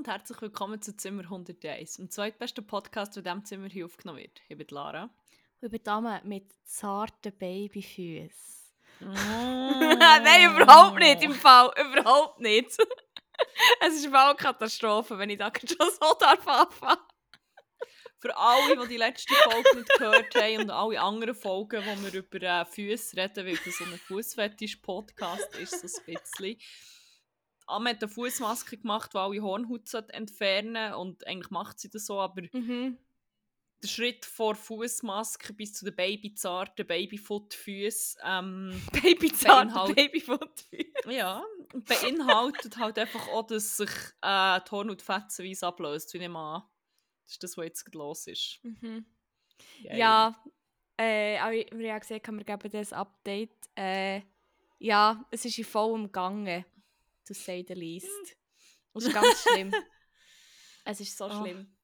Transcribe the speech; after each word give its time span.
Und 0.00 0.08
herzlich 0.08 0.40
willkommen 0.40 0.80
zu 0.80 0.96
Zimmer 0.96 1.24
101, 1.24 1.96
dem 1.96 2.08
zweitbesten 2.08 2.66
Podcast, 2.66 3.16
der 3.16 3.20
in 3.20 3.24
diesem 3.24 3.44
Zimmer 3.44 3.68
hier 3.68 3.84
aufgenommen 3.84 4.20
wird. 4.20 4.40
Ich 4.48 4.56
bin 4.56 4.66
Lara. 4.70 5.02
Und 5.02 5.10
ich 5.60 5.70
bin 5.70 5.82
Dame 5.82 6.22
mit 6.24 6.54
zarten 6.64 7.36
Babyfüßen. 7.36 8.32
Oh. 9.02 9.04
Nein, 9.98 10.54
überhaupt 10.54 10.98
nicht 10.98 11.22
im 11.22 11.34
Fall. 11.34 11.70
Überhaupt 11.78 12.40
nicht. 12.40 12.70
es 13.80 13.94
ist 13.94 14.06
eine 14.06 14.34
Katastrophe, 14.36 15.18
wenn 15.18 15.28
ich 15.28 15.36
da 15.36 15.52
schon 15.54 15.90
so 15.90 16.14
darf 16.18 16.48
anfangen. 16.48 16.96
Für 18.20 18.34
alle, 18.34 18.78
die 18.78 18.88
die 18.88 18.96
letzte 18.96 19.34
Folge 19.34 19.76
nicht 19.76 19.98
gehört 19.98 20.34
haben 20.34 20.60
und 20.60 20.70
alle 20.70 20.98
anderen 20.98 21.34
Folgen, 21.34 21.84
wo 21.84 22.02
wir 22.02 22.14
über 22.14 22.40
äh, 22.40 22.64
Füße 22.64 23.18
reden, 23.18 23.46
weil 23.46 23.58
das 23.62 23.76
so 23.76 23.84
ein 23.84 24.00
Fußfetisch-Podcast 24.08 25.56
ist, 25.56 25.78
so 25.78 26.00
ein 26.00 26.14
bisschen. 26.14 26.58
Amme 27.70 27.90
hat 27.90 28.02
eine 28.02 28.10
Fußmaske 28.12 28.76
gemacht, 28.78 29.12
die 29.14 29.18
alle 29.18 29.40
Hornhaut 29.42 29.92
entfernen 30.10 30.94
und 30.94 31.26
eigentlich 31.26 31.50
macht 31.50 31.78
sie 31.80 31.88
das 31.90 32.06
so, 32.06 32.20
aber 32.20 32.42
Mhm. 32.52 32.98
der 33.82 33.88
Schritt 33.88 34.24
vor 34.26 34.54
Fußmaske 34.54 35.52
bis 35.54 35.72
zu 35.72 35.84
den 35.86 35.96
babyzarten 35.96 36.86
Babyfoot-Füßen 36.86 38.20
ähm, 38.24 38.82
Babyzarte 38.92 39.72
Beinhalt- 39.72 39.94
Babyfootfüße. 39.96 40.84
ja, 41.08 41.42
beinhaltet 41.72 42.76
halt 42.76 42.98
einfach 42.98 43.26
auch, 43.28 43.46
dass 43.46 43.76
sich 43.78 43.90
äh, 44.22 44.60
die 44.60 44.70
Hornhaut 44.70 45.02
fetzenweise 45.02 45.66
ablöst, 45.66 46.12
wie 46.14 46.18
ich 46.18 46.28
an. 46.28 46.62
Das 47.24 47.32
ist 47.34 47.42
das, 47.44 47.56
was 47.56 47.64
jetzt 47.64 47.94
los 47.94 48.26
ist. 48.26 48.58
Mhm. 48.64 49.04
Geil. 49.84 49.98
Ja, 49.98 50.44
äh, 50.98 51.38
aber 51.38 51.52
wie 51.52 51.84
ja 51.86 51.98
gesehen 51.98 52.20
haben, 52.26 52.38
wir 52.38 52.44
geben 52.44 52.70
das 52.70 52.92
Update. 52.92 53.70
Äh, 53.76 54.22
ja, 54.78 55.24
es 55.30 55.44
ist 55.44 55.56
in 55.58 55.64
vollem 55.64 56.10
Gange, 56.12 56.64
to 57.30 57.34
say 57.34 57.64
the 57.66 57.74
least. 57.74 58.08
Es 58.94 59.04
ist 59.04 59.14
ganz 59.14 59.42
schlimm. 59.42 59.72
Es 60.84 61.00
ist 61.00 61.16
so 61.16 61.26
Ah. 61.26 61.40
schlimm. 61.40 61.76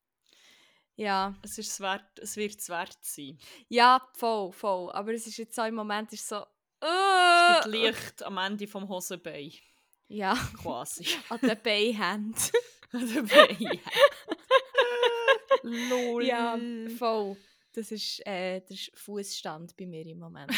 Ja. 0.96 1.36
Es, 1.44 1.56
ist 1.58 1.70
es 1.70 1.80
wert, 1.80 2.18
es 2.18 2.36
wird 2.36 2.58
es 2.58 2.68
wert 2.68 2.98
sein. 3.00 3.38
Ja, 3.68 4.00
voll, 4.14 4.50
voll. 4.52 4.90
Aber 4.90 5.12
es 5.14 5.26
ist 5.26 5.36
jetzt 5.36 5.54
so 5.54 5.62
im 5.62 5.76
Moment 5.76 6.12
ist 6.12 6.26
so. 6.28 6.44
Es 6.80 6.88
Uh, 6.88 7.62
gibt 7.62 7.74
Licht 7.74 8.22
am 8.24 8.36
Ende 8.38 8.66
vom 8.66 8.88
Hosenbein, 8.88 9.52
ja, 10.08 10.34
quasi. 10.60 11.06
an 11.30 11.40
den 11.40 11.62
Beihand. 11.62 12.52
Der 12.92 13.22
Bein. 13.22 13.80
Lol. 15.62 16.24
ja, 16.24 16.58
voll. 16.98 17.36
Das 17.72 17.90
ist 17.92 18.24
äh, 18.26 18.60
der 18.60 18.76
Fußstand 18.94 19.76
bei 19.76 19.86
mir 19.86 20.06
im 20.06 20.18
Moment. 20.18 20.50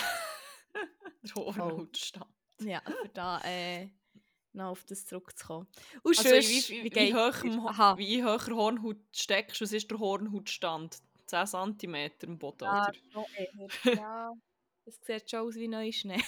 Der 1.22 1.34
Hornhautstand. 1.34 2.26
ja, 2.60 2.82
da 3.14 3.40
äh, 3.44 3.88
noch 4.58 4.70
auf 4.70 4.84
das 4.84 5.06
zurückzukommen. 5.06 5.66
Und 6.02 6.18
Also, 6.18 6.28
sonst, 6.28 6.70
wie, 6.70 6.84
wie, 6.84 6.94
wie, 6.94 7.14
hoch 7.14 7.44
im 7.44 7.62
wie 7.98 8.24
hoch 8.24 8.46
Hornhaut 8.48 8.98
steckst, 9.14 9.60
was 9.60 9.72
ist 9.72 9.90
der 9.90 9.98
Hornhautstand? 9.98 10.98
10 11.26 11.46
cm 11.78 12.10
im 12.22 12.38
Boden, 12.38 12.64
Ah, 12.64 12.90
oder? 13.14 13.26
eher. 13.36 13.68
ja, 13.96 14.32
das 14.84 14.98
sieht 15.04 15.30
schon 15.30 15.40
aus 15.40 15.54
wie 15.56 15.68
Neuschnee. 15.68 16.22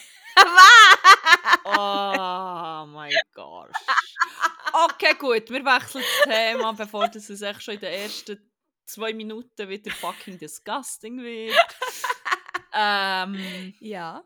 Oh 1.64 2.86
mein 2.86 3.12
Gott. 3.32 3.70
Okay, 4.72 5.14
gut, 5.18 5.50
wir 5.50 5.64
wechseln 5.64 6.04
das 6.04 6.34
Thema, 6.34 6.72
bevor 6.72 7.08
das 7.08 7.28
es 7.30 7.42
echt 7.42 7.62
schon 7.62 7.74
in 7.74 7.80
den 7.80 7.92
ersten 7.92 8.50
zwei 8.86 9.12
Minuten 9.12 9.68
wieder 9.68 9.90
fucking 9.90 10.38
disgusting 10.38 11.22
wird. 11.22 11.54
ähm, 12.74 13.74
ja, 13.80 14.22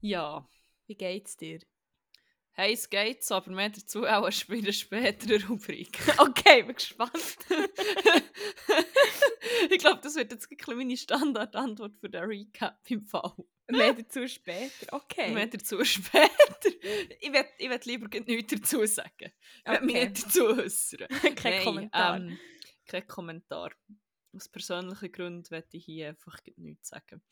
ja. 0.00 0.46
wie 0.86 0.94
geht's 0.94 1.36
dir? 1.36 1.60
Hey, 2.60 2.72
es 2.72 2.90
geht 2.90 3.22
so, 3.22 3.36
aber 3.36 3.52
mehr 3.52 3.68
dazu 3.68 4.04
auch 4.04 4.28
später 4.32 4.72
spätere 4.72 5.46
Rubrik. 5.46 5.96
Okay, 6.18 6.64
bin 6.64 6.74
gespannt. 6.74 7.12
ich 9.70 9.78
glaube, 9.78 10.00
das 10.02 10.16
wird 10.16 10.32
jetzt 10.32 10.48
meine 10.66 10.96
Standardantwort 10.96 11.96
für 12.00 12.10
den 12.10 12.24
Recap 12.24 12.80
im 12.90 13.04
Fall. 13.04 13.32
Mehr 13.70 13.94
dazu 13.94 14.26
später. 14.26 14.86
Okay. 14.90 15.32
Mehr 15.32 15.46
dazu 15.46 15.84
später. 15.84 16.28
Ich 17.20 17.32
will, 17.32 17.44
ich 17.58 17.70
will 17.70 17.80
lieber 17.84 18.08
nichts 18.26 18.52
dazu 18.52 18.84
sagen. 18.86 19.30
Ich 19.64 19.80
mich 19.80 19.94
Okay. 19.94 20.08
nicht 20.08 20.26
dazu 20.26 20.46
äußern. 20.48 21.06
Kein 21.36 21.52
Nein, 21.54 21.64
Kommentar. 21.64 22.16
Ähm, 22.16 22.38
kein 22.88 23.06
Kommentar. 23.06 23.70
Aus 24.32 24.48
persönlichen 24.48 25.12
Gründen 25.12 25.48
werde 25.52 25.68
ich 25.70 25.84
hier 25.84 26.08
einfach 26.08 26.40
nichts 26.56 26.88
sagen. 26.88 27.22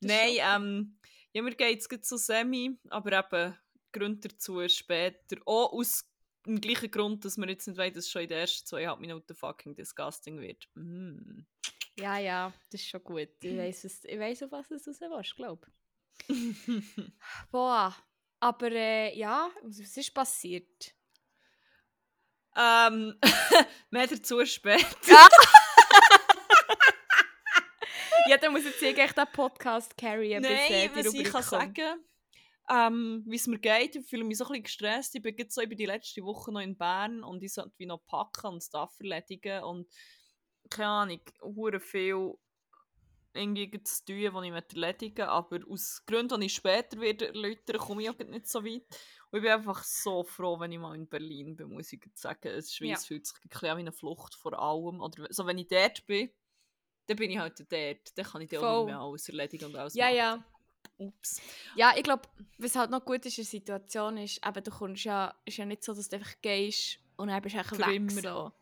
Das 0.00 0.10
Nein, 0.10 0.38
ähm, 0.40 0.98
ja, 1.32 1.42
mir 1.42 1.54
geht 1.54 1.86
es 1.88 2.08
so 2.08 2.16
semi, 2.16 2.76
aber 2.90 3.20
eben 3.20 3.56
Grund 3.92 4.24
dazu 4.24 4.66
später. 4.68 5.36
Auch 5.46 5.72
aus 5.72 6.04
dem 6.46 6.60
gleichen 6.60 6.90
Grund, 6.90 7.24
dass 7.24 7.36
wir 7.36 7.48
jetzt 7.48 7.68
nicht 7.68 7.78
wollen, 7.78 7.92
dass 7.92 8.04
es 8.04 8.10
schon 8.10 8.22
in 8.22 8.28
den 8.28 8.38
ersten 8.38 8.66
zweieinhalb 8.66 9.00
Minuten 9.00 9.34
fucking 9.34 9.74
disgusting 9.74 10.40
wird. 10.40 10.68
Mm. 10.74 11.42
Ja, 11.98 12.18
ja, 12.18 12.52
das 12.70 12.80
ist 12.80 12.88
schon 12.88 13.04
gut. 13.04 13.28
Ich 13.42 13.56
weiß, 13.56 13.84
was, 13.84 14.04
ich 14.04 14.18
weiss, 14.18 14.42
auf 14.42 14.50
was 14.50 14.68
du 14.68 14.74
raus 14.74 15.00
willst, 15.00 15.36
glaube 15.36 15.66
Boah. 17.50 17.94
Aber 18.40 18.72
äh, 18.72 19.16
ja, 19.16 19.50
was 19.62 19.78
ist 19.78 20.14
passiert? 20.14 20.94
ähm, 22.56 23.18
mehr 23.90 24.06
dazu 24.06 24.44
später. 24.44 24.86
Ja, 28.28 28.36
dann 28.40 28.52
muss 28.52 28.64
jetzt 28.64 28.82
eigentlich 28.82 29.12
den 29.12 29.26
Podcast 29.32 29.96
carryen, 29.96 30.42
bis 30.42 30.50
äh, 30.50 30.88
Nein, 30.88 30.90
die 30.94 31.04
was 31.04 31.14
ich 31.14 31.24
kann 31.24 31.32
kommt. 31.32 31.44
sagen, 31.76 32.04
ähm, 32.72 33.24
wie 33.26 33.36
es 33.36 33.46
mir 33.46 33.58
geht, 33.58 33.96
ich 33.96 34.06
fühle 34.08 34.24
mich 34.24 34.38
so 34.38 34.44
ein 34.44 34.48
bisschen 34.50 34.62
gestresst. 34.64 35.14
Ich 35.14 35.22
bin 35.22 35.36
jetzt 35.36 35.54
so 35.54 35.62
über 35.62 35.74
die 35.74 35.86
letzte 35.86 36.22
Woche 36.24 36.52
noch 36.52 36.60
in 36.60 36.76
Bern 36.76 37.22
und 37.24 37.42
ich 37.42 37.52
sollte 37.54 37.74
wie 37.78 37.86
noch 37.86 38.04
packen 38.06 38.46
und 38.48 38.62
Stuff 38.62 38.94
erledigen 39.00 39.62
und 39.64 39.88
keine 40.70 40.88
Ahnung, 40.88 41.20
hure 41.42 41.80
viel 41.80 42.34
irgendwie 43.34 43.82
zu 43.82 44.04
tun, 44.04 44.34
was 44.34 44.44
ich 44.44 44.50
möchte 44.50 44.76
erledigen 44.76 45.22
aber 45.22 45.60
aus 45.68 46.02
Gründen, 46.06 46.40
die 46.40 46.46
ich 46.46 46.54
später 46.54 47.00
werde 47.00 47.28
erläutern, 47.28 47.78
komme 47.78 48.02
ich 48.02 48.10
auch 48.10 48.18
nicht 48.18 48.46
so 48.46 48.62
weit. 48.64 48.84
Und 49.30 49.38
ich 49.38 49.42
bin 49.42 49.50
einfach 49.50 49.82
so 49.84 50.22
froh, 50.22 50.60
wenn 50.60 50.72
ich 50.72 50.78
mal 50.78 50.94
in 50.94 51.08
Berlin 51.08 51.56
bin, 51.56 51.70
muss 51.70 51.92
ich 51.92 52.02
jetzt 52.04 52.20
sagen. 52.20 52.48
Es 52.48 52.78
wie, 52.80 52.88
Ja. 52.88 52.96
fühlt 52.96 53.26
sich 53.26 53.36
ein 53.42 53.48
bisschen 53.48 53.68
an 53.70 53.76
wie 53.78 53.80
eine 53.82 53.92
Flucht 53.92 54.34
vor 54.34 54.58
allem. 54.58 55.00
Oder 55.00 55.26
so, 55.30 55.46
wenn 55.46 55.56
ich 55.56 55.68
dort 55.68 56.04
bin, 56.06 56.30
dann 57.06 57.16
bin 57.16 57.30
ich 57.30 57.38
halt 57.38 57.60
dort. 57.60 58.18
Dann 58.18 58.24
kann 58.26 58.42
ich 58.42 58.50
dann 58.50 58.60
auch 58.60 58.68
nicht 58.68 58.82
mehr 58.84 59.00
alles 59.00 59.28
erledigen 59.28 59.66
und 59.66 59.76
alles 59.76 59.98
Ja, 59.98 60.00
machen. 60.00 60.16
ja. 60.16 60.44
Ups. 60.98 61.40
Ja, 61.76 61.92
ich 61.96 62.02
glaube, 62.02 62.22
was 62.58 62.76
halt 62.76 62.90
noch 62.90 63.04
gut 63.04 63.24
ist 63.26 63.38
in 63.38 63.44
der 63.44 63.50
Situation 63.50 64.16
ist, 64.18 64.40
eben, 64.46 64.64
du 64.64 64.70
kommst 64.70 65.04
ja, 65.04 65.34
ist 65.44 65.56
ja 65.56 65.64
nicht 65.64 65.82
so, 65.82 65.94
dass 65.94 66.08
du 66.08 66.16
einfach 66.16 66.34
gehst 66.42 66.98
und 67.16 67.28
dann 67.28 67.42
bist 67.42 67.54
du 67.54 67.58
einfach 67.58 67.78
weg. 67.78 68.10
So. 68.10 68.52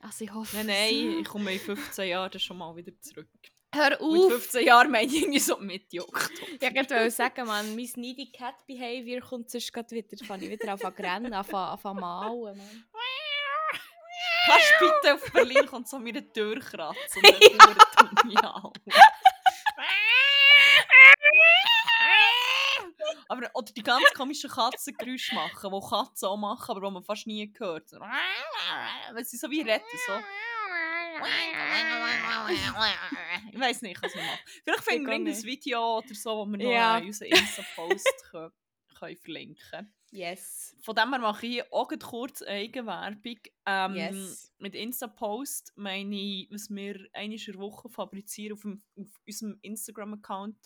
Also 0.00 0.24
ich 0.24 0.32
hoffe 0.32 0.56
Nein, 0.56 0.66
nein, 0.66 1.18
ich 1.20 1.24
komme 1.28 1.52
in 1.52 1.60
15 1.60 2.08
Jahren 2.08 2.40
schon 2.40 2.58
mal 2.58 2.74
wieder 2.74 2.92
zurück. 3.00 3.28
Hör 3.72 4.00
auf! 4.00 4.32
15 4.32 4.66
Jahren 4.66 4.90
meine 4.90 5.06
ich 5.06 5.22
irgendwie 5.22 5.38
so 5.38 5.56
Mitte 5.58 6.00
Oktober. 6.00 6.50
Ich 6.60 6.74
wollte 6.74 7.10
sagen, 7.10 7.46
man, 7.46 7.76
mein 7.76 7.88
Needy 7.96 8.32
Cat 8.32 8.66
Behavior 8.66 9.20
kommt 9.20 9.48
sonst 9.48 9.72
grad 9.72 9.92
wieder. 9.92 10.08
Fange 10.24 10.46
ich 10.46 10.50
wieder 10.50 10.72
an 10.72 10.78
zu 10.78 10.86
rennen, 10.86 11.32
an 11.32 11.44
zu 11.44 11.94
malen. 11.94 12.60
Kannst 14.46 14.74
du 14.80 14.86
bitte 14.86 15.14
auf 15.14 15.32
Berlin 15.32 15.66
kommt 15.66 15.88
so 15.88 15.98
an 15.98 16.04
meine 16.04 16.32
Tür 16.32 16.58
kratzen 16.58 17.22
und 17.22 17.24
dann 17.96 18.30
ja. 18.30 18.72
Aber, 23.30 23.48
oder 23.54 23.72
die 23.72 23.82
ganz 23.84 24.04
komischen 24.14 24.50
Katzengeräusche 24.50 25.36
machen, 25.36 25.70
die 25.72 25.88
Katzen 25.88 26.26
auch 26.28 26.36
machen, 26.36 26.70
aber 26.72 26.80
die 26.88 26.92
man 26.92 27.04
fast 27.04 27.28
nie 27.28 27.52
hört. 27.58 27.88
So, 27.88 28.00
Weil 28.00 29.24
sie 29.24 29.36
so 29.36 29.48
wie 29.48 29.60
retten, 29.60 29.84
so. 30.06 30.12
Ich 33.52 33.60
weiß 33.60 33.82
nicht, 33.82 34.02
was 34.02 34.14
wir 34.14 34.22
machen. 34.22 34.38
Vielleicht 34.64 34.82
finden 34.84 35.06
wir 35.06 35.12
irgendein 35.12 35.42
Video 35.44 35.98
oder 35.98 36.14
so, 36.14 36.30
wo 36.38 36.46
wir 36.46 36.58
noch 36.58 36.70
Ja. 36.72 36.98
in 36.98 37.06
unseren 37.06 37.28
Insta-Post 37.28 38.24
können, 38.30 38.52
können 38.98 39.16
verlinken 39.16 39.94
Yes. 40.12 40.74
Von 40.82 40.96
dem 40.96 41.10
her 41.10 41.20
mache 41.20 41.46
ich 41.46 41.52
hier 41.52 41.66
auch 41.72 41.88
kurz 42.02 42.42
Eigenwerbung. 42.42 43.38
Ähm, 43.64 43.94
Yes. 43.94 44.52
Mit 44.58 44.74
Insta-Post 44.74 45.72
meine 45.76 46.16
ich, 46.16 46.48
was 46.50 46.68
wir 46.68 46.94
der 47.46 47.54
Woche 47.60 47.88
fabrizieren 47.88 48.54
auf, 48.54 48.62
dem, 48.62 48.82
auf 48.96 49.06
unserem 49.24 49.56
Instagram-Account. 49.62 50.56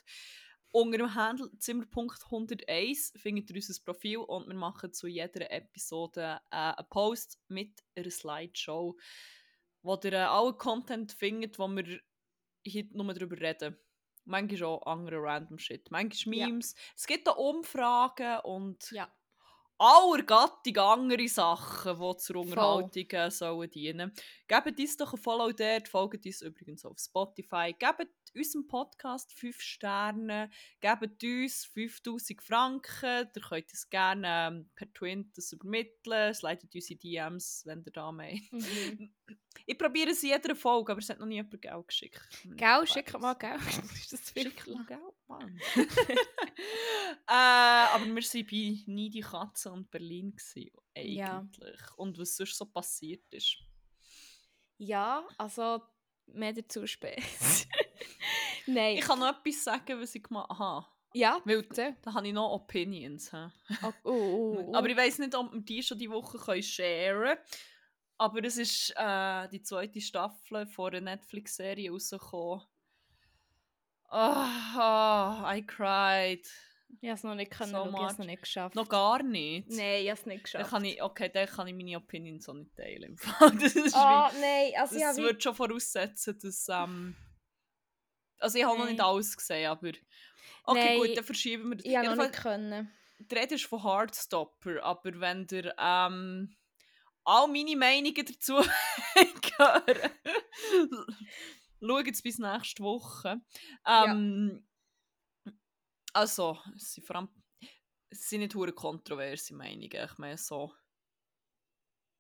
Unter 0.77 0.99
dem 0.99 1.15
Handle 1.15 1.47
Zimmerpunkt101 1.61 3.17
findet 3.17 3.49
ihr 3.49 3.55
unser 3.55 3.81
Profil 3.85 4.19
und 4.19 4.49
wir 4.49 4.57
machen 4.57 4.93
zu 4.93 5.07
jeder 5.07 5.49
Episode 5.53 6.41
äh, 6.51 6.57
einen 6.57 6.89
Post 6.91 7.39
mit 7.47 7.85
einer 7.95 8.11
Slideshow, 8.11 8.97
wo 9.83 10.01
ihr 10.03 10.13
äh, 10.13 10.17
allen 10.17 10.59
Content 10.59 11.13
findet, 11.13 11.61
wo 11.61 11.69
wir 11.69 12.01
hier 12.65 12.89
nur 12.91 13.15
darüber 13.15 13.41
reden. 13.41 13.77
Manchmal 14.25 14.65
auch 14.65 14.87
andere 14.87 15.23
random 15.23 15.59
Shit. 15.59 15.93
Manchmal 15.93 16.39
Ja. 16.39 16.47
Memes. 16.49 16.75
Es 16.97 17.07
gibt 17.07 17.29
auch 17.29 17.37
Umfragen 17.37 18.41
und 18.41 18.91
Ja. 18.91 19.09
aller 19.79 20.25
Gattung 20.25 20.77
andere 20.79 21.29
Sachen, 21.29 22.01
die 22.01 22.17
zur 22.17 22.37
Unterhaltung 22.37 23.11
äh, 23.11 23.31
sollen 23.31 23.71
dienen. 23.71 24.13
Gebt 24.49 24.81
uns 24.81 24.97
doch 24.97 25.13
ein 25.13 25.21
Follow 25.21 25.53
dort, 25.53 25.87
folgt 25.87 26.27
uns 26.27 26.43
übrigens 26.43 26.85
auf 26.85 26.99
Spotify. 26.99 27.73
Gebt 27.79 28.09
unserem 28.37 28.67
Podcast 28.67 29.33
5 29.33 29.61
Sterne, 29.61 30.51
gebt 30.81 31.23
uns 31.25 31.65
5000 31.67 32.43
Franken, 32.43 33.29
ihr 33.35 33.43
könnt 33.43 33.73
es 33.73 33.89
gerne 33.89 34.27
ähm, 34.49 34.71
per 34.75 34.93
Twin 34.93 35.31
das 35.35 35.53
übermitteln, 35.53 36.31
es 36.31 36.43
leitet 36.43 36.75
unsere 36.75 36.99
DMs, 36.99 37.63
wenn 37.65 37.83
ihr 37.85 37.93
da 37.93 38.13
meint. 38.13 38.53
Mhm. 38.53 39.15
Ich 39.67 39.79
probiere 39.79 40.11
es 40.11 40.23
in 40.25 40.31
jeder 40.31 40.57
Folge, 40.57 40.91
aber 40.93 41.01
es 41.01 41.09
hat 41.09 41.21
noch 41.21 41.27
nie 41.27 41.37
jemand 41.37 41.63
Geld 41.63 41.87
geschickt. 41.89 42.21
Gell, 42.45 42.87
schick 42.89 43.19
mal 43.21 43.35
Geld. 43.35 43.61
Ist 43.95 44.13
das 44.13 44.29
Schick 44.29 44.45
wirklich? 44.67 44.75
mal 44.75 44.85
Geld, 44.85 45.15
Mann. 45.29 45.61
äh, 47.29 47.33
aber 47.33 48.05
wir 48.05 48.15
waren 48.17 48.47
bei 48.47 48.93
Nie 48.93 49.11
die 49.11 49.21
Katze 49.21 49.71
und 49.73 49.91
Berlin 49.91 50.35
gewesen, 50.35 50.71
Ja. 50.97 51.39
eigentlich. 51.39 51.81
Und 51.97 52.19
was 52.19 52.37
sonst 52.37 52.59
so 52.59 52.67
passiert 52.67 53.23
ist. 53.33 53.57
Ja, 54.77 55.25
also 55.39 55.81
mehr 56.27 56.53
dazu 56.53 56.87
später. 56.87 57.23
Nein. 58.67 58.97
Ich 58.97 59.03
kann 59.03 59.19
noch 59.19 59.29
etwas 59.39 59.65
sagen, 59.65 60.01
was 60.01 60.15
ich 60.15 60.23
gemacht 60.23 60.51
habe. 60.59 60.87
ja, 61.13 61.41
Weil 61.45 61.63
bitte. 61.63 61.97
da 62.03 62.15
habe 62.15 62.27
ich 62.27 62.33
noch 62.33 62.51
Opinions. 62.53 63.33
hä? 63.33 63.49
Oh, 63.83 63.93
oh, 64.05 64.11
oh, 64.11 64.65
oh. 64.69 64.75
Aber 64.77 64.89
ich 64.89 64.97
weiß 64.97 65.19
nicht, 65.21 65.35
ob 65.35 65.53
wir 65.53 65.61
die 65.61 65.83
schon 65.83 65.99
die 65.99 66.11
Woche 66.11 66.39
können 66.39 66.63
sharen 66.63 67.37
können. 67.37 67.39
Aber 68.17 68.45
es 68.45 68.57
ist 68.59 68.93
äh, 68.97 69.49
die 69.49 69.61
zweite 69.63 70.01
Staffel 70.01 70.67
von 70.67 70.95
einer 70.95 71.01
Netflix-Serie 71.17 71.91
rausgekommen. 71.91 72.63
Ah, 74.09 75.53
I 75.53 75.63
cried. 75.67 76.47
ich 77.01 77.09
habe 77.09 77.17
es 77.17 77.25
noch 77.25 77.35
nicht 77.35 77.51
können, 77.51 77.73
So 77.73 77.87
ich 77.87 77.93
habe 77.93 78.15
noch 78.19 78.27
nicht 78.27 78.43
geschafft. 78.43 78.77
Noch 78.77 78.89
gar 78.89 79.23
nicht. 79.23 79.69
Nein, 79.71 80.03
ich 80.03 80.11
habe 80.11 80.21
es 80.21 80.27
nicht 80.27 80.37
Dann 80.37 80.43
geschafft. 80.43 80.71
kann 80.71 80.85
ich, 80.85 81.03
okay, 81.03 81.29
dann 81.33 81.49
kann 81.49 81.67
ich 81.67 81.75
meine 81.75 81.97
Opinions 81.97 82.49
auch 82.49 82.55
nicht 82.55 82.77
teilen. 82.77 83.17
Das, 83.61 83.75
ist 83.75 83.95
Ah, 83.97 84.31
wie, 84.33 84.41
nein, 84.41 84.73
also 84.81 84.99
das 84.99 85.17
wie- 85.17 85.23
würde 85.23 85.41
schon 85.41 85.55
voraussetzen, 85.55 86.39
dass... 86.41 86.67
Ähm, 86.71 87.17
also 88.39 88.59
ich 88.59 88.65
habe 88.65 88.79
noch 88.79 88.87
nicht 88.87 88.99
Nein. 88.99 89.07
alles 89.07 89.37
gesehen, 89.37 89.71
aber... 89.71 89.93
Okay, 90.67 90.99
Nein, 90.99 90.99
gut, 90.99 91.17
dann 91.17 91.25
verschieben 91.25 91.71
wir 91.71 91.77
das. 91.77 91.87
ich 91.87 91.97
habe 91.97 92.09
noch 92.09 92.17
nicht 92.17 92.33
können. 92.35 92.91
die 93.19 93.35
Rede 93.35 93.55
ist 93.55 93.67
von 93.67 93.83
Heartstopper, 93.83 94.83
aber 94.83 95.21
wenn 95.21 95.47
der 95.47 95.75
ähm, 95.79 96.57
all 97.25 97.47
meine 97.49 97.77
Meinungen 97.77 98.15
dazu 98.15 98.55
hören, 99.59 100.11
schaut 101.81 102.09
es 102.09 102.23
bis 102.23 102.39
nächste 102.39 102.83
Woche. 102.83 103.41
Ähm, 103.87 104.67
Also, 106.13 106.59
es 106.77 106.95
sind 106.95 107.07
vor 107.07 107.17
allem 107.17 107.29
es 108.09 108.29
sind 108.29 108.41
nicht 108.41 108.55
hure 108.55 108.73
kontroverse 108.73 109.55
Meinungen, 109.55 109.91
ich 109.91 110.19
meine 110.19 110.39
so 110.39 110.73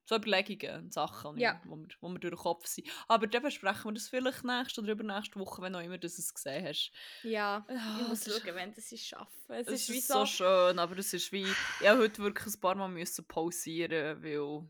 so 0.07 0.17
Überlegungen 0.17 0.85
und 0.85 0.93
Sachen, 0.93 1.37
die 1.37 1.43
Ja. 1.43 1.61
wo, 1.65 1.77
mir, 1.77 1.89
wo 2.01 2.09
mir 2.09 2.19
durch 2.21 2.35
den 2.35 2.39
Kopf 2.39 2.67
sind. 2.67 2.89
Aber 3.09 3.27
dann 3.27 3.43
besprechen 3.43 3.85
wir 3.87 3.95
das 3.95 4.09
vielleicht 4.09 4.45
nächste 4.45 4.81
oder 4.83 4.93
übernächste 4.93 5.39
Woche, 5.41 5.63
wenn 5.63 5.75
auch 5.75 5.81
immer 5.81 5.99
du 5.99 6.07
es 6.07 6.35
gesehen 6.35 6.67
hast. 6.67 6.93
Ja, 7.23 7.65
ich 7.69 7.77
Ah, 7.77 8.09
muss 8.09 8.25
schauen, 8.25 8.55
wenn 8.55 8.73
das 8.75 8.93
ist 8.93 9.07
schaffen. 9.07 9.53
Es, 9.55 9.67
Es 9.69 9.89
ist 9.89 9.97
ist 9.97 10.09
so... 10.09 10.15
so 10.21 10.27
schön, 10.27 10.79
aber 10.79 10.99
es 10.99 11.13
ist 11.15 11.33
wie. 11.33 11.47
Ich 11.81 11.89
habe 11.89 12.01
heute 12.01 12.23
wirklich 12.23 12.55
ein 12.55 12.61
paar 12.61 12.75
Mal 12.75 12.89
müssen 12.89 13.27
pausieren, 13.27 14.23
weil. 14.23 14.69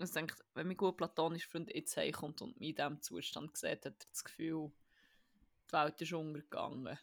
Ich 0.00 0.12
denke, 0.12 0.36
wenn 0.54 0.68
mein 0.68 0.76
gut 0.76 0.96
platonischer 0.96 1.50
Freund 1.50 1.74
jetzt 1.74 1.96
heimkommt 1.96 2.40
und 2.40 2.60
mich 2.60 2.68
in 2.68 2.76
diesem 2.76 3.02
Zustand 3.02 3.56
sieht, 3.56 3.84
hat 3.84 3.86
er 3.86 4.06
das 4.12 4.22
Gefühl, 4.22 4.70
die 5.68 5.72
Welt 5.72 6.00
ist 6.00 6.12
untergegangen. 6.12 6.96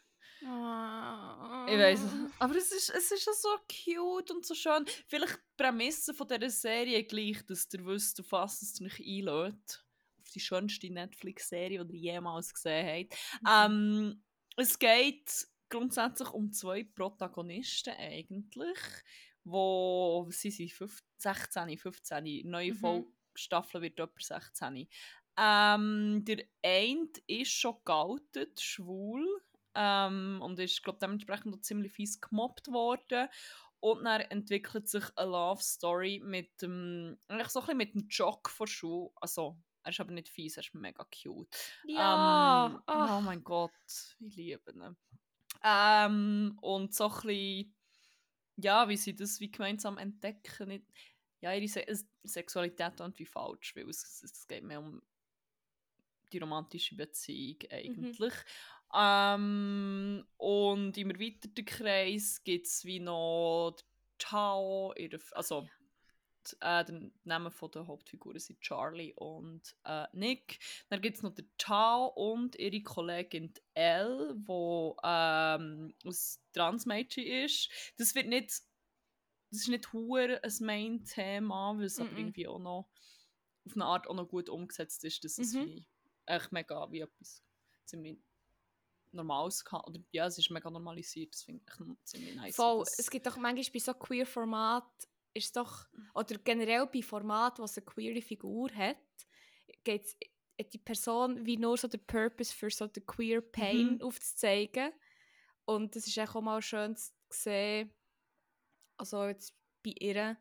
Ah. 0.44 1.66
Ich 1.70 1.78
weiß 1.78 2.00
Aber 2.40 2.56
es 2.56 2.72
ist, 2.72 2.90
es 2.90 3.12
ist 3.12 3.26
ja 3.26 3.34
so 3.34 3.50
cute 3.68 4.32
und 4.32 4.46
so 4.46 4.54
schön. 4.54 4.86
Vielleicht 5.08 5.36
die 5.36 5.64
Prämisse 5.64 6.14
von 6.14 6.28
dieser 6.28 6.50
Serie 6.50 7.04
gleich, 7.04 7.46
dass 7.46 7.68
ihr 7.74 7.86
wisst, 7.86 8.20
auf 8.20 8.32
was 8.32 8.62
es 8.62 8.82
euch 8.82 9.00
einlädt. 9.00 9.86
Auf 10.22 10.30
die 10.34 10.40
schönste 10.40 10.92
Netflix-Serie, 10.92 11.86
die 11.86 11.98
ihr 11.98 12.14
jemals 12.14 12.54
gesehen 12.54 13.08
habt. 13.08 13.18
Ähm, 13.48 14.24
es 14.58 14.78
geht 14.80 15.48
grundsätzlich 15.70 16.30
um 16.32 16.52
zwei 16.52 16.84
Protagonisten 16.84 17.94
eigentlich, 17.94 18.78
wo 19.44 20.28
sie 20.32 20.52
sind 20.52 20.72
15, 20.72 21.06
16, 21.18 21.78
15, 21.78 22.26
die 22.26 22.44
neue 22.44 22.74
Mhm. 22.74 22.78
Folge 22.78 23.08
Staffel 23.36 23.82
wird 23.82 24.00
etwa 24.00 24.12
16. 24.20 24.88
Ähm, 25.38 26.24
der 26.24 26.46
eine 26.64 27.10
ist 27.28 27.52
schon 27.52 27.76
geoutet, 27.84 28.62
schwul, 28.62 29.28
ähm, 29.76 30.40
und 30.42 30.60
ist, 30.60 30.84
glaube 30.84 31.00
dementsprechend 31.02 31.56
auch 31.56 31.62
ziemlich 31.62 31.92
fies 31.92 32.20
gemobbt 32.22 32.68
worden. 32.72 33.28
Und 33.82 34.04
dann 34.06 34.22
entwickelt 34.22 34.88
sich 34.88 35.04
eine 35.16 35.30
Love 35.30 35.62
Story 35.62 36.20
mit 36.24 36.62
dem, 36.62 37.20
eigentlich 37.28 37.50
so 37.50 37.60
ein 37.60 37.66
bisschen 37.66 37.78
mit 37.78 37.94
dem 37.94 38.08
Jock 38.10 38.50
von 38.50 38.66
Schuh. 38.68 39.12
Also, 39.18 39.58
er 39.84 39.92
ist 39.92 40.00
aber 40.00 40.12
nicht 40.12 40.30
fies, 40.30 40.58
er 40.58 40.64
ist 40.64 40.74
mega 40.74 41.04
cute. 41.06 41.56
Ja, 41.86 42.66
Ähm, 42.68 42.82
oh 42.88 43.22
mein 43.22 43.44
Gott, 43.44 43.72
ich 44.20 44.36
liebe 44.36 44.72
ihn. 44.72 44.96
Ähm, 45.64 46.58
und 46.62 46.96
so 46.96 47.06
ein 47.10 47.22
bisschen, 47.22 47.76
ja, 48.58 48.90
wie 48.90 48.98
sie 48.98 49.16
das 49.16 49.40
wie 49.40 49.52
gemeinsam 49.52 49.98
entdecken. 50.00 50.88
Ja, 51.42 51.54
ihre 51.54 51.68
Se 51.68 51.88
es- 51.88 52.08
Sexualität 52.24 53.02
und 53.02 53.20
wie 53.20 53.26
falsch, 53.26 53.76
weil 53.76 53.88
es, 53.90 54.04
es, 54.04 54.24
es 54.32 54.48
geht 54.48 54.64
mehr 54.64 54.80
um 54.80 55.02
die 56.34 56.40
romantische 56.40 56.96
Beziehung 56.96 57.60
eigentlich. 57.72 58.34
Ähm, 58.98 60.26
und 60.38 60.98
im 60.98 61.12
erweiterten 61.12 61.66
Kreis 61.66 62.44
gibt 62.44 62.68
es 62.68 62.86
wie 62.86 63.00
noch 63.00 63.76
die 63.78 63.84
Tao, 64.18 64.94
also 65.32 65.68
d- 66.50 66.56
äh, 66.62 66.86
der 66.86 67.12
Name 67.26 67.52
von 67.52 67.72
der 67.72 67.88
Hauptfiguren 67.88 68.40
sind 68.40 68.62
Charlie 68.62 69.14
und 69.16 69.76
äh, 69.84 70.06
Nick. 70.14 70.60
Dann 70.90 71.02
gibt 71.02 71.18
es 71.18 71.24
noch 71.24 71.36
den 71.36 71.50
Tao 71.58 72.08
und 72.08 72.56
ihre 72.58 72.82
Kollegin 72.84 73.54
die 73.54 73.62
Elle, 73.74 74.36
die 74.36 74.94
ähm, 75.04 75.94
aus 76.06 76.40
Transmädchen 76.54 77.26
ist. 77.26 77.70
Das 77.98 78.16
wird 78.16 78.28
nicht, 78.28 78.50
das 79.52 79.60
ist 79.62 79.68
nicht 79.68 79.92
hure 79.92 80.42
ein 80.44 80.54
Main-Thema, 80.62 81.78
weil 81.78 81.86
es 81.86 82.00
aber 82.00 82.12
Mhm. 82.12 82.18
irgendwie 82.18 82.48
auch 82.48 82.60
noch 82.60 82.90
auf 83.66 83.74
eine 83.76 83.86
Art 83.86 84.08
auch 84.08 84.14
noch 84.16 84.28
gut 84.28 84.48
umgesetzt 84.50 85.04
ist, 85.04 85.24
dass 85.24 85.38
es 85.38 85.54
Mhm. 85.54 85.66
wie 85.66 85.86
echt 86.28 86.52
mega 86.52 86.92
wie 86.92 87.02
etwas 87.02 87.44
ziemlich 87.86 88.20
Normales 89.16 89.64
kann. 89.66 89.82
Oder 89.82 90.00
ja, 90.12 90.26
es 90.28 90.38
ist 90.38 90.50
mega 90.52 90.70
normalisiert, 90.70 91.34
das 91.34 91.44
finde 91.44 91.64
ich 91.68 92.04
ziemlich 92.06 92.36
nice. 92.36 92.56
Voll. 92.56 92.84
Es 92.98 93.10
gibt 93.10 93.26
doch 93.26 93.38
manchmal 93.38 93.72
bei 93.74 93.80
so 93.80 93.94
Queer-Format 93.94 94.86
ist 95.34 95.46
es 95.48 95.52
doch, 95.52 95.86
oder 96.14 96.38
generell 96.38 96.86
bei 96.88 97.02
Format, 97.02 97.60
was 97.60 97.78
eine 97.78 97.86
queere 97.86 98.22
Figur 98.22 98.70
hat, 98.74 98.96
geht 99.84 100.16
die 100.72 100.78
Person 100.78 101.46
wie 101.46 101.58
nur 101.58 101.76
so 101.78 101.90
der 101.90 101.98
Purpose 101.98 102.54
für 102.56 102.70
so 102.70 102.88
den 102.88 103.06
Queer 103.06 103.42
Pain 103.42 103.96
Mhm. 103.96 104.02
aufzuzeigen. 104.02 104.94
Und 105.66 105.94
das 105.96 106.08
ist 106.08 106.18
auch 106.20 106.40
mal 106.42 106.62
schön 106.62 106.96
zu 106.96 107.12
sehen, 107.30 107.92
also 108.98 109.26
jetzt 109.26 109.54
bei 109.84 109.94
ihr, 110.00 110.38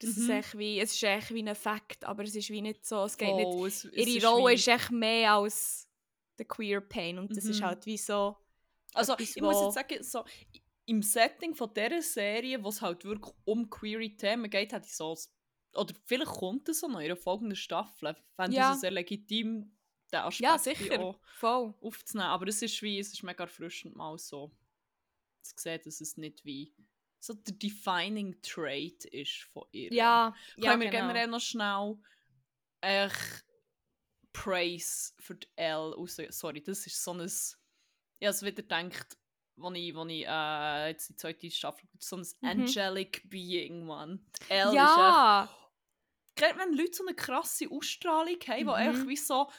dass 0.00 0.10
es 0.10 0.24
Mhm. 0.26 0.30
echt 0.30 0.58
wie, 0.58 0.80
es 0.80 0.92
ist 0.94 1.02
echt 1.04 1.32
wie 1.32 1.48
ein 1.48 1.54
Fakt, 1.54 2.04
aber 2.04 2.24
es 2.24 2.34
ist 2.34 2.50
wie 2.50 2.62
nicht 2.62 2.84
so, 2.84 3.04
es 3.04 3.16
geht 3.16 3.34
nicht, 3.36 3.44
Voll, 3.44 3.68
es- 3.68 3.84
es 3.84 3.92
ihre 3.92 4.16
ist 4.18 4.24
Rolle 4.26 4.50
wie- 4.50 4.54
ist 4.54 4.66
echt 4.68 4.90
mehr 4.90 5.34
als 5.34 5.88
der 6.40 6.46
Queer 6.48 6.80
Pain 6.80 7.18
und 7.18 7.36
das 7.36 7.44
ist 7.44 7.60
Mhm. 7.60 7.64
halt 7.66 7.86
wie 7.86 7.98
so, 7.98 8.36
Also 8.94 9.12
etwas, 9.12 9.36
ich 9.36 9.42
muss 9.42 9.60
jetzt 9.60 9.74
sagen, 9.74 10.02
so, 10.02 10.24
im 10.86 11.02
Setting 11.02 11.54
von 11.54 11.72
dieser 11.72 12.02
Serie, 12.02 12.62
wo 12.64 12.68
es 12.70 12.82
halt 12.82 13.04
wirklich 13.04 13.32
um 13.44 13.70
queere 13.70 14.08
Themen 14.16 14.50
geht, 14.50 14.72
hätte 14.72 14.86
ich 14.86 14.96
so, 14.96 15.16
oder 15.74 15.94
vielleicht 16.04 16.32
kommt 16.32 16.68
es 16.68 16.80
so 16.80 16.88
noch 16.88 16.98
in 16.98 17.06
einer 17.06 17.16
folgenden 17.16 17.54
Staffel, 17.56 18.16
fände 18.34 18.56
Ja. 18.56 18.70
ich 18.70 18.74
es 18.74 18.80
sehr 18.80 18.90
legitim, 18.90 19.76
den 20.12 20.18
Aspekt 20.20 20.40
ja 20.42 20.58
sicher, 20.58 20.98
auch 21.00 21.20
voll. 21.38 21.72
aufzunehmen. 21.80 22.30
Aber 22.30 22.48
es 22.48 22.60
ist 22.62 22.82
wie, 22.82 22.98
es 22.98 23.12
ist 23.12 23.22
mega 23.22 23.44
erfrischend 23.44 23.94
mal 23.94 24.18
so 24.18 24.50
zu 25.42 25.54
sehen, 25.56 25.80
dass 25.84 26.00
es 26.00 26.16
nicht 26.16 26.44
wie 26.44 26.74
so 27.20 27.34
der 27.34 27.54
defining 27.54 28.40
trait 28.42 29.04
ist 29.04 29.42
von 29.52 29.64
ihr. 29.70 29.92
Ja, 29.92 30.34
ja 30.56 30.70
Können 30.70 30.82
wir 30.82 30.90
genau. 30.90 31.02
generell 31.02 31.28
noch 31.28 31.40
schnell 31.40 31.96
echt 32.80 33.44
Praise 34.32 35.12
für 35.18 35.34
die 35.34 35.48
L 35.56 35.92
raus... 35.92 36.18
Sorry, 36.30 36.62
das 36.62 36.86
ist 36.86 37.02
so 37.02 37.12
ein... 37.12 37.20
Ich 37.20 38.26
habe 38.26 38.30
es 38.34 38.42
wieder 38.42 38.62
gedacht, 38.62 39.16
als 39.62 39.76
ich, 39.76 39.94
wo 39.94 40.04
ich 40.06 40.26
äh, 40.26 40.88
jetzt 40.88 41.08
die 41.10 41.16
zweite 41.16 41.50
Staffel... 41.50 41.88
So 41.98 42.16
ein 42.16 42.26
Mhm. 42.40 42.48
angelic 42.48 43.28
being, 43.28 43.84
man. 43.86 44.24
Die 44.48 44.52
L 44.52 44.60
ist 44.68 44.72
echt... 44.74 44.74
ja, 44.76 45.56
Gerade 46.36 46.58
wenn 46.58 46.72
Leute 46.74 46.92
so 46.94 47.04
eine 47.06 47.14
krasse 47.16 47.70
Ausstrahlung 47.70 48.38
haben, 48.46 48.66
wo 48.66 48.72
Mhm. 48.72 48.78
echt 49.00 49.08
wie 49.08 49.16
so... 49.16 49.50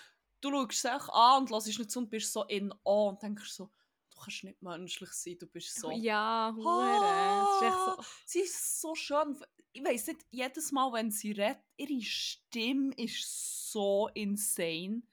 Du 0.41 0.49
schaust 0.49 0.85
es 0.85 1.09
an 1.09 1.43
und 1.43 1.51
hörst 1.51 1.67
nicht 1.67 1.91
zu 1.91 1.99
und 1.99 2.09
bist 2.09 2.33
so 2.33 2.43
in 2.45 2.71
Awe 2.83 3.09
und 3.09 3.21
denkst 3.21 3.51
so, 3.51 3.69
du 4.09 4.19
kannst 4.19 4.43
nicht 4.43 4.59
menschlich 4.63 5.11
sein, 5.11 5.37
du 5.37 5.45
bist 5.45 5.79
so... 5.79 5.91
ja, 5.91 6.51
hure. 6.55 7.67
Echt 7.67 7.75
so, 7.75 8.03
Sie 8.25 8.39
ist 8.39 8.81
so 8.81 8.95
schön. 8.95 9.39
Ich 9.71 9.83
weiß 9.83 10.07
nicht, 10.07 10.25
jedes 10.31 10.71
Mal, 10.71 10.91
wenn 10.93 11.11
sie 11.11 11.31
redet, 11.33 11.59
ihre 11.77 12.01
Stimme 12.01 12.91
ist 12.97 13.60
so 13.71 14.09
insane 14.13 15.03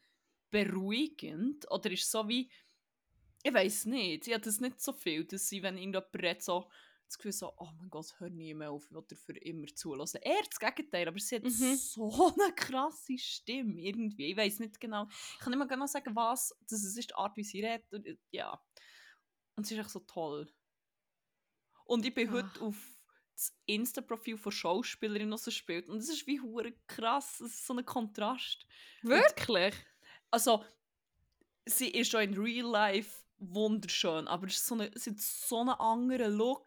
beruhigend. 0.51 1.71
Oder 1.71 1.91
ist 1.93 2.11
so 2.11 2.29
wie. 2.29 2.51
Ich 3.43 3.55
weiß 3.55 3.87
nicht. 3.87 4.25
Sie 4.25 4.35
hat 4.35 4.47
das 4.47 4.61
nicht 4.61 4.81
so 4.81 4.93
viel, 4.93 5.25
dass 5.25 5.49
sie, 5.49 5.63
wenn 5.63 5.77
irgendjemand 5.79 6.15
redet, 6.15 6.43
so 6.43 6.69
das 7.07 7.17
Gefühl 7.17 7.33
so, 7.33 7.55
oh 7.57 7.69
mein 7.79 7.89
Gott, 7.89 8.15
hör 8.19 8.29
nie 8.29 8.53
mehr 8.53 8.71
auf, 8.71 8.85
ich 8.85 8.91
will 8.95 9.03
dir 9.11 9.17
für 9.17 9.39
immer 9.39 9.67
zulassen. 9.69 10.21
Eher 10.23 10.43
das 10.45 10.59
Gegenteil, 10.59 11.09
aber 11.09 11.19
sie 11.19 11.37
hat 11.37 11.45
Mhm. 11.45 11.77
so 11.77 12.11
eine 12.39 12.53
krasse 12.55 13.17
Stimme 13.17 13.81
irgendwie. 13.81 14.31
Ich 14.31 14.37
weiß 14.37 14.59
nicht 14.59 14.79
genau, 14.79 15.07
ich 15.09 15.39
kann 15.39 15.51
nicht 15.53 15.59
mehr 15.59 15.67
genau 15.69 15.87
sagen, 15.87 16.15
was, 16.15 16.55
das 16.69 16.85
ist 16.85 16.97
die 17.11 17.15
Art, 17.15 17.35
wie 17.39 17.45
sie 17.45 17.65
redet. 17.65 17.91
Und, 17.95 18.07
ja. 18.31 18.61
Und 19.57 19.67
sie 19.67 19.75
ist 19.75 19.81
echt 19.81 19.91
so 19.91 20.01
toll. 20.01 20.53
Und 21.85 22.05
ich 22.05 22.13
bin 22.13 22.29
Ah. 22.29 22.33
heute 22.33 22.61
auf 22.61 22.77
das 23.39 23.57
Insta-Profil 23.67 24.37
von 24.37 24.51
Schauspielerin, 24.51 25.31
die 25.31 25.39
sie 25.39 25.53
spielt. 25.53 25.89
Und 25.89 25.99
das 25.99 26.09
ist 26.09 26.27
wie 26.27 26.41
hure 26.41 26.73
krass, 26.89 27.37
das 27.39 27.51
ist 27.51 27.67
so 27.67 27.75
ein 27.75 27.85
Kontrast. 27.85 28.67
Wirklich? 29.03 29.75
Also, 30.31 30.65
sie 31.65 31.89
ist 31.89 32.11
schon 32.11 32.23
in 32.23 32.35
Real 32.37 32.67
Life 32.69 33.23
wunderschön, 33.39 34.27
aber 34.27 34.49
es 34.49 34.57
ist 34.57 34.67
so 34.67 34.75
eine, 34.75 34.91
sie 34.95 35.11
hat 35.11 35.21
so 35.21 35.61
einen 35.61 35.69
anderen 35.71 36.35
Look. 36.35 36.67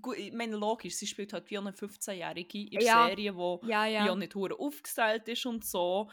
Gut, 0.00 0.16
ich 0.16 0.32
meine, 0.32 0.56
logisch, 0.56 0.94
sie 0.94 1.06
spielt 1.06 1.32
halt 1.32 1.50
wie 1.50 1.58
eine 1.58 1.72
15-Jährige 1.72 2.58
in 2.70 2.80
Ja. 2.80 3.08
Serie, 3.08 3.34
wo 3.34 3.60
Ja, 3.64 3.86
ja. 3.86 4.10
auch 4.10 4.16
nicht 4.16 4.34
hure 4.36 4.58
aufgestylt 4.58 5.26
ist 5.28 5.44
und 5.46 5.64
so. 5.64 6.08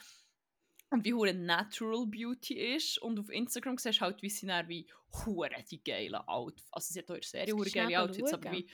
Und 0.90 1.06
wie 1.06 1.14
hure 1.14 1.34
Natural 1.34 2.06
Beauty 2.08 2.56
ist. 2.76 2.98
Und 2.98 3.20
auf 3.20 3.30
Instagram 3.30 3.78
siehst 3.78 4.00
du 4.00 4.02
halt, 4.02 4.22
wie 4.22 4.30
sie 4.30 4.48
dann 4.48 4.68
wie 4.68 4.88
hure 5.26 5.50
die 5.70 5.84
geilen 5.84 6.16
Outfits. 6.28 6.74
Also 6.74 6.92
sie 6.94 7.00
hat 7.00 7.12
auch 7.12 7.16
in 7.16 7.22
der 7.22 7.30
Serie 7.30 7.54
hure 7.54 7.70
geile 7.70 8.02
Outfits, 8.02 8.34
aber 8.34 8.52
wie 8.52 8.68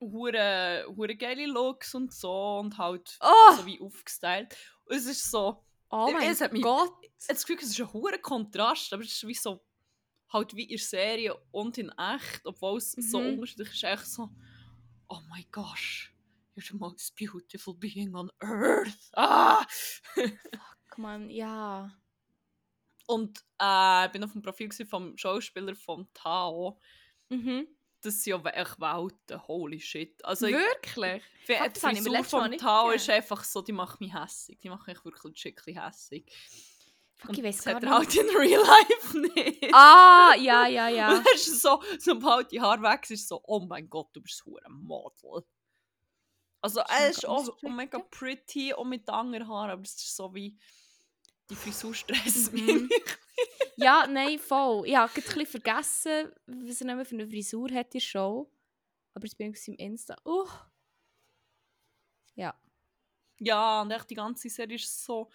hure, 0.00 0.84
hure 0.96 1.16
geile 1.16 1.46
Looks 1.46 1.94
und 1.94 2.12
so 2.12 2.58
und 2.58 2.76
halt 2.78 3.16
Oh, 3.20 3.54
so 3.56 3.66
wie 3.66 3.80
aufgestylt. 3.80 4.56
Und 4.84 4.96
es 4.96 5.06
ist 5.06 5.30
so, 5.30 5.64
oh 5.90 6.10
mein 6.12 6.30
es 6.30 6.40
hat 6.40 6.52
mich- 6.52 6.62
Gott. 6.62 6.92
ich 7.02 7.10
das 7.28 7.44
Gefühl, 7.46 7.62
es 7.62 7.70
ist 7.70 7.80
ein 7.80 7.92
hoher 7.92 8.18
Kontrast, 8.18 8.92
aber 8.92 9.02
es 9.02 9.12
ist 9.12 9.26
wie 9.26 9.34
so, 9.34 9.64
halt 10.32 10.54
wie 10.54 10.64
in 10.64 10.78
Serie 10.78 11.34
und 11.52 11.78
in 11.78 11.90
echt, 11.98 12.44
obwohl 12.44 12.78
es 12.78 12.92
so 12.92 13.20
Mhm. 13.20 13.34
unterschiedlich 13.34 13.70
ist, 13.72 13.84
echt 13.84 14.06
so, 14.06 14.28
oh 15.08 15.20
my 15.30 15.46
gosh, 15.50 16.12
you're 16.56 16.66
the 16.68 16.76
most 16.76 17.14
beautiful 17.16 17.74
being 17.74 18.14
on 18.14 18.30
earth. 18.42 19.10
Ah! 19.14 19.64
Fuck, 20.14 20.98
man, 20.98 21.30
ja. 21.30 21.90
und 23.06 23.38
äh, 23.62 24.06
ich 24.06 24.12
bin 24.12 24.24
auf 24.24 24.32
dem 24.32 24.42
Profil 24.42 24.70
vom 24.84 25.16
Schauspieler 25.16 25.74
von 25.76 26.08
Tao. 26.12 26.80
Mhm. 27.28 27.68
Das 28.02 28.22
sind 28.22 28.44
ja 28.44 28.50
echt 28.50 28.80
Welten, 28.80 29.48
holy 29.48 29.80
shit. 29.80 30.24
Also 30.24 30.46
ich, 30.46 30.54
Wirklich? 30.54 31.22
die 31.46 31.52
ich 31.54 31.58
mir 32.04 32.10
Frisur 32.10 32.12
letztes 32.12 32.32
Mal 32.32 32.40
vom 32.42 32.50
gegeben. 32.50 32.94
ist 32.94 33.10
einfach 33.10 33.44
so, 33.44 33.62
die 33.62 33.72
macht 33.72 34.00
mich 34.00 34.14
hässig. 34.14 34.58
Die 34.60 34.68
macht 34.68 34.86
mich 34.86 35.04
wirklich 35.04 35.36
schicklich 35.38 35.76
hässig. 35.80 36.30
Fuck, 37.16 37.30
Und 37.30 37.38
ich 37.38 37.44
weiß 37.44 37.64
gar 37.64 37.80
nicht. 37.80 37.90
halt 37.90 38.14
in 38.14 38.36
real 38.36 38.60
life 38.62 39.18
nicht. 39.18 39.74
Ah, 39.74 40.34
ja, 40.38 40.66
ja, 40.66 40.88
ja. 40.88 41.08
Und 41.16 41.26
ist 41.34 41.48
es 41.48 41.62
so, 41.62 41.82
sobald 41.98 42.52
die 42.52 42.60
Haare 42.60 42.82
weg 42.82 43.08
ist 43.10 43.26
so, 43.26 43.40
oh 43.44 43.60
mein 43.60 43.88
Gott, 43.88 44.10
du 44.12 44.20
bist 44.20 44.42
ein 44.46 44.72
Model. 44.72 45.42
Also 46.60 46.80
er 46.80 47.08
ist 47.08 47.26
auch 47.26 47.44
checken. 47.44 47.74
mega 47.76 47.98
pretty, 47.98 48.74
auch 48.74 48.84
mit 48.84 49.06
langen 49.08 49.48
Haaren, 49.48 49.70
aber 49.70 49.82
es 49.82 49.94
ist 49.94 50.14
so 50.14 50.34
wie, 50.34 50.58
die 51.48 51.54
Frisur 51.54 51.94
stresst 51.94 52.52
Mhm. 52.52 52.86
mich. 52.88 53.02
Ja, 53.76 54.06
nein, 54.06 54.38
voll. 54.38 54.86
Ich 54.86 54.96
habe 54.96 55.12
ein 55.12 55.22
bisschen 55.22 55.46
vergessen, 55.46 56.32
was 56.46 56.80
er 56.80 57.04
für 57.04 57.14
eine 57.14 57.28
Frisur 57.28 57.70
hat 57.72 57.86
in 57.86 57.90
der 57.92 58.00
Show. 58.00 58.50
Aber 59.14 59.24
jetzt 59.24 59.36
bin 59.36 59.52
ich 59.52 59.68
im 59.68 59.74
Insta. 59.74 60.16
Uh. 60.24 60.48
Ja. 62.34 62.54
Ja, 63.38 63.82
und 63.82 63.90
echt 63.90 64.10
die 64.10 64.14
ganze 64.14 64.48
Serie 64.48 64.76
ist 64.76 65.04
so, 65.04 65.30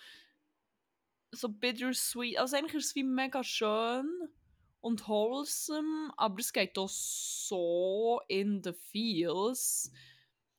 so 1.31 1.49
bittersweet. 1.49 2.39
Also 2.39 2.57
eigentlich 2.57 2.75
ist 2.75 2.85
es 2.87 2.95
wie 2.95 3.03
mega 3.03 3.43
schön 3.43 4.27
und 4.81 5.07
wholesome, 5.07 6.11
aber 6.17 6.39
es 6.39 6.51
geht 6.51 6.77
auch 6.77 6.89
so 6.89 8.21
in 8.27 8.63
the 8.63 8.73
feels. 8.73 9.91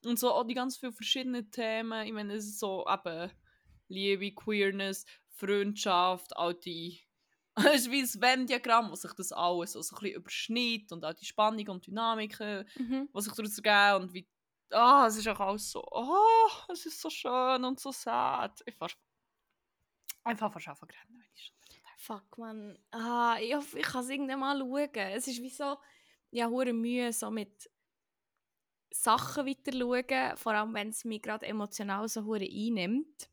Und 0.04 0.18
so 0.18 0.32
auch 0.32 0.44
die 0.44 0.54
ganz 0.54 0.76
vielen 0.76 0.92
verschiedenen 0.92 1.50
Themen. 1.50 2.06
Ich 2.06 2.12
meine, 2.12 2.34
es 2.34 2.46
ist 2.46 2.60
so 2.60 2.86
eben 2.88 3.30
Liebe, 3.88 4.32
Queerness, 4.32 5.04
Freundschaft, 5.28 6.36
all 6.36 6.54
die. 6.54 7.00
Es 7.74 7.82
ist 7.82 7.90
wie 7.90 8.00
ein 8.00 8.08
Venn-Diagramm, 8.22 8.90
wo 8.90 8.94
sich 8.94 9.12
das 9.12 9.32
alles 9.32 9.72
so, 9.72 9.82
so 9.82 9.94
ein 9.96 10.00
bisschen 10.00 10.16
überschneidet 10.16 10.92
und 10.92 11.04
auch 11.04 11.12
die 11.12 11.24
Spannung 11.26 11.68
und 11.68 11.86
Dynamiken 11.86 12.66
Mhm. 12.78 13.08
was 13.12 13.24
sich 13.24 13.34
daraus 13.34 13.58
ergeben 13.58 14.04
und 14.04 14.14
wie. 14.14 14.26
Ah, 14.70 15.06
es 15.06 15.16
ist 15.18 15.28
auch 15.28 15.38
alles 15.40 15.70
so. 15.70 15.84
Oh, 15.90 16.48
es 16.72 16.86
ist 16.86 16.98
so 17.00 17.10
schön 17.10 17.62
und 17.64 17.78
so 17.78 17.92
sad. 17.92 18.58
Ich 18.64 18.74
fast. 18.74 18.96
Einfach 20.24 20.52
fast 20.52 20.68
anfangen 20.68 20.92
rennen. 20.92 21.24
Fuck, 21.98 22.38
man. 22.38 22.78
Ah, 22.90 23.36
ich 23.40 23.54
hoffe, 23.54 23.78
ich 23.78 23.84
kann 23.86 24.02
es 24.02 24.10
irgendwann 24.10 24.40
mal 24.40 24.58
schauen. 24.58 24.90
Es 25.12 25.28
ist 25.28 25.42
wie 25.42 25.50
so, 25.50 25.76
ja, 26.30 26.48
hure 26.48 26.72
Mühe 26.72 27.12
so 27.12 27.30
mit 27.30 27.70
Sachen 28.90 29.46
weiter 29.46 29.72
schauen, 29.72 30.36
vor 30.36 30.52
allem 30.54 30.74
wenn 30.74 30.88
es 30.88 31.04
mich 31.04 31.22
gerade 31.22 31.46
emotional 31.46 32.08
so 32.08 32.24
hure 32.24 32.44
einnimmt. 32.44 33.28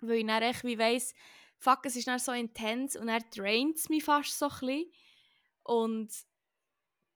Weil 0.00 0.18
ich 0.18 0.26
dann 0.26 0.42
echt 0.42 0.64
wie 0.64 0.78
weiss, 0.78 1.14
fuck, 1.60 1.84
es 1.84 1.94
ist 1.94 2.08
dann 2.08 2.18
so 2.18 2.32
intens 2.32 2.96
und 2.96 3.06
dann 3.06 3.22
draint 3.34 3.76
es 3.76 3.88
mich 3.88 4.02
fast 4.02 4.36
so 4.38 4.46
ein 4.46 4.50
bisschen. 4.50 4.92
Und 5.62 6.10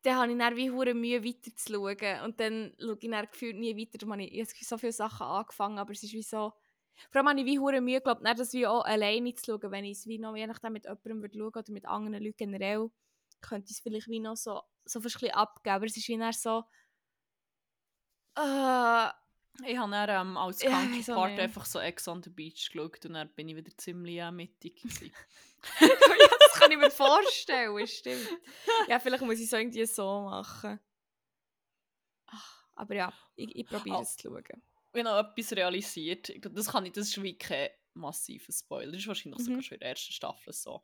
dann 0.02 0.16
habe 0.16 0.32
ich 0.32 0.38
dann 0.38 0.56
wie 0.56 0.70
hure 0.70 0.94
Mühe 0.94 1.24
weiter 1.24 1.56
zu 1.56 1.72
schauen. 1.72 2.20
Und 2.24 2.38
dann 2.38 2.74
schaue 2.78 2.98
ich 3.00 3.10
dann 3.10 3.26
gefühlt 3.26 3.56
nie 3.56 3.76
weiter. 3.76 3.98
Darum 3.98 4.12
habe 4.12 4.24
ich, 4.24 4.38
habe 4.38 4.64
so 4.64 4.78
viele 4.78 4.92
Sachen 4.92 5.26
angefangen, 5.26 5.78
aber 5.78 5.92
es 5.92 6.02
ist 6.02 6.12
wie 6.12 6.22
so... 6.22 6.52
Vor 7.10 7.20
allem 7.20 7.28
habe 7.30 7.40
ich 7.40 7.46
wie 7.46 7.58
hure 7.58 7.80
Mühe, 7.80 8.00
glaube 8.00 8.22
ich, 8.24 8.36
das 8.36 8.52
wie 8.52 8.66
auch 8.66 8.84
alleine 8.84 9.34
zu 9.34 9.44
schauen. 9.46 9.72
Wenn 9.72 9.84
ich 9.84 9.98
es 9.98 10.06
wie 10.06 10.18
noch, 10.18 10.36
je 10.36 10.46
nachdem 10.46 10.74
mit 10.74 10.84
jemandem 10.84 11.22
würde 11.22 11.38
schauen 11.38 11.54
oder 11.54 11.72
mit 11.72 11.86
anderen 11.86 12.22
Leuten 12.22 12.36
generell, 12.36 12.90
könnte 13.40 13.70
ich 13.70 13.78
es 13.78 13.80
vielleicht 13.82 14.08
wie 14.08 14.20
noch 14.20 14.36
so, 14.36 14.60
so 14.84 15.00
fast 15.00 15.16
ein 15.16 15.20
bisschen 15.20 15.34
abgeben. 15.34 15.74
Aber 15.74 15.86
es 15.86 15.96
ist 15.96 16.06
wie 16.06 16.18
dann 16.18 16.32
so... 16.32 16.64
Äh, 18.36 19.23
Ich 19.64 19.76
habe 19.78 19.90
dann 19.92 20.08
ähm, 20.30 20.36
als 20.36 20.58
Counterpart 20.60 21.38
einfach 21.38 21.64
so 21.64 21.78
Ex 21.78 22.08
on 22.08 22.22
the 22.22 22.30
Beach 22.30 22.70
geschaut 22.72 23.04
und 23.06 23.12
dann 23.14 23.28
bin 23.34 23.48
ich 23.48 23.54
wieder 23.56 23.70
ziemlich 23.76 24.18
äh, 24.18 24.30
mittig. 24.32 24.82
ja, 25.80 25.88
das 25.88 26.52
kann 26.60 26.72
ich 26.72 26.78
mir 26.78 26.90
vorstellen, 26.90 27.86
stimmt. 27.86 28.28
Ja, 28.88 28.98
vielleicht 28.98 29.22
muss 29.22 29.36
ich 29.36 29.44
es 29.44 29.50
so 29.50 29.56
irgendwie 29.56 29.86
so 29.86 30.22
machen. 30.22 30.80
Ach, 32.26 32.64
Aber 32.74 32.94
ja, 32.94 33.12
ich, 33.36 33.54
ich 33.54 33.66
probiere 33.66 33.98
Oh. 33.98 34.02
es 34.02 34.16
zu 34.16 34.28
schauen. 34.28 34.42
ich 34.92 35.04
habe 35.04 35.04
noch 35.04 35.18
etwas 35.30 35.52
realisiert. 35.52 36.32
Das, 36.52 36.68
kann 36.72 36.86
ich, 36.86 36.92
das 36.92 37.08
ist 37.08 37.22
wie 37.22 37.38
kein 37.38 37.70
massiver 37.94 38.52
Spoiler. 38.52 38.90
Das 38.92 39.02
ist 39.02 39.06
wahrscheinlich 39.06 39.38
Mhm. 39.40 39.44
sogar 39.44 39.62
schon 39.62 39.74
in 39.76 39.80
der 39.80 39.88
ersten 39.90 40.12
Staffel 40.12 40.52
so. 40.52 40.82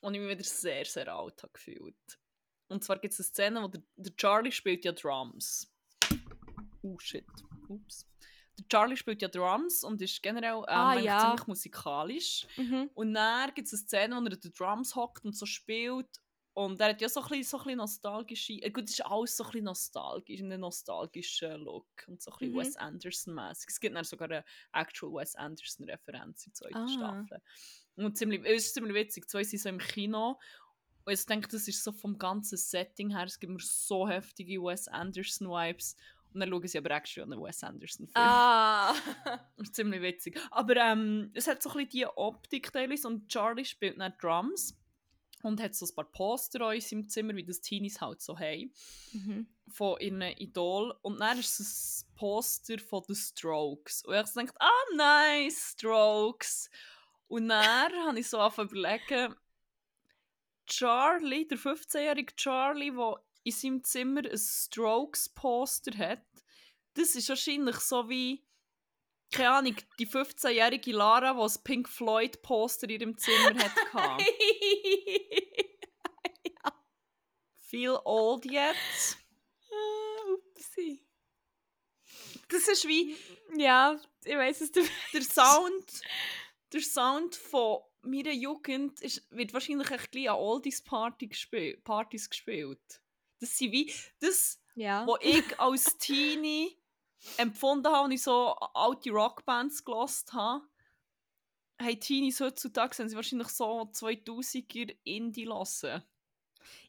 Und 0.00 0.14
ich 0.14 0.20
mich 0.20 0.30
wieder 0.30 0.44
sehr, 0.44 0.84
sehr 0.84 1.12
alt 1.12 1.42
habe 1.42 1.52
gefühlt. 1.52 2.18
Und 2.68 2.84
zwar 2.84 2.98
gibt 3.00 3.14
es 3.14 3.20
eine 3.20 3.24
Szene, 3.24 3.62
wo 3.62 3.68
der, 3.68 3.82
der 3.96 4.14
Charlie 4.16 4.52
spielt 4.52 4.84
ja 4.84 4.92
Drums. 4.92 5.72
Oh 6.82 6.98
shit. 7.00 7.26
Ups. 7.68 8.06
Der 8.58 8.66
Charlie 8.68 8.96
spielt 8.96 9.20
ja 9.20 9.28
Drums 9.28 9.84
und 9.84 10.00
ist 10.00 10.22
generell 10.22 10.56
ähm, 10.56 10.64
Ah, 10.68 10.98
ja. 10.98 11.20
ziemlich 11.20 11.46
musikalisch. 11.46 12.46
Mhm. 12.56 12.90
Und 12.94 13.12
dann 13.14 13.52
gibt 13.54 13.66
es 13.68 13.74
eine 13.74 13.82
Szene, 13.82 14.16
wo 14.16 14.24
er 14.24 14.36
den 14.36 14.52
Drums 14.52 14.94
hockt 14.96 15.24
und 15.24 15.36
so 15.36 15.44
spielt. 15.44 16.08
Und 16.54 16.80
er 16.80 16.88
hat 16.88 17.02
ja 17.02 17.08
so 17.10 17.20
ein 17.20 17.28
bisschen, 17.28 17.44
so 17.44 17.58
ein 17.58 17.64
bisschen 17.64 17.76
nostalgische... 17.76 18.52
Äh, 18.54 18.70
gut, 18.70 18.84
es 18.84 18.92
ist 18.92 19.04
alles 19.04 19.36
so 19.36 19.44
ein 19.44 19.50
bisschen 19.50 19.64
nostalgisch, 19.66 20.40
einen 20.40 20.60
nostalgischen 20.60 21.60
Look. 21.60 21.86
Und 22.06 22.22
so 22.22 22.30
ein 22.30 22.38
bisschen 22.38 22.54
Mhm. 22.54 22.58
Wes 22.60 22.76
Anderson-mäßig. 22.76 23.68
Es 23.68 23.78
gibt 23.78 23.94
dann 23.94 24.04
sogar 24.04 24.30
eine 24.30 24.44
actual 24.72 25.12
Wes 25.12 25.34
Anderson-Referenz 25.34 26.46
in 26.46 26.52
der 26.52 26.54
zweiten 26.54 26.76
Ah. 26.76 26.88
Staffel. 26.88 27.42
Und 27.96 28.16
ziemlich, 28.16 28.42
es 28.46 28.66
ist 28.68 28.74
ziemlich 28.74 28.94
witzig. 28.94 29.28
Zwei 29.28 29.44
sind 29.44 29.58
so 29.60 29.68
im 29.68 29.76
Kino. 29.78 30.38
Und 31.04 31.12
ich 31.12 31.26
denke, 31.26 31.48
das 31.48 31.68
ist 31.68 31.84
so 31.84 31.92
vom 31.92 32.16
ganzen 32.16 32.56
Setting 32.56 33.10
her, 33.14 33.24
es 33.26 33.38
gibt 33.38 33.52
mir 33.52 33.60
so 33.60 34.08
heftige 34.08 34.60
Wes 34.62 34.88
Anderson-Vibes. 34.88 35.94
Und 36.36 36.40
dann 36.40 36.50
schauen 36.50 36.68
sie 36.68 36.76
aber 36.76 36.90
actually 36.90 37.24
an 37.24 37.32
einen 37.32 37.42
Wes 37.42 37.64
Anderson-Film. 37.64 38.12
Ah. 38.14 38.92
Das 39.24 39.40
ist 39.68 39.74
ziemlich 39.74 40.02
witzig. 40.02 40.38
Aber 40.50 40.76
ähm, 40.76 41.30
es 41.32 41.48
hat 41.48 41.62
so 41.62 41.70
ein 41.70 41.76
bisschen 41.76 41.88
die 41.88 42.06
Optik 42.06 42.70
teilweise 42.70 43.08
und 43.08 43.26
Charlie 43.28 43.64
spielt 43.64 43.98
dann 43.98 44.12
Drums 44.20 44.78
und 45.42 45.62
hat 45.62 45.74
so 45.74 45.86
ein 45.86 45.94
paar 45.94 46.04
Poster 46.04 46.74
in 46.74 46.82
seinem 46.82 47.08
Zimmer, 47.08 47.34
wie 47.36 47.44
das 47.44 47.62
Teenies 47.62 48.02
halt 48.02 48.20
so 48.20 48.38
haben, 48.38 48.70
mhm. 49.12 49.46
von 49.66 49.98
ihren 49.98 50.20
Idol. 50.20 50.94
Und 51.00 51.20
dann 51.20 51.38
ist 51.38 51.58
es 51.58 52.04
ein 52.06 52.16
Poster 52.16 52.78
von 52.80 53.02
den 53.08 53.16
Strokes. 53.16 54.04
Und 54.04 54.14
ich 54.14 54.32
denke, 54.34 54.52
ah 54.60 54.94
nice, 54.94 55.72
Strokes. 55.72 56.68
Und 57.28 57.48
dann 57.48 57.92
habe 58.06 58.20
ich 58.20 58.28
so 58.28 58.38
angefangen 58.38 58.68
zu 58.68 58.76
überlegen, 58.76 59.34
Charlie, 60.66 61.48
der 61.48 61.56
15-jährige 61.56 62.36
Charlie, 62.36 62.90
der 62.90 63.22
in 63.46 63.52
seinem 63.52 63.84
Zimmer 63.84 64.22
ein 64.24 64.36
Strokes-Poster 64.36 65.96
hat, 65.96 66.26
das 66.94 67.14
ist 67.14 67.28
wahrscheinlich 67.28 67.76
so 67.76 68.08
wie, 68.08 68.44
keine 69.30 69.50
Ahnung, 69.50 69.76
die 70.00 70.08
15-jährige 70.08 70.90
Lara, 70.92 71.32
die 71.32 71.40
ein 71.40 71.62
Pink 71.62 71.88
Floyd-Poster 71.88 72.88
in 72.88 73.00
ihrem 73.00 73.16
Zimmer 73.16 73.54
hatte. 73.54 74.24
Feel 77.68 78.00
old 78.04 78.44
yet? 78.46 78.74
Ah, 79.70 80.32
Upsi. 80.32 81.06
Das 82.48 82.66
ist 82.66 82.86
wie 82.88 83.16
Ja, 83.56 84.00
ich 84.24 84.34
weiß 84.34 84.60
es. 84.62 84.72
Der 84.72 85.22
Sound, 85.22 86.00
der 86.72 86.80
Sound 86.80 87.36
von 87.36 87.82
meiner 88.02 88.32
Jugend 88.32 89.00
ist, 89.02 89.24
wird 89.30 89.52
wahrscheinlich 89.52 89.90
echt 89.90 90.10
gleich 90.10 90.30
an 90.30 90.36
Oldies 90.36 90.82
Party 90.82 91.28
gespielt, 91.28 91.84
Partys 91.84 92.28
gespielt. 92.28 93.00
Das 93.40 93.56
sind 93.56 93.72
wie, 93.72 93.92
das, 94.20 94.60
Ja. 94.74 95.06
was 95.06 95.18
ich 95.22 95.60
als 95.60 95.84
Teenie 95.98 96.76
empfunden 97.36 97.86
habe, 97.88 98.04
und 98.04 98.12
ich 98.12 98.22
so 98.22 98.54
alte 98.74 99.10
Rockbands 99.10 99.84
gelost 99.84 100.32
habe, 100.32 100.64
haben 101.80 102.00
Teenies 102.00 102.40
heutzutage, 102.40 102.96
haben 102.98 103.08
sie 103.08 103.16
wahrscheinlich 103.16 103.48
so 103.48 103.84
2000er 103.92 104.94
Indie 105.04 105.44
lassen. 105.44 106.02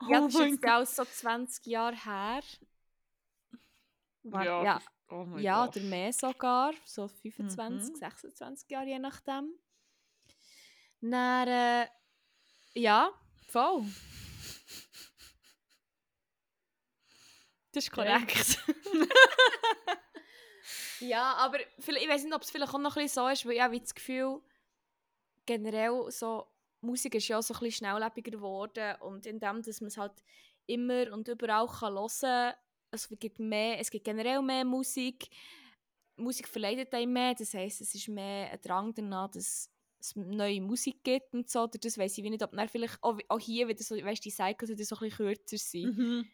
ja, 0.09 0.19
Oh 0.19 0.25
das 0.27 0.35
ist 0.35 0.63
jetzt 0.63 0.65
auch 0.65 0.85
so 0.85 1.05
20 1.05 1.65
Jahre 1.65 1.95
her. 1.95 2.41
Warte, 4.23 4.45
Ja, 4.45 4.63
ja, 4.63 4.81
oh 5.09 5.37
ja 5.39 5.67
oder 5.67 5.79
mehr 5.81 6.13
sogar. 6.13 6.73
So 6.85 7.07
25, 7.07 7.93
Mhm. 7.93 7.95
26 7.95 8.69
Jahre, 8.69 8.87
je 8.87 8.99
nachdem. 8.99 9.53
Dann, 11.01 11.47
äh, 11.47 11.87
ja, 12.75 13.11
voll. 13.47 13.83
Das 17.77 17.83
ist 17.83 17.91
korrekt. 17.91 18.57
ja, 20.99 21.35
aber 21.35 21.59
ich 21.59 21.87
weiß 21.87 22.23
nicht, 22.23 22.33
ob 22.33 22.41
es 22.41 22.49
vielleicht 22.49 22.73
auch 22.73 22.79
noch 22.79 22.97
ein 22.97 23.03
bisschen 23.03 23.23
so 23.23 23.27
ist, 23.27 23.45
weil 23.45 23.53
ich 23.53 23.61
habe 23.61 23.79
das 23.79 23.93
Gefühl, 23.93 24.41
generell 25.45 26.09
so, 26.09 26.47
Musik 26.81 27.13
ist 27.13 27.27
ja 27.27 27.37
auch 27.37 27.43
so 27.43 27.53
ein 27.53 27.59
bisschen 27.59 27.85
schnelllebiger 27.85 28.31
geworden 28.31 28.95
und 29.01 29.27
indem, 29.27 29.61
dass 29.61 29.79
man 29.79 29.89
es 29.89 29.97
halt 29.97 30.23
immer 30.65 31.13
und 31.13 31.27
überall 31.27 31.67
kann 31.67 31.93
hören 31.93 32.09
kann, 32.19 32.53
es 32.89 33.07
gibt, 33.19 33.37
mehr, 33.37 33.79
es 33.79 33.91
gibt 33.91 34.05
generell 34.05 34.41
mehr 34.41 34.65
Musik, 34.65 35.27
Musik 36.15 36.47
verleitet 36.47 36.91
einem 36.95 37.13
mehr, 37.13 37.35
das 37.35 37.53
heisst, 37.53 37.81
es 37.81 37.93
ist 37.93 38.07
mehr 38.07 38.51
ein 38.51 38.61
Drang 38.63 38.91
danach, 38.95 39.29
dass 39.29 39.69
es 39.99 40.15
neue 40.15 40.61
Musik 40.61 41.03
gibt 41.03 41.31
und 41.31 41.47
so, 41.47 41.61
oder 41.61 41.77
das 41.77 41.95
weiss 41.99 42.17
ich 42.17 42.23
nicht, 42.23 42.41
ob 42.41 42.53
dann 42.53 42.69
vielleicht 42.69 42.97
auch, 43.03 43.19
auch 43.27 43.39
hier 43.39 43.67
wieder 43.67 43.83
so, 43.83 43.95
weißt, 43.95 44.25
die 44.25 44.31
Cycles 44.31 44.71
wieder 44.71 44.83
so 44.83 44.95
ein 44.95 45.09
bisschen 45.09 45.17
kürzer 45.17 45.57
sind. 45.59 45.95
Mhm. 45.95 46.27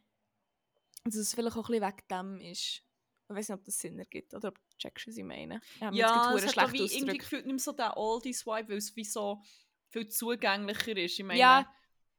Und 1.05 1.13
dass 1.13 1.15
es 1.15 1.33
vielleicht 1.33 1.57
auch 1.57 1.69
ein 1.69 1.79
bisschen 1.79 1.95
wegen 2.09 2.39
dem 2.39 2.51
ist. 2.51 2.83
Ich 3.29 3.35
weiß 3.35 3.49
nicht, 3.49 3.57
ob 3.57 3.65
das 3.65 3.79
Sinn 3.79 3.99
ergibt 3.99 4.33
oder 4.33 4.49
ob 4.49 4.55
du 4.55 4.77
checkst, 4.77 5.07
was 5.07 5.17
ich 5.17 5.23
meine. 5.23 5.59
Ja, 5.79 5.89
gerade 5.89 6.45
es 6.45 6.55
hat 6.55 6.73
wie 6.73 6.83
irgendwie 6.85 7.17
gefühlt 7.17 7.45
nicht 7.45 7.53
mehr 7.53 7.59
so 7.59 7.71
der 7.71 7.97
Oldies-Vibe, 7.97 8.69
weil 8.69 8.77
es 8.77 8.95
wie 8.95 9.05
so 9.05 9.41
viel 9.89 10.07
zugänglicher 10.07 10.95
ist. 10.97 11.19
Ich 11.19 11.25
meine, 11.25 11.39
Ja. 11.39 11.59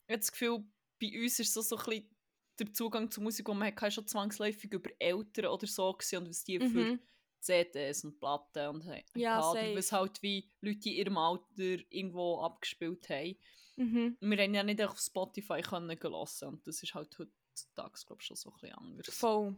ich 0.07 0.12
habe 0.12 0.19
das 0.21 0.33
Gefühl, 0.33 0.64
bei 1.00 1.23
uns 1.23 1.38
ist 1.38 1.53
so, 1.53 1.61
so 1.62 1.76
ein 1.76 1.85
bisschen 1.85 2.17
der 2.59 2.73
Zugang 2.73 3.11
zur 3.11 3.23
Musik, 3.23 3.47
den 3.47 3.59
man 3.59 3.75
hatte, 3.75 3.91
schon 3.91 4.07
zwangsläufig 4.07 4.73
über 4.73 4.91
Eltern 4.99 5.47
oder 5.47 5.67
so 5.67 5.93
gewesen, 5.93 6.19
und 6.19 6.29
was 6.29 6.45
die 6.45 6.59
für 6.59 6.67
Mhm. 6.67 7.00
CDs 7.41 8.05
und 8.05 8.19
Platten 8.19 8.69
und 8.69 8.85
Ja, 9.14 9.50
oder 9.50 9.76
was 9.76 9.93
halt 9.93 10.23
wie 10.23 10.50
Leute 10.61 10.88
in 10.88 10.95
ihrem 10.97 11.19
Alter 11.19 11.45
irgendwo 11.91 12.41
abgespielt 12.41 13.09
haben. 13.11 13.37
Mhm. 13.76 14.17
Wir 14.21 14.38
haben 14.38 14.55
ja 14.55 14.62
nicht 14.62 14.83
auf 14.83 14.99
Spotify 14.99 15.61
können 15.61 15.99
gelassen 15.99 16.49
und 16.49 16.67
das 16.67 16.83
ist 16.83 16.95
halt 16.95 17.14
heutzutage, 17.54 18.00
glaube 18.06 18.20
ich, 18.20 18.26
schon 18.26 18.37
so 18.37 18.50
ein 18.50 18.54
bisschen 18.54 18.75
anders. 18.76 19.14
Voll. 19.14 19.54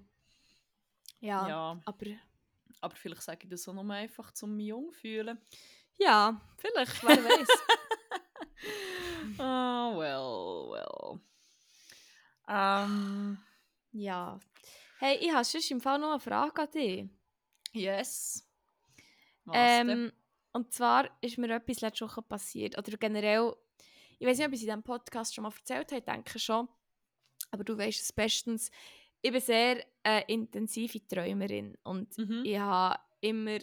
Ja, 1.20 1.48
Ja, 1.48 1.82
aber 1.84 2.06
aber 2.80 2.94
vielleicht 2.94 3.22
sage 3.22 3.44
ich 3.44 3.48
das 3.48 3.66
auch 3.68 3.72
nur 3.72 3.90
einfach, 3.94 4.32
um 4.42 4.54
mich 4.56 4.66
jung 4.66 4.92
zu 4.92 5.00
fühlen. 5.00 5.40
ja, 5.98 6.40
vielleicht, 6.58 7.02
wer 7.02 7.16
weiß. 7.16 7.48
Oh, 9.38 9.98
well, 9.98 10.70
well. 10.70 11.20
Ähm, 12.48 13.38
ja. 13.92 14.38
Hey, 14.98 15.16
ich 15.16 15.32
habe 15.32 15.44
sonst 15.44 15.70
im 15.70 15.80
Fall 15.80 15.98
noch 15.98 16.10
eine 16.10 16.20
Frage 16.20 16.62
an 16.62 16.70
dich. 16.70 17.08
yes. 17.72 18.46
Was 19.44 19.54
denn? 19.56 19.88
Ähm, 19.88 20.12
und 20.52 20.72
zwar 20.72 21.08
ist 21.22 21.38
mir 21.38 21.54
etwas 21.54 21.80
letzte 21.80 22.04
Woche 22.04 22.22
passiert. 22.22 22.76
Oder 22.76 22.96
generell, 22.98 23.54
ich 24.18 24.26
weiß 24.26 24.38
nicht, 24.38 24.46
ob 24.46 24.52
ich 24.52 24.58
es 24.60 24.62
in 24.62 24.68
diesem 24.68 24.82
Podcast 24.82 25.34
schon 25.34 25.42
mal 25.42 25.52
erzählt 25.52 25.92
habe, 25.92 25.98
ich 25.98 26.04
denke 26.04 26.38
schon. 26.38 26.68
Aber 27.50 27.64
du 27.64 27.76
weißt 27.76 28.00
es 28.02 28.12
bestens. 28.12 28.70
Ich 29.22 29.32
bin 29.32 29.40
sehr 29.40 29.84
äh, 30.04 30.22
intensive 30.32 31.06
Träumerin. 31.06 31.76
Und 31.82 32.16
Mhm. 32.18 32.42
ich 32.44 32.58
habe 32.58 33.00
immer 33.20 33.58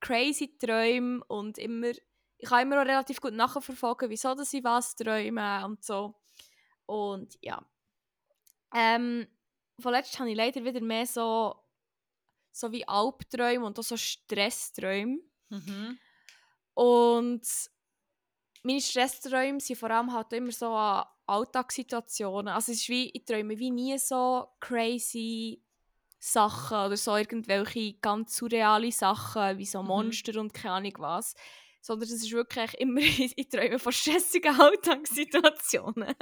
crazy 0.00 0.56
Träume 0.58 1.22
und 1.28 1.58
immer, 1.58 1.90
ich 2.38 2.48
kann 2.48 2.62
immer 2.62 2.80
auch 2.82 2.86
relativ 2.86 3.20
gut 3.20 3.34
nachverfolgen, 3.34 4.08
wieso 4.10 4.34
dass 4.34 4.52
ich 4.52 4.64
was 4.64 4.94
träume 4.96 5.64
und 5.64 5.84
so. 5.84 6.14
Und 6.86 7.36
ja. 7.42 7.64
Ähm, 8.74 9.26
vorletzt 9.78 10.18
habe 10.18 10.30
ich 10.30 10.36
leider 10.36 10.64
wieder 10.64 10.80
mehr 10.80 11.06
so, 11.06 11.54
so 12.52 12.70
wie 12.72 12.86
Albträume 12.86 13.66
und 13.66 13.78
auch 13.78 13.82
so 13.82 13.96
Stressträume. 13.96 15.18
Mhm. 15.48 15.98
Und 16.74 17.42
meine 18.62 18.80
Stressträume 18.80 19.60
sind 19.60 19.76
vor 19.78 19.90
allem 19.90 20.12
halt 20.12 20.32
immer 20.32 20.52
so 20.52 20.72
an 20.72 21.06
Alltagssituationen. 21.30 22.52
Also 22.52 22.72
es 22.72 22.78
ist 22.78 22.88
wie, 22.88 23.10
ich 23.10 23.24
träume 23.24 23.58
wie 23.58 23.70
nie 23.70 23.98
so 23.98 24.48
crazy 24.60 25.62
Sachen 26.18 26.76
oder 26.76 26.96
so 26.96 27.16
irgendwelche 27.16 27.94
ganz 27.94 28.36
surreale 28.36 28.92
Sachen, 28.92 29.56
wie 29.58 29.64
so 29.64 29.82
Mhm. 29.82 29.88
Monster 29.88 30.38
und 30.40 30.52
keine 30.52 30.74
Ahnung 30.74 30.94
was. 30.98 31.34
Sondern 31.80 32.08
es 32.08 32.14
ist 32.14 32.30
wirklich 32.30 32.74
immer, 32.74 33.00
ich 33.36 33.48
träume 33.48 33.78
von 33.78 33.92
stressigen 33.92 34.60
Alltagssituationen. 34.60 36.14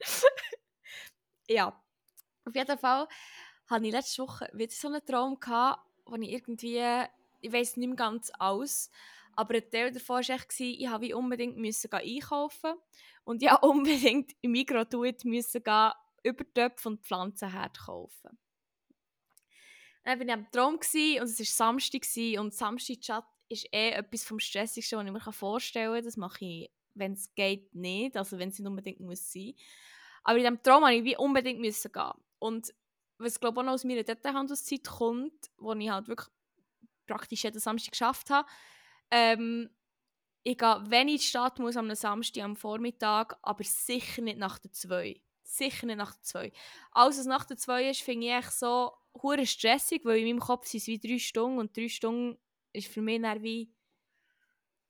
ja, 1.48 1.68
auf 2.44 2.54
jeden 2.54 2.78
Fall 2.78 3.08
hatte 3.66 3.86
ich 3.86 3.92
letzte 3.92 4.22
Woche 4.22 4.50
wieder 4.52 4.72
so 4.72 4.88
einen 4.88 5.04
Traum, 5.06 5.40
gehabt, 5.40 5.80
wo 6.04 6.16
ich 6.16 6.30
irgendwie, 6.32 6.82
ich 7.40 7.52
weiß 7.52 7.76
nicht 7.78 7.86
mehr 7.86 7.96
ganz 7.96 8.30
alles, 8.38 8.90
aber 9.40 9.54
ein 9.54 9.70
Teil 9.70 9.90
davon 9.90 10.16
war 10.16 10.34
echt, 10.36 10.60
ich 10.60 11.00
wie 11.00 11.14
unbedingt 11.14 11.56
müssen 11.56 11.90
einkaufen 11.92 12.74
und 13.24 13.42
ja 13.42 13.54
unbedingt 13.62 14.32
im 14.42 14.52
Migros 14.52 14.88
müssen 15.24 15.62
gehen, 15.62 15.92
Übertöpfe 16.22 16.90
und 16.90 17.02
Pflanzenherd 17.02 17.78
kaufen. 17.78 18.38
Dann 20.04 20.18
war 20.18 20.26
ich 20.26 20.32
am 20.32 20.50
Traum 20.50 20.74
und 20.74 20.84
es 20.84 21.38
war 21.38 21.46
Samstag 21.46 22.02
und 22.38 22.54
Samstag-Chat 22.54 23.24
ist 23.48 23.66
eh 23.72 23.90
etwas 23.90 24.24
vom 24.24 24.38
Stressigsten, 24.38 24.98
was 24.98 25.06
ich 25.06 25.12
mir 25.12 25.32
vorstellen 25.32 25.94
kann. 25.94 26.04
Das 26.04 26.16
mache 26.16 26.44
ich, 26.44 26.70
wenn 26.94 27.14
es 27.14 27.34
geht, 27.34 27.74
nicht, 27.74 28.16
also 28.16 28.38
wenn 28.38 28.50
es 28.50 28.58
nicht 28.58 28.68
unbedingt 28.68 29.00
muss 29.00 29.32
sein. 29.32 29.54
Aber 30.22 30.36
in 30.36 30.42
diesem 30.42 30.62
Traum 30.62 30.82
musste 30.82 30.96
ich 30.96 31.04
wie 31.04 31.16
unbedingt 31.16 31.60
müssen 31.60 31.90
gehen. 31.90 32.12
Und 32.38 32.74
was 33.18 33.40
glaube 33.40 33.56
ich 33.56 33.60
auch 33.60 33.66
noch 33.66 33.72
aus 33.72 33.84
meiner 33.84 34.02
Detailhandelszeit 34.02 34.86
kommt, 34.86 35.50
wo 35.56 35.72
ich 35.72 35.90
halt 35.90 36.08
wirklich 36.08 36.28
praktisch 37.06 37.42
jeden 37.42 37.58
Samstag 37.58 37.92
geschafft 37.92 38.30
habe, 38.30 38.48
ähm, 39.10 39.70
ich 40.42 40.56
gehe, 40.56 40.84
wenn 40.86 41.08
ich 41.08 41.14
in 41.14 41.20
die 41.20 41.26
Stadt 41.26 41.58
muss, 41.58 41.76
am 41.76 41.94
Samstag 41.94 42.44
am 42.44 42.56
Vormittag, 42.56 43.38
aber 43.42 43.64
sicher 43.64 44.22
nicht 44.22 44.38
nach 44.38 44.58
der 44.58 44.72
2. 44.72 45.20
Sicher 45.42 45.86
nicht 45.86 45.96
nach 45.96 46.14
der 46.14 46.22
2. 46.22 46.52
Alles, 46.92 47.18
was 47.18 47.26
nach 47.26 47.44
der 47.44 47.56
2 47.56 47.90
ist, 47.90 48.02
finde 48.02 48.26
ich 48.28 48.32
echt 48.32 48.52
so 48.52 48.92
hure 49.22 49.46
stressig, 49.46 50.04
weil 50.04 50.18
in 50.18 50.26
meinem 50.26 50.40
Kopf 50.40 50.66
sind 50.66 50.80
es 50.80 50.86
wie 50.86 50.98
drei 50.98 51.18
Stunden 51.18 51.58
und 51.58 51.76
drei 51.76 51.88
Stunden 51.88 52.38
ist 52.72 52.92
für 52.92 53.02
mich 53.02 53.20
dann 53.20 53.42
wie 53.42 53.72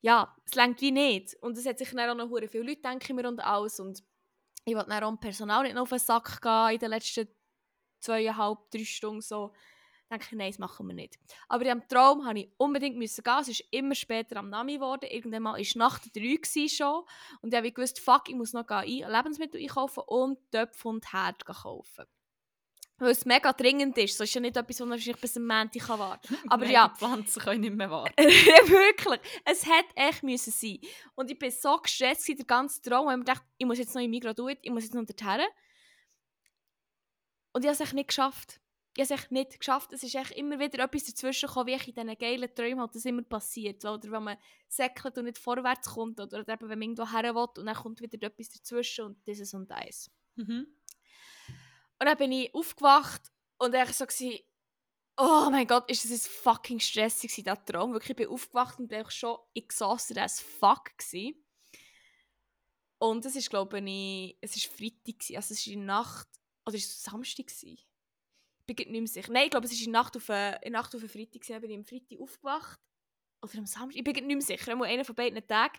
ja, 0.02 0.34
es 0.46 0.54
längt 0.54 0.80
wie 0.80 0.92
nicht. 0.92 1.34
Und 1.42 1.58
es 1.58 1.66
hat 1.66 1.78
sicher 1.78 1.96
dann 1.96 2.10
auch 2.10 2.24
noch 2.24 2.30
hure 2.30 2.48
viele 2.48 2.64
Leute, 2.64 2.80
denke 2.80 3.06
ich 3.08 3.14
mir, 3.14 3.28
und 3.28 3.40
alles. 3.40 3.80
Und 3.80 4.02
ich 4.64 4.74
will 4.74 4.84
dann 4.88 5.04
auch 5.04 5.08
dem 5.08 5.20
Personal 5.20 5.62
nicht 5.62 5.74
noch 5.74 5.82
auf 5.82 5.90
den 5.90 5.98
Sack 5.98 6.40
gehen 6.40 6.70
in 6.70 6.78
den 6.78 6.90
letzten 6.90 7.28
zweieinhalb, 8.00 8.70
drei 8.70 8.84
Stunden 8.84 9.20
so. 9.20 9.52
Denke 10.10 10.26
ich, 10.26 10.32
nein, 10.32 10.50
das 10.50 10.58
machen 10.58 10.86
wir 10.88 10.94
nicht. 10.94 11.18
Aber 11.48 11.62
in 11.64 11.68
diesem 11.78 11.88
Traum 11.88 12.18
musste 12.18 12.38
ich 12.40 12.50
unbedingt 12.56 12.96
müssen 12.96 13.22
gehen. 13.22 13.38
Es 13.40 13.48
ist 13.48 13.64
immer 13.70 13.94
später 13.94 14.36
am 14.36 14.50
Nami 14.50 14.74
geworden. 14.74 15.06
Irgendwann 15.10 15.42
mal 15.44 15.52
war 15.58 15.78
Nacht 15.78 16.14
drei 16.14 16.38
schon. 16.68 17.04
Und 17.42 17.52
ich 17.52 17.56
habe 17.56 17.70
gewusst, 17.72 18.00
fuck, 18.00 18.28
ich 18.28 18.34
muss 18.34 18.52
noch 18.52 18.66
gehen, 18.66 19.04
ein- 19.04 19.12
Lebensmittel 19.12 19.60
einkaufen 19.60 20.02
und 20.06 20.38
Töpfe 20.50 20.88
und 20.88 21.12
Herd 21.12 21.44
kaufen. 21.46 22.04
Weil 22.98 23.12
es 23.12 23.24
mega 23.24 23.52
dringend 23.54 23.96
ist. 23.96 24.18
So 24.18 24.24
ist 24.24 24.34
ja 24.34 24.42
nicht 24.42 24.58
etwas, 24.58 24.78
was 24.80 24.88
wahrscheinlich 24.90 25.20
bis 25.22 25.36
am 25.38 25.46
Montag 25.46 25.88
warten 25.88 26.36
kann. 26.36 26.50
Aber 26.50 26.64
Nein, 26.64 26.74
ja, 26.74 26.88
Die 26.88 26.98
Pflanzen 26.98 27.40
können 27.42 27.60
nicht 27.62 27.74
mehr 27.74 27.90
warten. 27.90 28.14
wirklich. 28.18 29.20
Es 29.46 29.64
hätte 29.64 29.96
echt 29.96 30.22
müssen 30.22 30.50
sein. 30.52 30.78
Und 31.14 31.30
ich 31.30 31.40
war 31.40 31.50
so 31.50 31.78
gestresst, 31.80 32.28
der 32.28 32.44
ganze 32.44 32.82
Traum, 32.82 33.06
weil 33.06 33.14
ich 33.14 33.18
mir 33.20 33.24
dachte, 33.24 33.46
ich 33.56 33.64
muss 33.66 33.78
jetzt 33.78 33.94
noch 33.94 34.02
in 34.02 34.10
Migros 34.10 34.34
tun, 34.34 34.54
ich 34.60 34.70
muss 34.70 34.82
jetzt 34.84 34.92
noch 34.94 35.04
dorthin. 35.06 35.46
Und 37.52 37.64
ich 37.64 37.68
habe 37.68 37.74
es 37.74 37.80
echt 37.80 37.94
nicht 37.94 38.08
geschafft. 38.08 38.59
Ich 38.96 39.02
habe 39.02 39.14
es 39.14 39.20
echt 39.20 39.30
nicht 39.30 39.58
geschafft. 39.58 39.92
Es 39.92 40.02
ist 40.02 40.14
echt 40.14 40.32
immer 40.32 40.58
wieder 40.58 40.82
etwas 40.82 41.04
dazwischen 41.04 41.46
gekommen, 41.46 41.68
wie 41.68 41.74
ich 41.74 41.88
in 41.88 41.94
diesen 41.94 42.18
geilen 42.18 42.54
Träumen 42.54 42.80
halt 42.80 42.94
das 42.94 43.04
immer 43.04 43.22
passiert. 43.22 43.84
Oder 43.84 44.10
wenn 44.10 44.24
man 44.24 44.36
säckelt 44.68 45.16
und 45.16 45.26
nicht 45.26 45.38
vorwärts 45.38 45.90
kommt. 45.90 46.20
Oder 46.20 46.40
eben, 46.40 46.68
wenn 46.68 46.78
man 46.78 46.82
irgendwo 46.82 47.06
her 47.06 47.34
will 47.34 47.48
und 47.56 47.66
dann 47.66 47.74
kommt 47.74 48.00
wieder 48.00 48.26
etwas 48.26 48.50
dazwischen 48.50 49.04
und 49.04 49.26
dieses 49.26 49.54
und 49.54 49.70
das. 49.70 50.10
Mhm. 50.34 50.66
Und 52.00 52.06
dann 52.06 52.16
bin 52.16 52.32
ich 52.32 52.52
aufgewacht 52.54 53.30
und 53.58 53.74
ich 53.74 53.92
so 53.92 54.06
gewesen, 54.06 54.40
oh 55.18 55.48
mein 55.50 55.66
Gott, 55.66 55.88
ist 55.90 56.04
das 56.04 56.12
ein 56.12 56.30
fucking 56.42 56.80
stressig 56.80 57.30
gewesen, 57.30 57.44
der 57.44 57.64
Traum. 57.64 57.92
Wirklich, 57.92 58.10
ich 58.10 58.16
bin 58.16 58.28
aufgewacht 58.28 58.78
und 58.78 58.88
bin 58.88 59.08
schon 59.10 59.38
exhausted 59.54 60.18
as 60.18 60.40
fuck 60.40 60.96
gewesen. 60.96 61.44
Und 62.98 63.24
es 63.24 63.36
ist, 63.36 63.50
glaube 63.50 63.80
ich, 63.80 64.36
es 64.40 64.56
ist 64.56 64.66
Freitag 64.66 65.18
gewesen, 65.18 65.36
also 65.36 65.54
es 65.54 65.64
der 65.64 65.76
Nacht, 65.76 66.28
oder 66.66 66.76
ist 66.76 66.90
es 66.90 67.02
Samstag 67.02 67.46
gewesen? 67.46 67.78
Ich 68.70 68.76
bin 68.76 68.92
nicht 68.92 69.00
mehr 69.00 69.08
sicher. 69.08 69.32
Nein, 69.32 69.44
ich 69.44 69.50
glaube, 69.50 69.66
es 69.66 69.72
ist 69.72 69.84
in 69.84 69.92
der 69.92 70.00
Nacht 70.00 70.16
auf, 70.16 70.28
äh, 70.28 70.54
in 70.56 70.72
der 70.72 70.80
Nacht 70.80 70.94
auf 70.94 71.00
einen 71.00 71.08
Freitag 71.08 71.42
gewesen, 71.42 71.60
bin 71.60 71.70
ich 71.70 71.76
am 71.76 71.84
Freitag 71.84 72.20
aufgewacht. 72.20 72.80
Oder 73.42 73.58
am 73.58 73.66
Samstag, 73.66 73.96
ich 73.96 74.04
bin 74.04 74.14
nicht 74.14 74.26
mehr 74.26 74.40
sicher, 74.40 74.76
nur 74.76 74.86
einer 74.86 75.04
von 75.04 75.14
beiden 75.14 75.46
Tagen. 75.46 75.78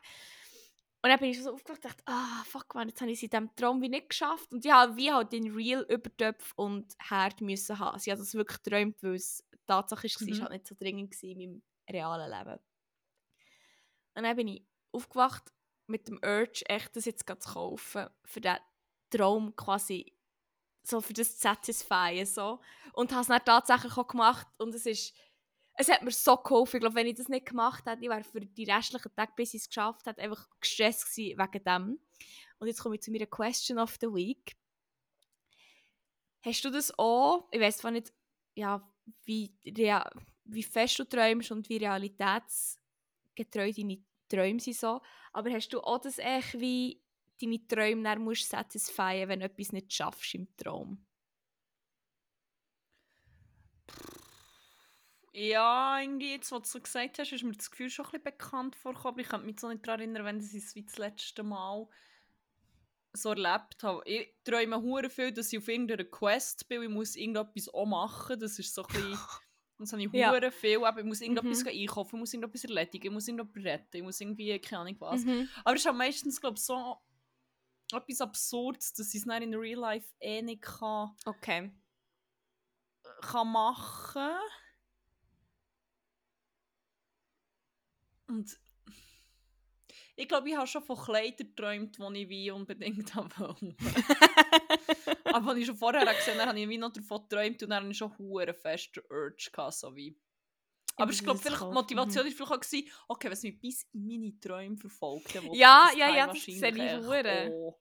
Und 1.03 1.09
dann 1.09 1.19
bin 1.19 1.29
ich 1.29 1.41
so 1.41 1.53
aufgewacht 1.53 1.83
und 1.83 1.85
dachte, 1.85 2.03
ah, 2.05 2.43
fuck 2.45 2.75
man, 2.75 2.89
jetzt 2.89 3.01
habe 3.01 3.09
ich 3.11 3.17
es 3.17 3.23
in 3.23 3.29
diesem 3.29 3.55
Traum 3.55 3.81
wie 3.81 3.89
nicht 3.89 4.09
geschafft. 4.09 4.51
Und 4.51 4.65
ich 4.65 4.71
habe 4.71 4.95
wie 4.97 5.11
halt 5.11 5.31
den 5.31 5.51
Real 5.53 5.85
Übertöpf 5.89 6.53
und 6.55 6.93
Herd 6.99 7.41
müssen 7.41 7.79
haben. 7.79 7.97
Sie 7.97 8.11
hat 8.11 8.19
das 8.19 8.33
wirklich 8.33 8.61
geträumt, 8.61 9.01
weil 9.01 9.15
es 9.15 9.43
Tatsache 9.65 10.03
war, 10.03 10.27
mhm. 10.27 10.33
es 10.33 10.41
halt 10.41 10.51
nicht 10.51 10.67
so 10.67 10.75
dringend 10.75 11.23
in 11.23 11.37
meinem 11.37 11.63
realen 11.89 12.29
Leben. 12.29 12.59
Und 14.15 14.23
dann 14.23 14.35
bin 14.35 14.47
ich 14.49 14.65
aufgewacht 14.91 15.51
mit 15.87 16.07
dem 16.07 16.19
Urge, 16.23 16.63
echt 16.67 16.95
das 16.95 17.05
jetzt 17.05 17.25
zu 17.27 17.53
kaufen, 17.53 18.07
für 18.25 18.41
diesen 18.41 18.57
Traum 19.09 19.55
quasi 19.55 20.13
so 20.83 21.01
für 21.01 21.13
das 21.13 21.39
satisfyen. 21.39 22.25
So. 22.25 22.59
Und 22.93 23.11
habe 23.11 23.21
es 23.21 23.27
dann 23.27 23.45
tatsächlich 23.45 23.97
auch 23.97 24.07
gemacht 24.07 24.47
und 24.57 24.73
es 24.75 24.85
ist 24.85 25.13
es 25.75 25.89
hat 25.89 26.03
mir 26.03 26.11
so 26.11 26.37
geholfen. 26.37 26.77
Ich 26.77 26.81
glaube, 26.81 26.95
wenn 26.95 27.07
ich 27.07 27.15
das 27.15 27.29
nicht 27.29 27.47
gemacht 27.47 27.85
hätte, 27.85 28.03
ich 28.03 28.09
wäre 28.09 28.23
für 28.23 28.41
die 28.41 28.69
restlichen 28.69 29.15
Tage, 29.15 29.31
bis 29.35 29.53
ich 29.53 29.61
es 29.61 29.67
geschafft 29.67 30.05
habe, 30.05 30.21
einfach 30.21 30.47
gestresst 30.59 31.05
gewesen 31.05 31.39
wegen 31.39 31.63
dem. 31.63 31.99
Und 32.59 32.67
jetzt 32.67 32.81
komme 32.81 32.95
ich 32.95 33.01
zu 33.01 33.11
meiner 33.11 33.25
Question 33.25 33.79
of 33.79 33.97
the 33.99 34.07
Week. 34.07 34.55
Hast 36.43 36.65
du 36.65 36.69
das 36.69 36.97
auch? 36.97 37.47
Ich 37.51 37.59
weiß 37.59 37.77
zwar 37.77 37.91
nicht, 37.91 38.13
ja, 38.55 38.87
wie, 39.23 39.55
wie 39.63 40.63
fest 40.63 40.99
du 40.99 41.03
träumst 41.05 41.51
und 41.51 41.69
wie 41.69 41.77
realitätsgetreu 41.77 43.71
deine 43.71 44.03
Träume 44.27 44.59
sind 44.59 44.77
so, 44.77 45.01
aber 45.33 45.51
hast 45.51 45.69
du 45.69 45.81
auch 45.81 45.99
das 45.99 46.17
echt 46.17 46.59
wie 46.59 47.01
deine 47.41 47.67
Träume 47.67 48.03
dann 48.03 48.23
musst 48.23 48.49
satisfyen, 48.49 49.29
wenn 49.29 49.39
du 49.39 49.45
etwas 49.45 49.71
nicht 49.71 49.91
schaffst 49.91 50.35
im 50.35 50.47
Traum? 50.55 51.05
Ja, 55.33 55.99
irgendwie, 55.99 56.31
jetzt, 56.31 56.51
was 56.51 56.63
du 56.63 56.69
so 56.69 56.81
gesagt 56.81 57.17
hast, 57.17 57.31
ist 57.31 57.43
mir 57.43 57.53
das 57.53 57.71
Gefühl 57.71 57.89
schon 57.89 58.05
ein 58.05 58.11
bisschen 58.11 58.23
bekannt 58.23 58.75
vorgekommen. 58.75 59.19
Ich 59.19 59.29
kann 59.29 59.45
mich 59.45 59.59
so 59.59 59.69
nicht 59.69 59.87
daran 59.87 60.01
erinnern, 60.01 60.25
wenn 60.25 60.39
ich 60.39 60.53
es 60.53 60.75
wie 60.75 60.83
das 60.83 60.97
letzte 60.97 61.43
Mal 61.43 61.87
so 63.13 63.29
erlebt 63.29 63.81
habe. 63.81 64.01
Ich 64.05 64.33
träume 64.43 64.81
hure 64.81 65.09
viel, 65.09 65.31
dass 65.31 65.51
ich 65.53 65.59
auf 65.59 65.67
irgendeiner 65.67 66.03
Quest 66.03 66.67
bin, 66.67 66.83
ich 66.83 66.89
muss 66.89 67.15
irgendetwas 67.15 67.73
auch 67.73 67.85
machen. 67.85 68.39
Das 68.39 68.59
ist 68.59 68.73
so 68.73 68.83
ein 68.83 68.93
bisschen... 68.93 69.19
Das 69.81 69.93
habe 69.93 70.03
ich 70.03 70.13
ja. 70.13 70.31
hure 70.31 70.51
viel, 70.51 70.83
aber 70.85 70.99
ich 70.99 71.05
muss 71.07 71.21
irgendetwas 71.21 71.63
mhm. 71.63 71.71
einkaufen, 71.71 72.15
ich 72.15 72.19
muss 72.19 72.33
irgendetwas 72.35 72.63
erledigen, 72.65 73.07
ich 73.07 73.11
muss 73.11 73.27
irgendetwas 73.27 73.63
retten, 73.63 73.97
ich 73.97 74.03
muss 74.03 74.21
irgendwie, 74.21 74.59
keine 74.59 74.81
Ahnung 74.81 74.95
was. 74.99 75.25
Mhm. 75.25 75.49
Aber 75.63 75.73
es 75.73 75.81
ist 75.81 75.87
auch 75.87 75.95
meistens, 75.95 76.39
glaube 76.39 76.57
ich, 76.57 76.63
so 76.63 76.97
etwas 77.93 78.21
Absurdes, 78.21 78.93
dass 78.93 79.13
ich 79.13 79.25
es 79.25 79.41
in 79.41 79.55
Real 79.55 79.79
Life 79.79 80.07
eh 80.19 80.41
nicht 80.41 80.61
kann, 80.61 81.15
okay. 81.25 81.71
kann 83.21 83.51
machen. 83.51 84.31
Und 88.27 88.59
ich 90.15 90.27
glaube, 90.27 90.49
ich 90.49 90.55
habe 90.55 90.67
schon 90.67 90.83
von 90.83 90.97
Kleidern 90.97 91.47
geträumt, 91.47 91.97
die 91.97 92.21
ich 92.21 92.29
wie 92.29 92.51
unbedingt 92.51 93.13
habe. 93.15 93.55
Aber 95.33 95.49
als 95.49 95.59
ich 95.59 95.65
schon 95.65 95.77
vorher 95.77 96.05
gesehen 96.13 96.39
habe, 96.39 96.49
habe 96.49 96.59
ich 96.59 96.69
wie 96.69 96.77
noch 96.77 96.93
davon 96.93 97.23
geträumt 97.23 97.63
und 97.63 97.69
dann 97.69 97.83
hatte 97.83 97.91
ich 97.91 97.97
schon 97.97 98.13
einen 98.39 98.53
festen 98.53 99.01
Urge. 99.09 99.49
Gehabt, 99.51 99.73
so 99.73 99.95
wie. 99.95 100.15
Aber 100.97 101.11
ich 101.11 101.23
glaube, 101.23 101.39
vielleicht 101.39 101.61
die 101.61 101.73
Motivation 101.73 102.25
war 102.25 102.31
vielleicht 102.31 102.51
auch, 102.51 102.59
gewesen, 102.59 102.91
okay, 103.07 103.27
es 103.29 103.43
mich 103.43 103.59
bis 103.59 103.83
in 103.93 104.07
meine 104.07 104.39
Träume 104.39 104.77
verfolgt, 104.77 105.33
Ja, 105.53 105.89
ja, 105.97 106.15
ja, 106.15 106.27
das 106.27 106.43
sehe 106.43 106.55
ich 106.55 107.05
hure. 107.05 107.75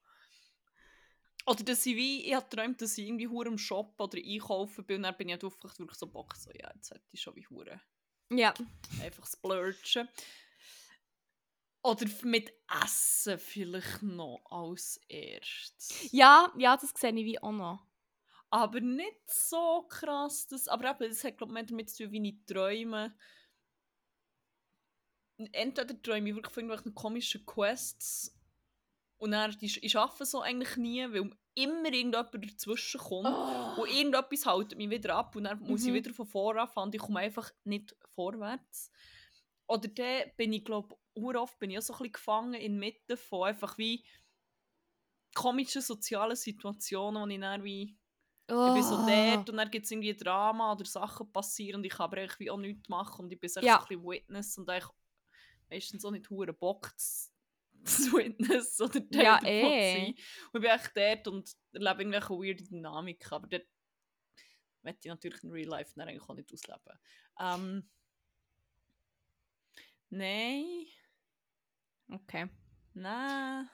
Oder 1.46 1.64
dass 1.64 1.86
ich 1.86 1.96
wie, 1.96 2.26
ich 2.26 2.34
habe 2.34 2.46
geträumt, 2.48 2.80
dass 2.80 2.96
ich 2.98 3.06
irgendwie 3.06 3.26
hure 3.26 3.48
im 3.48 3.58
Shop 3.58 3.98
oder 3.98 4.18
einkaufen 4.18 4.84
bin 4.84 4.98
und 4.98 5.02
dann 5.04 5.16
bin 5.16 5.28
ich 5.28 5.32
halt 5.32 5.44
aufgewacht 5.44 5.78
wirklich 5.78 5.98
so 5.98 6.06
Bock, 6.06 6.36
so, 6.36 6.50
ja, 6.50 6.70
jetzt 6.74 6.90
hätte 6.90 7.04
ich 7.10 7.20
schon 7.20 7.34
wie 7.34 7.46
hure. 7.46 7.80
Ja. 8.30 8.54
Einfach 9.02 9.26
splurgen. 9.26 10.08
Oder 11.82 12.06
mit 12.22 12.52
Essen 12.84 13.38
vielleicht 13.38 14.02
noch 14.02 14.42
als 14.50 15.00
erstes. 15.08 16.12
Ja, 16.12 16.52
ja, 16.58 16.76
das 16.76 16.92
sehe 16.94 17.10
ich 17.10 17.24
wie 17.24 17.42
auch 17.42 17.52
noch. 17.52 17.86
Aber 18.50 18.80
nicht 18.80 19.20
so 19.26 19.86
krass. 19.88 20.48
Das, 20.48 20.68
aber 20.68 20.90
eben, 20.90 21.08
das 21.08 21.24
hat 21.24 21.38
glaube 21.38 21.58
ich 21.58 21.66
damit 21.66 21.90
zu 21.90 22.04
tun, 22.04 22.12
wie 22.12 22.28
ich 22.28 22.46
träume. 22.46 23.14
Entweder 25.52 26.00
träume 26.02 26.28
ich 26.28 26.34
wirklich 26.34 26.52
von 26.52 26.64
irgendwelchen 26.64 26.94
komischen 26.94 27.46
Quests 27.46 28.36
und 29.20 29.32
dann, 29.32 29.54
ich, 29.60 29.82
ich 29.82 29.96
arbeite 29.98 30.24
so 30.24 30.40
eigentlich 30.40 30.78
nie, 30.78 31.02
weil 31.12 31.30
immer 31.54 31.92
irgendjemand 31.92 32.32
dazwischen 32.34 32.98
kommt 32.98 33.28
oh. 33.28 33.82
und 33.82 33.90
irgendetwas 33.90 34.46
hält 34.46 34.76
mich 34.78 34.88
wieder 34.88 35.14
ab 35.14 35.36
und 35.36 35.44
dann 35.44 35.60
mhm. 35.60 35.68
muss 35.68 35.84
ich 35.84 35.90
mhm. 35.90 35.94
wieder 35.94 36.14
von 36.14 36.26
vorne 36.26 36.62
anfangen 36.62 36.92
ich 36.94 37.00
komme 37.00 37.20
einfach 37.20 37.50
nicht 37.64 37.94
vorwärts. 38.14 38.90
Oder 39.66 39.88
dann 39.88 40.30
bin 40.38 40.54
ich 40.54 40.64
glaube 40.64 40.96
oft 41.14 41.58
bin 41.58 41.70
ich 41.70 41.78
auch 41.78 41.82
so 41.82 41.92
ein 41.92 41.98
bisschen 41.98 42.12
gefangen 42.12 42.54
inmitten 42.54 43.18
von 43.18 43.48
einfach 43.48 43.76
wie 43.76 44.06
komischen 45.34 45.82
sozialen 45.82 46.36
Situationen, 46.36 47.22
wo 47.22 47.26
ich 47.26 47.40
dann 47.40 47.62
wie 47.62 47.98
oh. 48.50 48.68
ich 48.68 48.74
bin 48.74 48.82
so 48.82 49.06
dort 49.06 49.50
und 49.50 49.56
dann 49.56 49.70
gibt 49.70 49.84
es 49.84 49.90
irgendwie 49.90 50.14
Drama 50.14 50.72
oder 50.72 50.84
Sachen 50.84 51.30
passieren 51.32 51.80
und 51.80 51.84
ich 51.84 51.92
kann 51.92 52.04
aber 52.04 52.18
irgendwie 52.18 52.50
auch 52.50 52.58
nichts 52.58 52.88
machen 52.88 53.24
und 53.24 53.32
ich 53.32 53.40
bin 53.40 53.48
so 53.48 53.60
ja. 53.60 53.78
ein 53.78 53.86
bisschen 53.86 54.04
Witness 54.04 54.58
und 54.58 54.70
ich 54.70 54.84
meistens 55.70 56.04
auch 56.04 56.10
nicht 56.10 56.28
hure 56.30 56.52
Bock 56.52 56.92
zu, 56.98 58.12
Witness 58.12 58.80
oder 58.80 59.08
Teil 59.10 59.24
ja, 59.24 59.40
eh. 59.44 60.06
Und 60.06 60.16
ich 60.16 60.52
bin 60.52 60.64
echt 60.64 60.96
dort 60.96 61.28
und 61.28 61.56
erlebe 61.72 62.02
irgendwelche 62.02 62.30
weirde 62.30 62.64
Dynamik, 62.64 63.32
aber 63.32 63.46
dort 63.46 63.66
möchte 64.82 65.08
ich 65.08 65.10
natürlich 65.10 65.42
in 65.44 65.50
Real 65.50 65.68
Life 65.68 65.92
dann 65.94 66.08
eigentlich 66.08 66.28
auch 66.28 66.34
nicht 66.34 66.52
ausleben. 66.52 66.98
Ähm, 67.38 67.88
Nein. 70.10 70.86
Okay. 72.10 72.48
Nein. 72.94 73.70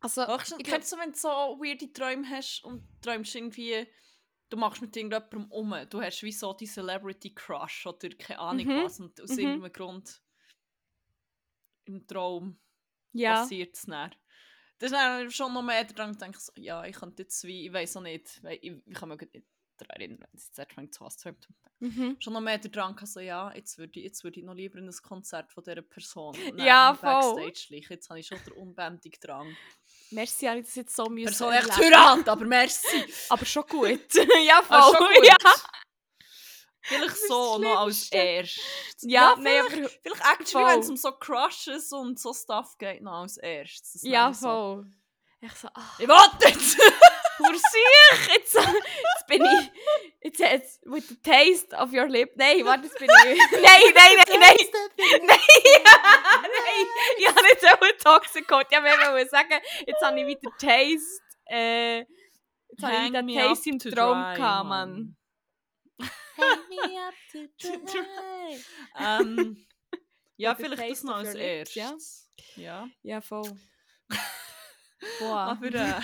Also, 0.00 0.26
Höchstens, 0.26 0.58
ich 0.60 0.66
glaube, 0.66 0.84
so, 0.84 0.96
wenn 0.96 1.12
du 1.12 1.18
so 1.18 1.28
weirde 1.28 1.92
Träume 1.92 2.28
hast 2.28 2.64
und 2.64 2.88
träumst 3.02 3.34
irgendwie, 3.34 3.86
du 4.48 4.56
machst 4.56 4.80
mit 4.80 4.96
irgendjemandem 4.96 5.50
um, 5.50 5.74
du 5.88 6.00
hast 6.00 6.22
wie 6.22 6.32
so 6.32 6.54
die 6.54 6.66
Celebrity 6.66 7.34
Crush 7.34 7.86
oder 7.86 8.08
keine 8.10 8.38
Ahnung 8.40 8.66
mhm. 8.66 8.84
was 8.84 8.98
und 8.98 9.20
aus 9.20 9.30
mhm. 9.30 9.38
irgendeinem 9.38 9.72
Grund 9.72 10.22
im 11.84 12.06
Traum 12.06 12.58
ja. 13.12 13.42
passiert 13.42 13.76
es 13.76 13.82
dann. 13.82 14.14
Das 14.78 14.90
ist 14.90 14.96
dann 14.96 15.30
schon 15.30 15.52
noch 15.52 15.62
mehr 15.62 15.84
dran, 15.84 16.16
denke 16.16 16.38
ich 16.38 16.44
so, 16.44 16.52
ja, 16.56 16.84
ich 16.84 16.96
könnte 16.96 17.22
jetzt 17.22 17.44
wie, 17.44 17.66
ich 17.66 17.72
weiß 17.72 17.98
auch 17.98 18.02
nicht, 18.02 18.40
ich, 18.62 18.72
ich 18.86 18.94
kann 18.94 19.10
mich 19.10 19.20
nicht 19.20 19.46
daran 19.76 20.00
erinnern, 20.00 20.20
wenn 20.20 20.28
es 20.32 20.46
jetzt 20.46 20.60
anfängt 20.60 20.94
zu 20.94 21.04
hassen. 21.04 21.36
Mhm. 21.80 22.16
Schon 22.18 22.32
noch 22.32 22.40
mehr 22.40 22.58
der 22.58 22.70
Drang, 22.70 22.98
also 22.98 23.20
ja, 23.20 23.52
jetzt 23.54 23.78
würde 23.78 23.98
ich, 23.98 24.04
jetzt 24.04 24.24
ich 24.24 24.44
noch 24.44 24.54
lieber 24.54 24.78
in 24.78 24.88
ein 24.88 24.94
Konzert 25.02 25.50
von 25.50 25.64
dieser 25.64 25.82
Person 25.82 26.34
ja, 26.56 26.94
voll. 26.94 27.10
Backstage 27.10 27.56
schleichen. 27.56 27.92
Jetzt 27.94 28.10
habe 28.10 28.20
ich 28.20 28.26
schon 28.26 28.38
den 28.46 28.52
unbändigen 28.54 29.20
Drang. 29.20 29.56
Merci, 30.12 30.46
habe 30.46 30.60
ich 30.60 30.66
das 30.66 30.74
jetzt 30.74 30.96
so 30.96 31.06
müssen 31.06 31.26
Person 31.26 31.52
echt 31.52 31.72
Tyrant, 31.72 32.28
aber 32.28 32.44
merci. 32.44 33.04
aber 33.28 33.44
schon 33.44 33.64
gut. 33.68 34.14
ja, 34.14 34.62
voll. 34.62 34.76
Ah, 34.76 34.90
schon 34.96 35.06
gut. 35.06 35.26
Ja. 35.26 35.36
Vielleicht 36.82 37.16
so 37.28 37.58
noch 37.58 37.80
als 37.80 38.10
erstes. 38.10 38.62
Ja, 39.02 39.34
ja 39.34 39.34
vielleicht, 39.36 39.76
nee, 39.76 39.88
vielleicht 40.02 40.24
actually, 40.26 40.66
wenn 40.66 40.80
es 40.80 40.88
um 40.90 40.96
so 40.96 41.12
Crushes 41.12 41.92
und 41.92 42.18
so 42.18 42.32
Stuff 42.32 42.76
geht, 42.78 43.02
noch 43.02 43.22
als 43.22 43.36
erstes. 43.36 44.02
Ja, 44.02 44.32
voll. 44.32 44.84
So. 44.84 45.46
Ich 45.46 45.52
so, 45.52 45.68
ach. 45.72 46.00
Ich 46.00 46.08
warte 46.08 46.48
jetzt! 46.48 46.76
Pur 47.40 47.52
Jetzt, 47.52 48.54
jetzt 48.54 49.26
bin 49.26 49.44
ich. 49.44 49.72
Jetzt, 50.22 50.38
jetzt, 50.38 50.80
with 50.86 51.08
the 51.08 51.16
taste 51.16 51.72
of 51.76 51.92
your 51.92 52.08
lip. 52.08 52.32
Nein, 52.36 52.64
warte, 52.64 52.86
jetzt 52.86 52.98
bin 52.98 53.08
ich. 53.08 53.38
nein, 53.52 53.82
nein, 53.94 54.16
nein, 54.16 54.40
nein! 54.40 54.56
Nein! 54.98 55.38
nein! 55.86 56.86
Ich 57.18 57.28
habe 57.28 57.42
nicht 57.42 57.60
so 57.60 57.66
einen 57.68 57.98
Toxicot. 57.98 58.66
Ich 58.70 58.78
wollte 58.78 59.30
sagen, 59.30 59.60
jetzt 59.86 60.02
habe 60.02 60.20
ich 60.20 60.26
wieder 60.26 60.50
Taste. 60.58 61.22
Äh, 61.46 61.98
jetzt 61.98 62.82
habe 62.82 62.94
ich 63.06 63.12
wieder 63.12 63.48
Taste 63.48 63.70
im 63.70 63.78
Traum 63.78 64.34
gehabt, 64.34 64.68
Mann. 64.68 65.16
Hang 66.40 66.68
me 66.68 66.98
up 66.98 67.14
to 67.32 67.48
dry. 67.86 68.58
um, 68.98 69.56
ja, 70.36 70.54
vielleicht 70.54 70.90
das 70.90 71.02
noch 71.02 71.16
als 71.16 71.34
erstes. 71.34 72.30
Ja? 72.56 72.62
ja. 72.62 72.88
Ja, 73.02 73.20
voll. 73.20 73.50
Boah. 75.20 75.52
Aber 75.52 75.66
äh, 75.66 76.00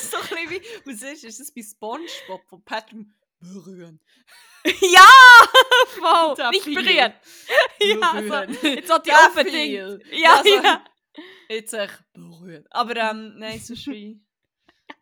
so 0.00 0.16
ein 0.16 0.22
bisschen 0.22 0.50
wie, 0.50 0.62
was 0.84 1.02
ist, 1.02 1.24
ist 1.24 1.40
das 1.40 1.52
bei 1.52 1.62
Spongebob 1.62 2.46
von 2.46 2.62
Patrick 2.62 3.06
berühren? 3.40 4.00
ja! 4.64 5.08
Voll! 5.88 6.50
Nicht 6.50 6.66
berühren! 6.66 7.14
ja, 7.80 8.10
also, 8.12 8.68
jetzt 8.68 8.90
hat 8.92 9.06
die 9.06 9.10
unbedingt. 9.10 10.06
Ja, 10.12 10.42
ja. 10.44 10.62
ja. 10.62 10.84
Jetzt 11.48 11.74
echt 11.74 12.04
berühren. 12.12 12.64
Aber 12.70 12.96
ähm, 12.96 13.38
nein, 13.38 13.58
so 13.60 13.74
schön. 13.74 14.24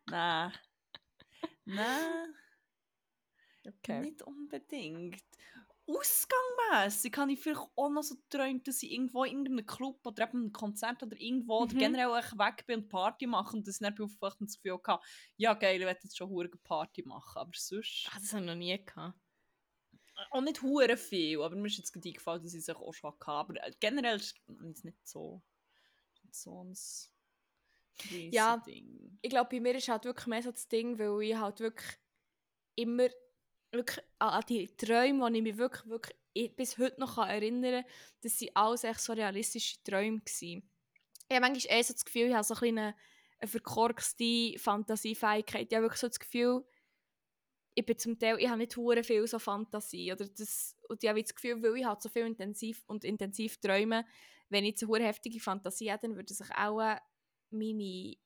nein. 0.07 0.53
Nein. 1.65 2.35
Okay. 3.65 4.01
Nicht 4.01 4.23
unbedingt 4.23 5.23
ausgangmässig 5.87 7.17
habe 7.17 7.33
ich 7.33 7.41
vielleicht 7.41 7.61
auch 7.77 7.91
noch 7.91 8.03
so 8.03 8.17
geträumt, 8.17 8.67
dass 8.69 8.83
ich 8.83 8.93
irgendwo 8.93 9.25
in 9.25 9.33
irgendeinem 9.45 9.67
Club 9.67 10.07
oder 10.07 10.29
eben 10.29 10.39
einem 10.39 10.53
Konzert 10.53 11.03
oder 11.03 11.21
irgendwo 11.21 11.59
mhm. 11.59 11.65
oder 11.65 11.75
generell 11.75 12.09
weg 12.11 12.65
bin 12.67 12.81
und 12.81 12.89
Party 12.89 13.27
mache 13.27 13.57
und 13.57 13.69
ich 13.69 13.79
dann 13.79 13.99
aufgewacht 13.99 14.41
und 14.41 14.49
das 14.49 14.61
Gefühl 14.61 14.81
hatte, 14.87 15.05
ja 15.37 15.55
geil, 15.55 15.81
ich 15.81 15.87
werde 15.87 16.01
jetzt 16.03 16.17
schon 16.17 16.31
eine 16.39 16.49
Party 16.49 17.03
machen, 17.05 17.39
aber 17.39 17.51
sonst... 17.55 18.09
Ach, 18.11 18.19
das 18.19 18.33
habe 18.33 18.43
ich 18.43 18.49
noch 18.49 18.55
nie 18.57 18.85
gehabt. 18.85 19.19
auch 20.31 20.41
nicht 20.41 20.63
hure 20.63 20.97
viel, 20.97 21.41
aber 21.43 21.57
mir 21.57 21.67
ist 21.67 21.79
jetzt 21.79 21.93
gerade 21.93 22.09
eingefallen, 22.09 22.43
dass 22.43 22.55
ich 22.55 22.61
es 22.61 22.69
auch 22.71 22.93
schon 22.95 23.11
hatte. 23.13 23.31
Aber 23.31 23.55
äh, 23.63 23.73
generell 23.81 24.17
ist 24.17 24.37
es 24.49 24.85
nicht 24.85 25.07
so, 25.07 25.43
nicht 26.23 26.35
so 26.35 26.63
ein 26.65 26.75
Ja, 28.31 28.57
Ding. 28.59 29.19
ich 29.21 29.31
glaube, 29.31 29.51
bei 29.51 29.61
mir 29.61 29.75
ist 29.75 29.89
halt 29.89 30.05
wirklich 30.05 30.27
mehr 30.27 30.43
so 30.43 30.51
das 30.53 30.69
Ding, 30.69 30.99
weil 30.99 31.23
ich 31.29 31.37
halt 31.37 31.61
wirklich 31.61 31.99
immer 32.77 33.09
wirklich 33.73 34.05
an 34.19 34.45
die 34.49 34.69
Träume, 34.77 35.31
die 35.31 35.39
ich 35.39 35.43
mich 35.43 35.57
wirklich, 35.57 35.87
wirklich 35.87 36.57
bis 36.57 36.79
heute 36.79 37.01
noch 37.01 37.19
erinnern 37.19 37.83
kann, 37.83 37.93
dass 38.23 38.39
sie 38.39 38.55
alles 38.55 38.85
echt 38.85 39.01
so 39.01 39.13
realistische 39.13 39.83
Träume 39.83 40.21
waren. 40.21 40.63
Ich 41.29 41.37
habe 41.37 41.41
manchmal 41.41 41.77
eher 41.77 41.85
so 41.85 41.93
das 41.93 42.05
Gefühl, 42.05 42.29
ich 42.29 42.35
habe 42.35 42.45
so 42.45 42.55
ein 42.55 42.79
eine, 42.79 42.95
eine 43.39 43.49
verkorkste 43.49 44.59
Fantasiefähigkeit. 44.59 45.67
Ich 45.71 45.77
habe 45.77 45.85
wirklich 45.85 46.01
so 46.01 46.09
das 46.09 46.21
Gefühl, 46.21 46.65
ich 47.75 47.87
bin 47.87 47.99
zum 47.99 48.19
Teil, 48.19 48.39
ich 48.39 48.49
habe 48.49 48.59
nicht 48.59 48.77
hure 48.77 49.03
viel 49.03 49.27
so 49.27 49.39
Fantasie 49.39 50.13
oder 50.13 50.27
das, 50.27 50.77
und 50.89 51.03
ich 51.03 51.09
habe 51.09 51.23
das 51.23 51.35
Gefühl, 51.35 51.63
weil 51.63 51.77
ich 51.77 51.87
halt 51.87 52.03
so 52.03 52.09
viel 52.09 52.27
intensiv 52.27 52.85
und 52.87 53.05
intensiv 53.05 53.59
träume, 53.59 54.05
wenn 54.51 54.65
ich 54.65 54.79
so 54.79 54.93
eine 54.93 55.07
heftige 55.07 55.41
Fantasie 55.41 55.91
hätte, 55.91 56.09
dann 56.09 56.17
würde 56.17 56.35
sich 56.35 56.51
auch 56.55 56.97
meine 57.51 58.17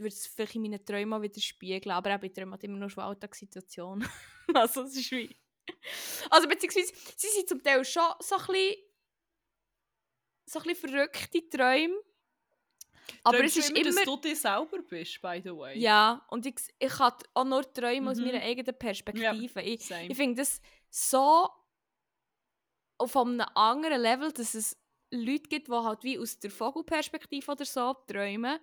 würde 0.00 0.14
es 0.14 0.26
vielleicht 0.26 0.54
in 0.54 0.62
meinen 0.62 0.84
Träumen 0.84 1.22
widerspiegeln, 1.22 1.94
aber 1.94 2.14
auch 2.14 2.20
bei 2.20 2.28
Träumen 2.28 2.58
immer 2.60 2.78
nur 2.78 2.90
schon 2.90 3.04
Alltagssituationen. 3.04 4.08
also 4.54 4.82
es 4.82 4.96
ist 4.96 5.10
wie... 5.12 5.34
Also 6.30 6.48
beziehungsweise, 6.48 6.92
sie 7.16 7.28
sind 7.28 7.48
zum 7.48 7.62
Teil 7.62 7.84
schon 7.84 8.02
so 8.20 8.36
ein 8.36 8.46
bisschen, 8.46 8.76
so 10.46 10.58
ein 10.58 10.64
bisschen 10.64 10.90
verrückte 10.90 11.48
Träume. 11.48 11.94
Aber 13.24 13.38
Träumst 13.38 13.56
es 13.56 13.68
ist 13.68 13.76
immer, 13.76 13.94
dass 13.94 14.04
du 14.04 14.16
dir 14.16 14.36
selber 14.36 14.78
bist, 14.82 15.20
by 15.20 15.40
the 15.42 15.50
way. 15.50 15.78
Ja, 15.78 16.24
und 16.30 16.46
ich, 16.46 16.56
ich 16.78 16.88
kann 16.88 17.12
auch 17.34 17.44
nur 17.44 17.72
träumen 17.72 18.04
mhm. 18.04 18.08
aus 18.08 18.18
meiner 18.18 18.40
eigenen 18.40 18.76
Perspektive. 18.76 19.60
Ja, 19.60 19.66
ich 19.66 19.90
ich 19.90 20.16
finde 20.16 20.42
das 20.42 20.60
so 20.88 21.48
auf 22.98 23.16
einem 23.16 23.40
anderen 23.54 24.00
Level, 24.00 24.32
dass 24.32 24.54
es 24.54 24.76
Leute 25.10 25.48
gibt, 25.48 25.68
die 25.68 25.72
halt 25.72 26.04
wie 26.04 26.18
aus 26.18 26.38
der 26.38 26.50
Vogelperspektive 26.50 27.50
oder 27.50 27.64
so 27.64 27.94
träumen. 28.06 28.58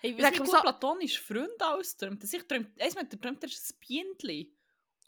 Hey, 0.00 0.16
wie 0.16 0.22
viel 0.22 0.46
so, 0.46 0.60
platonisch 0.60 1.20
Freund 1.20 1.62
austräumt. 1.62 2.22
Ich 2.22 2.46
träumt, 2.46 2.80
eins 2.80 2.94
mit 2.94 3.12
der 3.12 3.20
träumt, 3.20 3.44
ist 3.44 3.72
ein 3.72 3.78
Bienenli. 3.86 4.52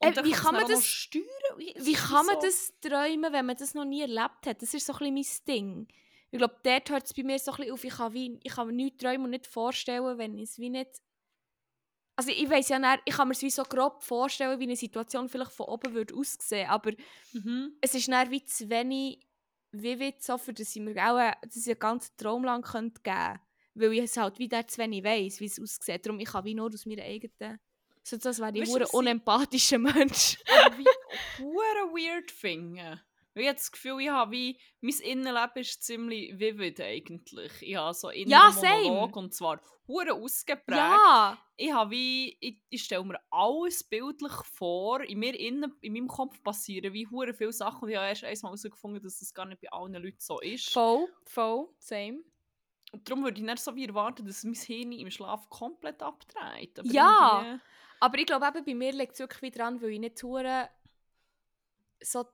Äh, 0.01 0.25
wie 0.25 0.33
kann 0.33 0.55
man 0.55 0.67
das 0.69 0.87
steuern? 0.87 1.25
Wie, 1.57 1.75
wie 1.77 1.93
kann 1.95 2.27
man 2.27 2.37
so? 2.37 2.43
das 2.43 2.73
träumen, 2.81 3.33
wenn 3.33 3.47
man 3.47 3.57
das 3.57 3.75
noch 3.75 3.85
nie 3.85 4.03
erlebt 4.03 4.47
hat? 4.47 4.63
Das 4.63 4.75
ist 4.75 4.87
so 4.87 4.93
ein 4.95 5.15
bisschen 5.15 5.45
mein 5.49 5.57
Ding. 5.57 5.89
Ich 6.31 6.39
glaube, 6.39 6.57
dort 6.63 6.91
hört 6.91 7.07
es 7.07 7.15
bei 7.15 7.23
mir 7.23 7.39
so 7.39 7.53
ein 7.53 7.57
bisschen 7.57 7.73
auf. 7.73 7.85
Ich 7.85 7.95
kann, 7.95 8.13
wie, 8.13 8.39
ich 8.43 8.53
kann 8.53 8.67
mir 8.67 8.73
nichts 8.73 9.03
träumen 9.03 9.25
und 9.25 9.31
nicht 9.31 9.47
vorstellen, 9.47 10.19
wenn 10.19 10.37
ich 10.37 10.51
es 10.51 10.59
wie 10.59 10.71
nicht... 10.71 11.01
Also 12.17 12.31
ich 12.33 12.51
weiß 12.51 12.69
ja 12.71 12.79
nicht, 12.81 13.03
ich 13.05 13.15
kann 13.15 13.29
mir 13.29 13.35
es 13.35 13.43
wie 13.43 13.51
so 13.51 13.63
grob 13.63 14.03
vorstellen, 14.03 14.59
wie 14.59 14.65
eine 14.65 14.77
Situation 14.77 15.29
vielleicht 15.29 15.53
von 15.53 15.67
oben 15.67 15.95
würde 15.95 16.15
aussehen, 16.17 16.69
aber 16.69 16.91
mhm. 17.33 17.77
es 17.81 17.95
ist 17.95 18.09
dann 18.09 18.31
wie 18.33 18.45
zu 18.45 18.69
wenig 18.69 19.21
vivid, 19.71 20.21
so 20.21 20.37
für 20.37 20.53
dass 20.53 20.75
ich 20.75 20.83
mir 20.83 20.97
auch 20.97 21.17
einen, 21.17 21.35
dass 21.43 21.57
ich 21.57 21.69
einen 21.69 21.79
ganzen 21.79 22.17
Traum 22.17 22.43
lang 22.43 22.63
geben 22.63 22.93
könnte. 22.93 23.41
Weil 23.79 23.93
ich 23.93 24.01
es 24.05 24.17
halt 24.17 24.39
wie 24.39 24.49
zu 24.49 24.79
wenig 24.79 25.05
weiss, 25.05 25.41
wie 25.41 25.47
es 25.47 25.61
aussieht. 25.61 26.05
Darum 26.05 26.21
ich 26.21 26.29
kann 26.29 26.45
wie 26.45 26.55
nur 26.55 26.67
aus 26.73 26.87
meiner 26.87 27.03
eigenen... 27.03 27.61
So, 28.03 28.17
das 28.17 28.39
wäre 28.39 28.57
ich 28.57 28.75
ein 28.75 28.85
unempathischer 28.85 29.79
Mensch. 29.79 30.39
Wie 30.79 31.45
weird 31.93 32.31
finden. 32.31 32.99
Ich 33.35 33.47
habe 33.47 33.57
das 33.57 33.71
Gefühl, 33.71 34.01
ich 34.01 34.09
habe 34.09 34.33
wie, 34.33 34.59
mein 34.81 34.95
Innenleben 34.95 35.57
ist 35.57 35.83
ziemlich 35.83 36.39
vivid 36.39 36.81
eigentlich. 36.81 37.53
Ich 37.61 37.77
habe 37.77 37.95
so 37.95 38.09
einen 38.09 38.29
ja, 38.29 38.51
Monolog 38.51 39.15
und 39.15 39.35
zwar 39.35 39.61
hure 39.87 40.15
ausgeprägt. 40.15 40.79
Ja. 40.79 41.39
Ich 41.57 41.73
habe 41.73 41.91
wie, 41.91 42.37
ich, 42.41 42.61
ich 42.69 42.83
stelle 42.83 43.05
mir 43.05 43.21
alles 43.31 43.85
bildlich 43.85 44.33
vor. 44.55 45.03
In 45.03 45.19
mir 45.19 45.39
innen, 45.39 45.73
in 45.83 45.93
meinem 45.93 46.09
Kopf 46.09 46.43
passieren 46.43 46.93
wie 46.93 47.07
hure 47.07 47.35
viele 47.35 47.53
Sachen 47.53 47.85
und 47.85 47.91
ich 47.91 47.97
habe 47.97 48.09
erst 48.09 48.25
einmal 48.25 48.53
herausgefunden, 48.53 49.03
dass 49.03 49.21
das 49.21 49.33
gar 49.33 49.47
nicht 49.47 49.61
bei 49.61 49.71
allen 49.71 49.95
Leuten 49.95 50.19
so 50.19 50.41
ist. 50.41 50.71
Voll, 50.71 51.09
voll, 51.25 51.69
same. 51.79 52.23
Und 52.93 53.09
darum 53.09 53.25
würde 53.25 53.39
ich 53.39 53.47
nicht 53.47 53.59
so 53.59 53.75
wie 53.77 53.87
erwarten, 53.87 54.27
dass 54.27 54.45
mein 54.45 54.55
Hirn 54.55 54.93
im 54.93 55.11
Schlaf 55.11 55.49
komplett 55.51 56.03
abdreht. 56.03 56.79
Aber 56.79 56.89
ja, 56.89 57.61
aber 58.01 58.19
ich 58.19 58.27
glaube 58.27 58.47
eben, 58.47 58.65
bei 58.65 58.75
mir 58.75 58.93
liegt 58.93 59.13
es 59.13 59.19
wirklich 59.19 59.43
wieder 59.43 59.65
dran, 59.65 59.83
weil 59.83 59.91
ich 59.91 60.01
nicht 60.01 60.23
hure 60.23 60.71
so 62.01 62.25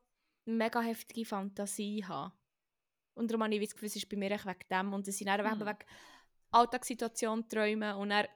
mega 0.45 0.81
heftige 0.81 1.25
Fantasie 1.25 2.05
habe. 2.05 2.33
Und 3.15 3.31
darum 3.31 3.45
habe 3.45 3.55
ich 3.55 3.61
das 3.63 3.75
Gefühl, 3.75 3.87
es 3.87 3.97
ist 3.97 4.09
bei 4.09 4.17
mir 4.17 4.31
echt 4.31 4.47
wegen 4.47 4.69
dem. 4.71 4.93
Und 4.93 5.09
es 5.09 5.19
sind 5.19 5.29
dann 5.29 5.41
mhm. 5.41 5.67
wegen 5.67 5.79
Alltagssituationen 6.51 7.49
träumen 7.49 7.97
und 7.97 8.11
dann 8.11 8.27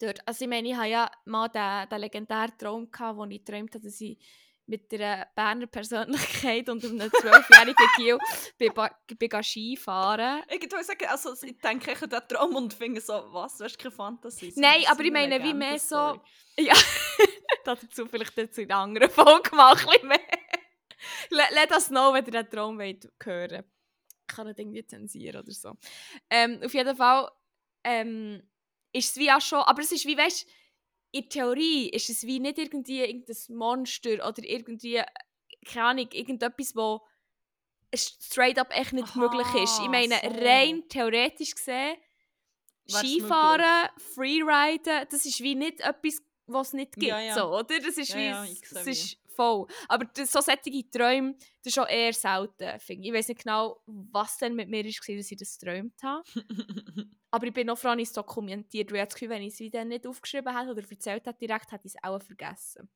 dort, 0.00 0.26
also 0.26 0.44
ich 0.44 0.48
meine, 0.48 0.68
ich 0.68 0.76
hatte 0.76 0.88
ja 0.88 1.10
mal 1.24 1.48
den, 1.48 1.88
den 1.88 2.00
legendären 2.00 2.58
Traum, 2.58 2.90
gehabt, 2.90 3.16
wo 3.16 3.24
ich 3.24 3.44
geträumt 3.44 3.74
habe, 3.74 3.84
dass 3.84 4.00
ich 4.00 4.18
mit 4.66 4.92
einer 4.94 5.26
Berner 5.34 5.66
Persönlichkeit 5.66 6.68
und 6.68 6.84
einem 6.84 7.10
zwölfjährigen 7.10 7.86
Gil 7.96 8.18
bin, 9.18 9.42
Skifahren. 9.42 10.42
Ich 10.48 10.62
würde 10.62 10.82
sagen, 10.82 11.06
also 11.06 11.34
ich 11.42 11.58
denke 11.58 11.92
ich 11.92 12.02
an 12.02 12.08
diesen 12.08 12.28
Traum 12.28 12.56
und 12.56 12.72
finde 12.72 13.00
so, 13.00 13.12
was, 13.32 13.58
du 13.58 13.64
hast 13.64 13.78
keine 13.78 13.92
Fantasie. 13.92 14.52
Nein, 14.56 14.84
aber 14.86 15.02
ich 15.02 15.12
meine, 15.12 15.42
wie 15.42 15.54
mehr 15.54 15.78
so... 15.78 16.20
Ja, 16.56 16.74
dazu 17.64 18.06
vielleicht 18.06 18.36
jetzt 18.36 18.58
in 18.58 18.70
einer 18.70 18.82
anderen 18.82 19.10
Folge 19.10 19.54
mal 19.54 19.72
ein 19.72 19.84
bisschen 19.84 20.08
mehr. 20.08 20.20
Let 21.30 21.70
us 21.72 21.88
know, 21.88 22.14
wenn 22.14 22.24
ihr 22.24 22.32
den 22.32 22.50
Traum 22.50 22.78
wollt 22.78 23.12
hören 23.22 23.64
Ich 24.28 24.34
kann 24.34 24.46
ihn 24.46 24.54
irgendwie 24.56 24.86
zensieren 24.86 25.42
oder 25.42 25.52
so. 25.52 25.74
Ähm, 26.30 26.60
auf 26.64 26.72
jeden 26.72 26.96
Fall 26.96 27.30
ähm, 27.82 28.42
ist 28.92 29.10
es 29.10 29.16
wie 29.16 29.30
auch 29.30 29.40
schon... 29.40 29.60
Aber 29.60 29.82
es 29.82 29.92
ist 29.92 30.06
wie, 30.06 30.16
weißt 30.16 30.46
in 31.14 31.28
Theorie 31.28 31.90
ist 31.90 32.10
es 32.10 32.24
wie 32.24 32.40
nicht 32.40 32.58
irgendwie 32.58 33.00
irgendein 33.00 33.36
Monster 33.56 34.28
oder 34.28 34.42
irgendwie, 34.42 35.00
keine 35.64 35.86
Ahnung, 35.86 36.08
irgendetwas, 36.10 36.74
wo 36.74 37.02
straight 37.94 38.58
up 38.58 38.76
echt 38.76 38.92
nicht 38.92 39.10
Aha, 39.10 39.20
möglich 39.20 39.62
ist. 39.62 39.80
Ich 39.80 39.88
meine, 39.88 40.16
so. 40.20 40.28
rein 40.44 40.82
theoretisch 40.88 41.54
gesehen, 41.54 41.96
Wär's 42.86 42.98
Skifahren, 42.98 43.90
Freeriden, 44.14 45.06
das 45.08 45.24
ist 45.24 45.40
wie 45.40 45.54
nicht 45.54 45.80
etwas, 45.80 46.20
was 46.46 46.68
es 46.68 46.72
nicht 46.72 46.94
gibt, 46.94 47.06
ja, 47.06 47.20
ja. 47.20 47.34
So, 47.34 47.44
oder? 47.44 47.78
Das 47.78 47.96
ist 47.96 48.08
ja, 48.08 48.44
wie, 48.44 48.60
das 48.72 48.86
ist 48.86 49.16
voll. 49.34 49.66
Aber 49.88 50.04
das, 50.04 50.32
so 50.32 50.40
solche 50.40 50.90
Träume, 50.90 51.34
das 51.62 51.72
ist 51.72 51.78
auch 51.78 51.88
eher 51.88 52.12
selten, 52.12 52.78
finde 52.80 53.08
ich. 53.08 53.14
Weiß 53.14 53.28
nicht 53.28 53.42
genau, 53.42 53.80
was 53.86 54.38
denn 54.38 54.54
mit 54.54 54.68
mir 54.68 54.84
war, 54.84 55.16
dass 55.16 55.30
ich 55.30 55.38
das 55.38 55.58
geträumt 55.58 56.02
habe. 56.02 56.24
Aber 57.30 57.46
ich 57.46 57.52
bin 57.52 57.66
noch 57.66 57.78
froh, 57.78 57.88
dass 57.88 57.98
ich 57.98 58.08
es 58.08 58.12
dokumentiert, 58.12 58.92
weil 58.92 59.02
ich 59.02 59.04
das 59.04 59.14
Gefühl, 59.14 59.30
wenn 59.30 59.42
ich 59.42 59.54
es 59.54 59.60
wieder 59.60 59.84
nicht 59.84 60.06
aufgeschrieben 60.06 60.56
hätte 60.56 60.70
oder 60.70 60.82
erzählt 60.88 61.26
hätte 61.26 61.38
direkt, 61.38 61.72
hätte 61.72 61.86
ich 61.86 61.94
es 61.94 62.02
auch 62.02 62.22
vergessen. 62.22 62.88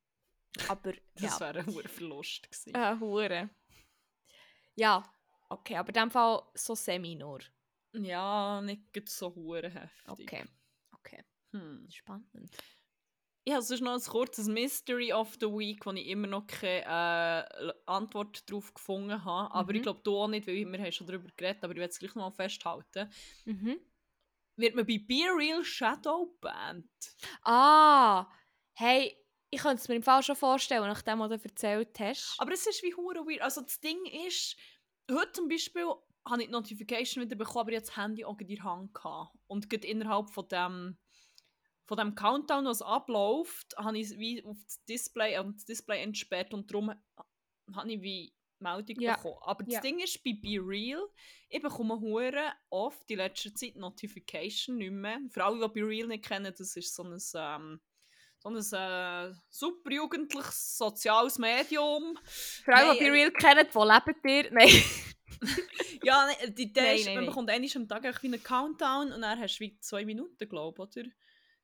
Aber, 0.68 0.92
das 1.14 1.40
wäre 1.40 1.61
ein 1.61 1.66
hoher 1.66 1.88
Verlust 1.88 2.51
gewesen. 2.51 2.74
Ein 2.74 3.01
hoher. 3.01 3.51
Ja, 4.77 5.03
okay, 5.48 5.77
aber 5.77 5.88
in 5.88 5.94
dem 5.94 6.11
Fall 6.11 6.42
so 6.55 6.74
semi 6.74 7.14
nur. 7.14 7.40
Ja, 7.92 8.61
nicht 8.61 9.09
so 9.09 9.35
hure 9.35 9.70
heftig. 9.70 10.05
Okay, 10.07 10.44
okay. 10.92 11.24
Hm. 11.53 11.87
Spannend 11.90 12.51
ich 13.44 13.53
habe 13.53 13.62
sonst 13.62 13.81
noch 13.81 13.94
ein 13.94 14.03
kurzes 14.03 14.46
Mystery 14.46 15.12
of 15.12 15.37
the 15.40 15.46
Week, 15.46 15.87
wo 15.87 15.92
ich 15.92 16.07
immer 16.07 16.27
noch 16.27 16.46
keine 16.46 16.85
äh, 16.85 17.72
Antwort 17.87 18.48
darauf 18.48 18.74
gefunden 18.74 19.24
habe. 19.24 19.55
Aber 19.55 19.72
mhm. 19.72 19.77
ich 19.77 19.83
glaube, 19.83 20.01
du 20.03 20.16
auch 20.16 20.29
nicht, 20.29 20.46
weil 20.46 20.70
wir 20.70 20.79
haben 20.79 20.92
schon 20.92 21.07
darüber 21.07 21.29
geredet, 21.37 21.64
aber 21.64 21.72
ich 21.72 21.79
werde 21.79 21.90
es 21.90 21.98
gleich 21.98 22.14
noch 22.14 22.24
mal 22.24 22.31
festhalten. 22.31 23.11
Mhm. 23.46 23.81
Wird 24.57 24.74
man 24.74 24.85
bei 24.85 24.98
Be 24.98 25.22
Real 25.37 25.64
Shadow 25.64 26.37
Band? 26.40 26.90
Ah, 27.42 28.27
hey, 28.74 29.16
ich 29.51 29.61
könnte 29.61 29.77
es 29.77 29.88
mir 29.88 29.96
im 29.96 30.03
Fall 30.03 30.22
schon 30.22 30.37
vorstellen, 30.37 30.87
nachdem 30.87 31.20
du 31.20 31.31
erzählt 31.31 31.98
hast. 32.01 32.35
Aber 32.38 32.53
es 32.53 32.66
ist 32.66 32.83
wie 32.83 32.94
hure 32.94 33.24
weird. 33.24 33.40
Also 33.40 33.62
das 33.62 33.81
Ding 33.81 34.05
ist, 34.27 34.57
heute 35.11 35.33
zum 35.33 35.48
Beispiel 35.48 35.87
habe 36.27 36.42
ich 36.42 36.48
die 36.48 36.53
Notification 36.53 37.24
wieder 37.24 37.37
bekommen, 37.37 37.61
aber 37.61 37.72
ich 37.72 37.81
das 37.81 37.96
Handy 37.96 38.24
auch 38.24 38.38
in 38.38 38.48
der 38.48 38.64
Hand 38.64 38.94
gehabt. 38.94 39.35
Und 39.46 39.70
gerade 39.70 39.87
innerhalb 39.87 40.29
von 40.31 40.48
dem 40.48 40.98
von 41.88 41.96
dem 41.96 42.14
Countdown, 42.14 42.66
was 42.66 42.83
abläuft, 42.83 43.74
habe 43.79 43.98
ich 43.98 44.11
wie 44.18 44.44
auf 44.44 44.59
das 44.62 44.85
Display 44.85 45.38
und 45.38 45.57
das 45.57 45.64
Display 45.64 46.03
entsperrt 46.03 46.53
und 46.53 46.70
darum 46.70 46.90
habe 47.74 47.92
ich 47.92 48.03
wie 48.03 48.35
Meldung 48.59 49.01
ja. 49.01 49.16
bekommen. 49.16 49.38
Aber 49.40 49.64
das 49.64 49.74
ja. 49.74 49.81
Ding 49.81 49.98
ist, 49.98 50.22
bei 50.22 50.35
Be 50.35 50.59
Real, 50.61 51.03
ich 51.48 51.62
bekomme 51.62 51.98
hure 51.98 52.53
oft 52.68 53.09
die 53.09 53.14
letzte 53.14 53.55
Zeit 53.55 53.77
Notification 53.77 54.77
nicht 54.77 54.92
mehr. 54.92 55.18
Für 55.31 55.44
alle, 55.44 55.66
die 55.66 55.81
Be 55.81 55.87
Real 55.87 56.09
nicht 56.09 56.27
kennen, 56.27 56.53
das 56.57 56.77
ist 56.77 56.94
so 56.94 57.05
ein, 57.05 57.18
ähm, 57.35 57.81
so 58.38 58.51
ein 58.51 58.57
äh, 58.57 59.35
super 59.48 59.90
jugendliches 59.90 60.77
soziales 60.77 61.38
Medium. 61.38 62.18
Für 62.22 62.74
alle, 62.74 62.98
die 62.98 63.05
Be 63.05 63.12
Real 63.12 63.31
kennen, 63.31 63.66
wo 63.72 63.83
lebt 63.83 64.27
ihr? 64.27 64.51
Nein. 64.53 64.85
ja, 66.03 66.29
die 66.48 66.64
Idee 66.64 66.81
nein, 66.81 66.96
ist, 66.96 67.07
nein, 67.07 67.14
man 67.14 67.24
nein. 67.24 67.31
bekommt 67.31 67.51
einmal 67.51 67.70
am 67.77 67.88
Tag 67.88 68.22
wie 68.22 68.27
einen 68.27 68.42
Countdown 68.42 69.12
und 69.12 69.22
dann 69.22 69.38
hast 69.38 69.57
du 69.57 69.61
wie 69.61 69.79
zwei 69.81 70.05
Minuten, 70.05 70.48
glaube 70.48 70.83
ich, 70.83 70.98
oder? 70.98 71.09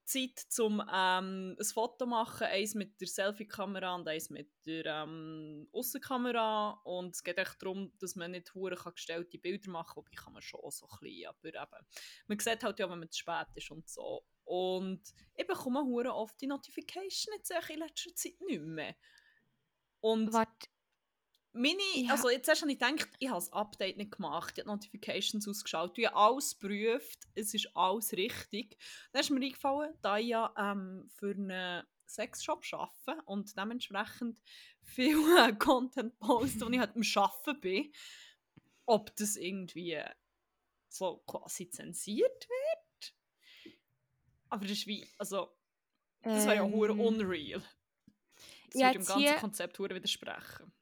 Zeit, 0.04 0.46
um 0.58 0.80
ähm, 0.80 1.56
ein 1.58 1.64
Foto 1.64 2.04
zu 2.04 2.06
machen, 2.06 2.46
eins 2.46 2.74
mit 2.74 3.00
der 3.00 3.08
Selfie-Kamera 3.08 3.94
und 3.94 4.08
eins 4.08 4.30
mit 4.30 4.50
der 4.66 4.86
ähm, 4.86 5.68
Aussenkamera. 5.72 6.80
Und 6.84 7.14
es 7.14 7.22
geht 7.22 7.38
echt 7.38 7.62
darum, 7.62 7.92
dass 7.98 8.16
man 8.16 8.32
nicht 8.32 8.54
hure 8.54 8.76
gestellte 8.92 9.38
Bilder 9.38 9.70
machen 9.70 9.94
kann, 9.94 9.96
wobei 9.96 10.16
kann 10.16 10.32
man 10.32 10.42
schon 10.42 10.60
so 10.70 10.86
ein 10.86 10.98
bisschen, 11.00 11.28
aber 11.28 11.48
eben, 11.48 11.86
man 12.26 12.38
sieht 12.38 12.62
halt 12.62 12.78
ja, 12.78 12.90
wenn 12.90 12.98
man 12.98 13.10
zu 13.10 13.20
spät 13.20 13.48
ist 13.54 13.70
und 13.70 13.88
so. 13.88 14.24
Und 14.44 15.02
ich 15.36 15.46
bekomme 15.46 15.82
hure 15.82 16.14
oft 16.14 16.40
die 16.40 16.46
Notification 16.46 17.34
jetzt 17.36 17.50
in 17.50 17.78
letzter 17.78 18.14
Zeit 18.14 18.40
nicht 18.40 18.62
mehr. 18.62 18.94
Und 20.00 20.32
Warte, 20.34 20.68
meine, 21.54 21.82
Ja. 21.94 22.12
also 22.12 22.28
jetzt 22.30 22.48
erst 22.48 22.62
habe 22.62 22.72
ich 22.72 22.78
gedacht, 22.78 23.08
ich 23.18 23.28
habe 23.28 23.38
das 23.38 23.52
Update 23.52 23.96
nicht 23.96 24.12
gemacht, 24.12 24.54
ich 24.58 24.64
habe 24.64 24.70
die 24.78 24.86
Notifications 24.86 25.48
ausgeschaut, 25.48 25.96
ich 25.98 26.06
habe 26.06 26.16
alles 26.16 26.58
geprüft, 26.58 27.18
es 27.34 27.54
ist 27.54 27.68
alles 27.76 28.12
richtig. 28.12 28.76
Dann 29.12 29.20
ist 29.20 29.30
mir 29.30 29.40
eingefallen, 29.44 29.94
da 30.02 30.18
ich 30.18 30.26
ja 30.28 30.52
ähm, 30.58 31.08
für 31.14 31.30
einen 31.30 31.84
Sexshop 32.06 32.64
arbeite 32.72 33.22
und 33.26 33.56
dementsprechend 33.56 34.38
viel 34.82 35.16
äh, 35.38 35.52
Content 35.58 36.18
poste, 36.18 36.60
wenn 36.66 36.74
ich 36.74 36.80
halt 36.80 36.94
am 36.96 37.02
Arbeiten 37.22 37.60
bin, 37.60 37.92
ob 38.86 39.14
das 39.16 39.36
irgendwie 39.36 40.02
so 40.88 41.18
quasi 41.26 41.70
zensiert 41.70 42.48
wird. 42.48 43.14
Aber 44.50 44.62
das 44.66 44.72
ist 44.78 44.86
wie, 44.86 45.08
also, 45.18 45.50
das 46.22 46.44
wäre 46.46 46.56
ja 46.56 46.64
ähm, 46.64 47.00
unreal. 47.00 47.62
Das 48.70 48.80
ja, 48.80 48.86
würde 48.88 48.98
dem 48.98 49.04
ganzen 49.06 49.18
hier- 49.20 49.34
Konzept 49.36 49.78
widersprechen. 49.78 50.72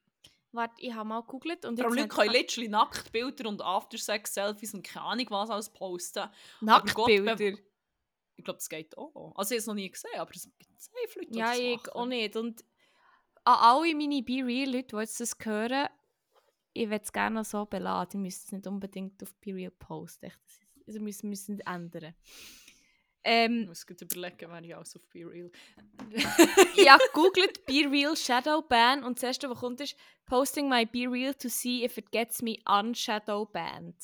Warte, 0.53 0.75
ich 0.79 0.93
habe 0.93 1.09
mal 1.09 1.23
gegoogelt 1.23 1.65
und 1.65 1.79
jetzt 1.79 1.89
Leute 1.89 2.09
können 2.09 2.31
literally 2.33 2.69
Nacktbilder 2.69 3.49
und 3.49 3.63
Aftersex-Selfies 3.63 4.75
und 4.75 4.83
keine 4.85 5.07
Ahnung 5.07 5.27
was 5.31 5.51
alles 5.51 5.71
posten. 5.71 6.29
Nacktbilder. 6.61 7.41
Ich 8.37 8.45
glaube, 8.45 8.59
das 8.59 8.69
geht 8.69 8.97
auch. 8.99 9.33
Also 9.37 9.55
ich 9.55 9.57
habe 9.57 9.61
es 9.61 9.67
noch 9.67 9.75
nie 9.75 9.91
gesehen, 9.91 10.19
aber 10.19 10.31
es 10.35 10.43
gibt 10.59 10.81
safe 10.81 11.19
Leute, 11.19 11.31
die 11.31 11.39
Ja, 11.39 11.47
das 11.51 11.59
ich 11.59 11.77
machen. 11.77 11.91
auch 11.91 12.07
nicht. 12.07 12.37
Und 12.37 12.65
an 13.45 13.55
alle 13.61 13.95
meine 13.95 14.23
Be 14.23 14.45
Real-Leute, 14.45 14.89
die 14.89 14.97
jetzt 14.97 15.21
das 15.21 15.37
hören, 15.43 15.89
ich 16.75 16.89
würde 16.89 17.03
es 17.05 17.13
gerne 17.13 17.45
so 17.45 17.65
beladen. 17.67 18.21
Ich 18.21 18.23
müsste 18.25 18.47
es 18.47 18.53
nicht 18.53 18.67
unbedingt 18.67 19.23
auf 19.23 19.35
Be 19.37 19.55
Real 19.55 19.71
posten. 19.71 20.33
Das 20.87 20.97
Also 20.97 21.01
müssen 21.01 21.59
wir 21.59 21.67
ändern. 23.25 23.53
Ich 23.61 23.63
Ähm, 23.63 23.69
muss 23.69 23.87
gut 23.87 24.01
überlegen, 24.03 24.51
wer 24.51 24.63
ich 24.63 24.75
alles 24.77 24.97
auf 24.97 25.07
Be 25.09 25.21
Real. 25.27 25.51
ich 26.77 26.91
habe 26.91 27.03
gegoogelt 27.13 27.65
Be 27.67 27.89
Real 27.91 28.17
Shadow 28.17 28.63
Ban 28.63 29.05
und 29.05 29.19
das 29.19 29.23
erste, 29.25 29.49
was 29.51 29.59
kommt, 29.59 29.81
ist 29.81 29.97
Posting 30.27 30.69
my 30.69 30.85
Be 30.87 31.07
Real 31.11 31.35
to 31.35 31.49
see 31.49 31.85
if 31.85 31.97
it 31.99 32.11
gets 32.11 32.43
me 32.43 32.59
unshadow 32.67 33.45
banned. 33.47 33.97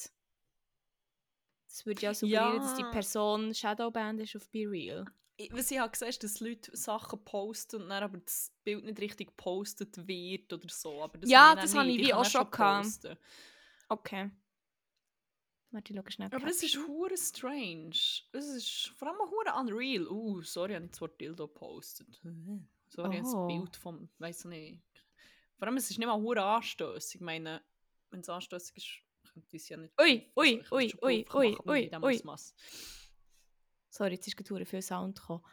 Das 1.68 1.86
würde 1.86 2.00
ja 2.02 2.14
suggerieren, 2.14 2.60
dass 2.60 2.74
die 2.74 2.82
Ja. 2.82 2.90
Person 2.90 3.54
Shadow 3.54 3.90
banned 3.90 4.20
ist 4.22 4.34
auf 4.36 4.48
Be 4.50 4.60
Real. 4.68 5.04
Ich- 5.36 5.52
Was 5.52 5.70
ich 5.70 5.78
habe 5.78 5.90
gesehen 5.92 6.08
ist, 6.08 6.24
dass 6.24 6.40
Leute 6.40 6.76
Sachen 6.76 7.24
posten 7.24 7.82
und 7.82 7.88
dann 7.90 8.02
aber 8.02 8.18
das 8.18 8.52
Bild 8.64 8.84
nicht 8.84 8.98
richtig 9.00 9.28
gepostet 9.28 10.08
wird 10.08 10.52
oder 10.52 10.68
so. 10.68 11.00
Aber 11.02 11.18
das 11.18 11.30
Ja, 11.30 11.54
das 11.54 11.76
habe 11.76 11.88
ich 11.90 11.98
wie 11.98 12.12
auch 12.14 12.24
schon 12.24 12.50
gehabt. 12.50 13.16
Okay. 13.88 14.30
Warte, 15.70 15.92
ich 15.92 16.10
schnell. 16.14 16.28
Aber 16.32 16.46
es 16.46 16.62
ist 16.62 16.76
hure 16.78 17.16
strange. 17.16 17.90
Es 18.32 18.46
ist 18.46 18.88
vor 18.96 19.08
allem 19.08 19.18
hure 19.30 19.54
unreal. 19.58 20.06
Uh, 20.08 20.40
sorry, 20.42 20.72
ich 20.72 20.76
habe 20.76 20.84
nicht 20.84 20.94
das 20.94 21.00
Wort 21.02 21.20
Dildo 21.20 21.46
gepostet. 21.48 22.20
Sorry, 22.90 23.20
Oh. 23.22 23.42
ein 23.42 23.48
Bild 23.48 23.76
vom, 23.76 24.08
weiß 24.18 24.46
nicht. 24.46 24.82
Vor 25.58 25.68
allem, 25.68 25.76
es 25.76 25.90
ist 25.90 25.98
nicht 25.98 26.06
mal 26.06 26.18
hure 26.18 26.42
anstößig. 26.42 27.16
Ich 27.16 27.20
meine, 27.20 27.62
wenn 28.10 28.20
es 28.20 28.28
anstößig 28.30 28.76
ist, 28.78 29.30
könnte 29.34 29.56
ich 29.56 29.62
es 29.62 29.68
ja 29.68 29.76
nicht. 29.76 29.92
Ui, 30.00 30.32
also 30.34 30.40
ui, 30.40 30.62
könnte 30.62 31.04
ui, 31.04 31.26
ui, 31.34 31.58
ui, 31.66 31.90
ui, 31.90 31.90
ui. 32.02 32.20
Sorry, 33.90 34.14
jetzt 34.14 34.26
ist 34.26 34.36
gerade 34.38 34.64
viel 34.64 34.80
Sound 34.80 35.20
gekommen. 35.20 35.44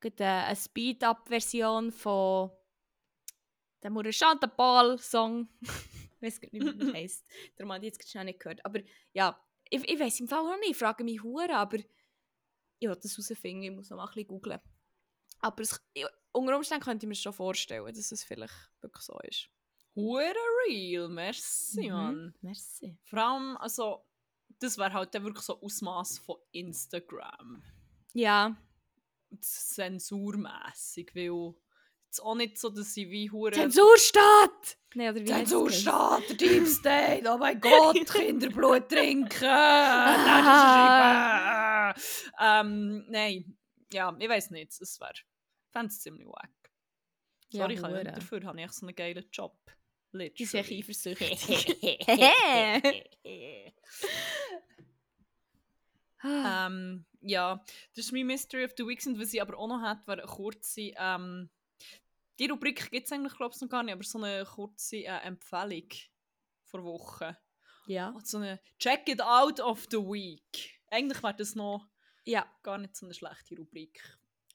Gerade 0.00 0.22
äh, 0.22 0.26
eine 0.26 0.56
Speed-Up-Version 0.56 1.90
von 1.90 2.50
dem 3.82 3.94
Hure 3.96 4.12
Chantal 4.12 4.50
Paul-Song. 4.50 5.48
ich 5.60 5.68
weiß 6.22 6.40
gar 6.40 6.48
nicht, 6.52 6.64
wie 6.64 6.78
der 6.78 6.92
heisst. 6.94 7.26
Darum 7.56 7.72
habe 7.72 7.86
ich 7.86 7.92
jetzt 7.92 8.08
schnell 8.10 8.24
nicht 8.24 8.40
gehört. 8.40 8.64
Aber 8.64 8.80
ja, 9.12 9.38
ich, 9.70 9.82
ich 9.88 9.98
weiß 10.00 10.20
im 10.20 10.28
Fall 10.28 10.40
auch 10.40 10.58
nicht. 10.60 10.70
Ich 10.70 10.76
frage 10.76 11.04
mich 11.04 11.22
hure, 11.22 11.54
aber 11.54 11.78
ich 11.78 12.88
will 12.88 12.96
das 13.00 13.12
herausfinden. 13.16 13.62
Ich 13.64 13.70
muss 13.72 13.90
noch 13.90 13.96
mal 13.98 14.04
ein 14.04 14.14
bisschen 14.14 14.28
googlen. 14.28 14.60
Aber 15.40 15.62
es, 15.62 15.80
ich, 15.94 16.06
unter 16.32 16.56
Umständen 16.56 16.84
könnte 16.84 17.06
ich 17.06 17.08
mir 17.08 17.14
schon 17.14 17.32
vorstellen, 17.32 17.86
dass 17.86 18.12
es 18.12 18.24
vielleicht 18.24 18.54
wirklich 18.80 19.04
so 19.04 19.18
ist. 19.20 19.48
Hure 19.94 20.34
real, 20.68 21.08
merci, 21.08 21.88
Mhm. 21.88 21.92
Mann. 21.92 22.34
Merci. 22.40 22.96
Vor 23.04 23.18
allem, 23.18 23.56
also, 23.56 24.04
das 24.60 24.78
wäre 24.78 24.92
halt 24.92 25.14
dann 25.14 25.24
wirklich 25.24 25.44
so 25.44 25.60
Ausmaß 25.60 26.18
von 26.18 26.36
Instagram. 26.52 27.62
Ja, 28.14 28.56
Zensurmässig, 29.40 31.14
weil 31.14 31.54
es 32.12 32.20
auch 32.20 32.34
nicht 32.34 32.58
so, 32.58 32.68
dass 32.70 32.94
sie 32.94 33.10
wie 33.10 33.30
hure 33.30 33.52
Zensurstaat! 33.52 34.78
Nein, 34.94 35.10
oder 35.10 35.20
wie? 35.20 35.26
Zensurstaat, 35.26 36.28
der 36.28 36.36
Deep 36.36 36.66
State, 36.66 37.28
oh 37.28 37.38
mein 37.38 37.60
Gott, 37.62 38.10
Kinderblut 38.10 38.88
trinken, 38.88 39.44
nein, 39.44 40.44
das 41.94 41.96
ist. 41.96 42.30
Ähm, 42.40 43.04
nein, 43.08 43.56
ja, 43.92 44.16
ich 44.18 44.28
weiß 44.28 44.50
nicht, 44.50 44.72
es 44.80 45.00
wäre, 45.00 45.12
fände 45.70 45.88
es 45.88 46.00
ziemlich 46.00 46.26
wack. 46.26 46.50
Ja, 47.50 47.62
Sorry, 47.62 47.74
ich 47.74 47.80
kann 47.80 47.92
ja 47.92 48.02
nicht 48.02 48.16
dafür, 48.16 48.44
habe 48.44 48.60
ich 48.60 48.72
so 48.72 48.86
einen 48.86 48.94
geilen 48.94 49.24
Job. 49.32 49.56
Die 50.12 50.44
sind 50.44 50.60
echt 50.60 50.70
Literally. 50.70 50.78
eifersüchtig. 50.80 51.62
Ah. 56.20 56.66
ähm, 56.66 57.04
ja, 57.20 57.64
das 57.94 58.06
ist 58.06 58.12
mein 58.12 58.26
Mystery 58.26 58.64
of 58.64 58.72
the 58.76 58.86
Week. 58.86 59.04
Und 59.06 59.20
was 59.20 59.32
ich 59.32 59.42
aber 59.42 59.58
auch 59.58 59.68
noch 59.68 59.82
hätte, 59.82 60.06
wäre 60.06 60.22
eine 60.22 60.30
kurze, 60.30 60.92
ähm, 60.96 61.50
die 62.38 62.46
Rubrik 62.46 62.90
gibt 62.90 63.06
es 63.06 63.12
eigentlich, 63.12 63.34
glaube 63.36 63.54
ich, 63.54 63.60
noch 63.60 63.68
gar 63.68 63.82
nicht, 63.82 63.94
aber 63.94 64.04
so 64.04 64.18
eine 64.18 64.44
kurze 64.44 64.96
äh, 64.98 65.20
Empfehlung 65.22 65.88
vor 66.64 66.84
Woche. 66.84 67.36
ja. 67.86 68.10
Und 68.10 68.26
so 68.26 68.38
eine 68.38 68.60
Check 68.78 69.08
it 69.08 69.20
out 69.22 69.60
of 69.60 69.86
the 69.90 69.96
week. 69.98 70.80
Eigentlich 70.90 71.22
wäre 71.22 71.34
das 71.34 71.54
noch 71.54 71.86
Ja. 72.24 72.46
gar 72.62 72.78
nicht 72.78 72.96
so 72.96 73.06
eine 73.06 73.14
schlechte 73.14 73.56
Rubrik. 73.56 74.02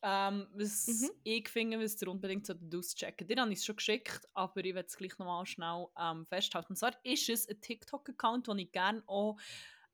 Ähm, 0.06 0.48
was 0.54 0.88
Mhm. 0.88 1.12
ich 1.24 1.48
finde, 1.50 1.80
was 1.80 2.02
ihr 2.02 2.10
unbedingt 2.10 2.46
solltet 2.46 2.76
auschecken 2.76 3.26
Dir 3.26 3.39
habe 3.41 3.54
ich 3.54 3.60
es 3.60 3.65
schon 3.65 3.78
geschickt, 3.78 4.28
aber 4.34 4.63
ich 4.65 4.76
werde 4.76 4.88
es 4.88 4.98
gleich 4.98 5.17
nochmal 5.17 5.46
schnell 5.46 5.88
ähm, 5.98 6.26
festhalten. 6.26 6.74
Und 6.74 6.76
zwar 6.76 6.93
ist 7.06 7.30
es 7.30 7.48
ein 7.48 7.62
TikTok-Account, 7.62 8.48
den 8.48 8.60
ich 8.60 8.72
gerne 8.74 9.02
auch 9.08 9.38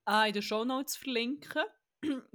äh, 0.08 0.28
in 0.30 0.34
den 0.34 0.42
Shownotes 0.42 0.98
verlinke. 0.98 1.64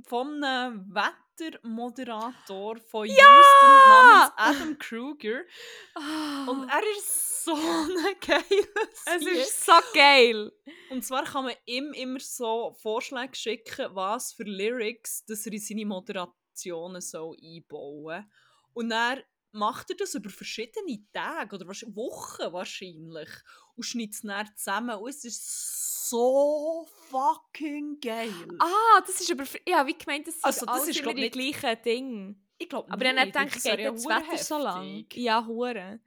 Von 0.07 0.45
einem 0.45 0.95
Wettermoderator 0.95 2.77
von 2.77 3.07
Houston 3.07 3.89
namens 3.89 4.33
Adam 4.37 4.79
Kruger. 4.79 5.41
Und 6.49 6.69
er 6.69 6.83
ist 6.97 7.45
so 7.45 7.55
ein 7.55 8.17
geiles 8.21 9.05
es 9.07 9.27
ist 9.27 9.65
so 9.65 9.73
geil. 9.95 10.53
Und 10.91 11.05
zwar 11.05 11.25
kann 11.25 11.45
man 11.45 11.55
ihm 11.67 11.93
immer 11.93 12.21
so 12.21 12.75
Vorschläge 12.81 13.35
schicken, 13.35 13.95
was 13.95 14.33
für 14.33 14.45
Lyrics 14.45 15.25
dass 15.27 15.47
er 15.47 15.53
in 15.53 15.61
seine 15.61 15.87
Moderationen 15.87 17.01
soll 17.01 17.37
einbauen 17.43 18.05
soll. 18.05 18.25
Und 18.75 18.91
dann 18.91 19.23
macht 19.53 19.91
er 19.91 19.97
das 19.97 20.15
über 20.15 20.31
verschiedene 20.31 21.05
Tage 21.13 21.57
oder 21.57 21.67
Wochen 21.67 22.53
wahrscheinlich 22.53 23.29
und 23.77 23.83
schneidet 23.85 24.15
es 24.15 24.23
dann 24.23 24.51
zusammen. 24.57 24.97
Und 24.97 25.09
es 25.11 25.25
ist 25.25 26.09
so 26.11 26.87
fucking 27.11 27.99
geil. 28.01 28.33
Ah, 28.59 29.01
das 29.07 29.21
ist 29.21 29.31
aber... 29.33 29.45
Ja, 29.67 29.87
wie 29.87 29.97
gemeint, 29.97 30.27
das 30.27 30.35
sind 30.35 30.45
Also, 30.45 30.67
das 30.67 30.89
ist, 30.89 31.03
glaub 31.03 31.15
die 31.15 31.23
nicht- 31.23 31.33
gleichen 31.33 31.83
Dinge. 31.83 32.37
ich 32.59 32.69
glaube 32.69 32.91
Aber 32.93 33.05
dann 33.05 33.17
nicht, 33.17 33.35
denke 33.35 33.57
ich, 33.59 33.63
geht 33.65 33.81
ja 33.81 33.91
das 33.91 34.05
Wetter 34.05 34.39
so 34.39 34.59
lang. 34.59 34.83
heftig. 34.87 35.17
Ja, 35.17 35.45
hure. 35.47 36.01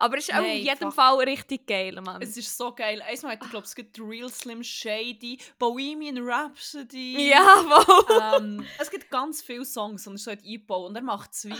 Aber 0.00 0.16
es 0.18 0.28
ist 0.28 0.34
auch 0.34 0.38
in 0.42 0.44
Nein, 0.44 0.58
jedem 0.58 0.78
fuck. 0.78 0.94
Fall 0.94 1.16
richtig 1.24 1.66
geil, 1.66 2.00
Mann. 2.00 2.22
Es 2.22 2.36
ist 2.36 2.56
so 2.56 2.72
geil. 2.72 3.02
Einmal 3.02 3.32
hat 3.32 3.42
er, 3.42 3.48
glaube 3.48 3.64
ich, 3.64 3.70
es 3.70 3.74
gibt 3.74 3.98
Real 3.98 4.28
Slim 4.30 4.62
Shady, 4.62 5.38
Bohemian 5.58 6.18
Rhapsody. 6.18 7.30
ja, 7.30 7.44
wo? 7.66 8.36
ähm, 8.36 8.64
es 8.78 8.90
gibt 8.92 9.10
ganz 9.10 9.42
viele 9.42 9.64
Songs 9.64 10.06
und 10.06 10.14
er 10.14 10.18
so 10.18 10.30
hat 10.30 10.44
eingebaut 10.44 10.90
und 10.90 10.94
er 10.96 11.02
macht 11.02 11.32
es 11.32 11.46
wie 11.46 11.54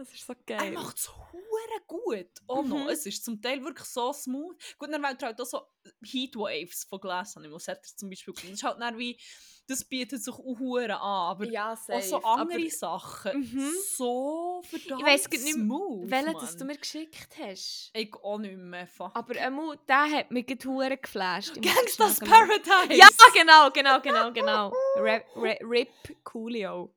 Das 0.00 0.14
ist 0.14 0.26
so 0.26 0.32
Er 0.32 0.56
geil. 0.56 0.72
macht 0.72 0.96
es 0.96 1.10
hure 1.10 1.80
gut. 1.86 2.30
Oh 2.46 2.62
no, 2.62 2.78
Mhm. 2.78 2.88
es 2.88 3.04
ist 3.04 3.22
zum 3.22 3.40
Teil 3.42 3.62
wirklich 3.62 3.86
so 3.86 4.12
smooth. 4.14 4.56
Gut, 4.78 4.90
dann 4.90 5.02
wählt 5.02 5.20
er 5.20 5.28
halt 5.28 5.40
auch 5.40 5.44
so 5.44 5.60
Heatwaves 6.02 6.84
von 6.84 7.00
Glass 7.00 7.36
an. 7.36 7.52
Was 7.52 7.68
hat 7.68 7.78
er 7.86 7.96
zum 7.96 8.08
Beispiel 8.08 8.32
gemacht? 8.32 8.48
Das 8.50 8.58
ist 8.60 8.62
halt 8.64 8.80
dann 8.80 8.96
wie, 8.96 9.20
das 9.68 9.84
bietet 9.84 10.24
sich 10.24 10.32
auch 10.32 10.38
hure 10.58 10.94
an. 10.94 11.00
Aber 11.02 11.44
ja, 11.44 11.74
auch 11.74 12.00
so 12.02 12.16
andere 12.22 12.70
Sachen. 12.70 13.40
Mhm. 13.40 13.72
So 13.94 14.62
verdammt 14.64 15.02
Ich 15.02 15.06
weiss 15.06 15.28
nicht 15.28 15.44
mehr, 15.44 15.52
smooth, 15.52 16.10
Welchen, 16.10 16.32
das 16.32 16.56
du 16.56 16.64
mir 16.64 16.78
geschickt 16.78 17.36
hast. 17.38 17.90
Ich 17.92 18.14
auch 18.14 18.38
nicht 18.38 18.56
mehr. 18.56 18.86
Fuck. 18.86 19.10
Aber 19.14 19.38
einmal, 19.38 19.78
der 19.86 20.10
hat 20.10 20.30
mich 20.30 20.46
hure 20.64 20.96
geflasht. 20.96 21.60
Gangsta's. 21.60 22.20
Paradise! 22.20 22.94
Ja, 22.94 23.06
genau, 23.34 23.70
genau, 23.70 24.00
genau, 24.00 24.32
genau. 24.32 24.72
Rap, 24.96 25.26
Rip 25.36 25.90
Coolio. 26.24 26.94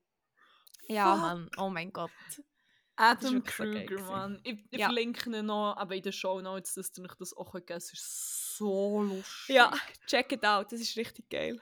Ja, 0.87 1.11
Fuck. 1.13 1.21
Mann. 1.21 1.49
Oh 1.57 1.69
mein 1.69 1.91
Gott. 1.91 2.11
Adam 2.95 3.43
Kruger. 3.43 4.01
Mann. 4.03 4.39
Ich, 4.43 4.59
ich 4.71 4.79
Ja. 4.79 4.85
verlinke 4.87 5.29
ihn 5.35 5.45
noch, 5.45 5.75
aber 5.77 5.95
in 5.95 6.03
den 6.03 6.13
Show 6.13 6.39
Notes, 6.41 6.73
dass 6.75 6.91
ihr 6.97 7.03
euch 7.05 7.15
das 7.15 7.33
auch 7.35 7.51
geben. 7.53 7.73
Es 7.73 7.91
ist 7.91 8.57
so 8.57 9.01
lustig. 9.01 9.55
Ja, 9.55 9.71
check 10.07 10.31
it 10.31 10.45
out. 10.45 10.71
Das 10.71 10.79
ist 10.79 10.95
richtig 10.95 11.29
geil. 11.29 11.59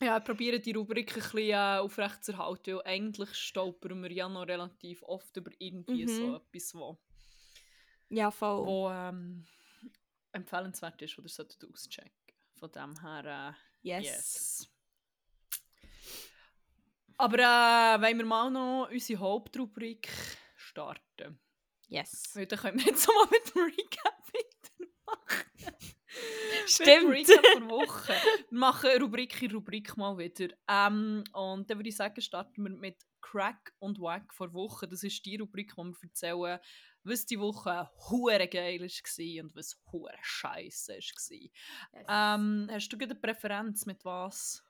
Ja, 0.00 0.16
ich 0.18 0.24
probiere 0.24 0.60
die 0.60 0.72
Rubrik 0.72 1.10
ein 1.10 1.22
bisschen 1.22 1.50
äh, 1.50 1.78
aufrechtzuerhalten, 1.78 2.76
weil 2.76 2.82
eigentlich 2.86 3.34
stolpern 3.34 4.02
wir 4.02 4.10
ja 4.12 4.28
noch 4.28 4.46
relativ 4.46 5.02
oft 5.02 5.36
über 5.36 5.50
irgendwie 5.58 6.04
Mhm. 6.06 6.08
so 6.08 6.36
etwas, 6.36 6.74
wo, 6.74 6.98
Ja, 8.08 8.30
voll. 8.30 8.64
wo 8.66 8.88
ähm, 8.90 9.44
empfehlenswert 10.32 11.02
ist 11.02 11.18
oder 11.18 11.28
solltet 11.28 11.62
ihr 11.62 11.68
auschecken. 11.70 12.12
Von 12.58 12.70
dem 12.72 12.98
her, 13.00 13.54
äh, 13.82 13.88
yes. 13.88 14.04
yes. 14.06 14.68
Aber 17.18 17.38
äh, 17.38 18.00
wollen 18.02 18.18
wir 18.18 18.24
mal 18.24 18.50
noch 18.50 18.88
unsere 18.90 19.20
Hauptrubrik 19.20 20.08
starten? 20.70 21.40
Yes. 21.88 22.30
Weil 22.34 22.46
dann 22.46 22.58
können 22.60 22.78
wir 22.78 22.86
jetzt 22.86 23.08
mal 23.08 23.26
mit 23.30 23.54
dem 23.54 23.62
Recap 23.62 24.22
weitermachen. 24.32 25.50
Stimmt. 26.66 26.88
Mit 26.88 27.02
dem 27.02 27.10
Recap 27.10 27.42
der 27.42 27.68
Woche. 27.68 28.12
Wir 28.50 28.58
machen 28.58 28.90
Rubrik 29.02 29.42
in 29.42 29.50
Rubrik 29.50 29.96
mal 29.96 30.16
wieder. 30.16 30.54
Ähm, 30.68 31.24
und 31.32 31.68
dann 31.68 31.78
würde 31.78 31.88
ich 31.88 31.96
sagen, 31.96 32.20
starten 32.20 32.62
wir 32.62 32.70
mit 32.70 33.02
Crack 33.20 33.74
und 33.80 33.98
Wack 34.00 34.32
vor 34.32 34.52
Woche. 34.52 34.86
Das 34.86 35.02
ist 35.02 35.24
die 35.26 35.36
Rubrik, 35.36 35.76
wo 35.76 35.84
wir 35.84 35.96
erzählen, 36.02 36.60
was 37.02 37.26
die 37.26 37.40
Woche 37.40 37.90
hure 38.08 38.46
geil 38.48 38.80
war 38.80 39.44
und 39.44 39.56
was 39.56 39.80
hure 39.90 40.18
scheiße 40.22 40.92
war. 40.92 40.98
Yes. 40.98 42.06
Ähm, 42.08 42.68
hast 42.70 42.88
du 42.88 42.98
eine 42.98 43.14
Präferenz 43.14 43.86
mit 43.86 44.04
was, 44.04 44.62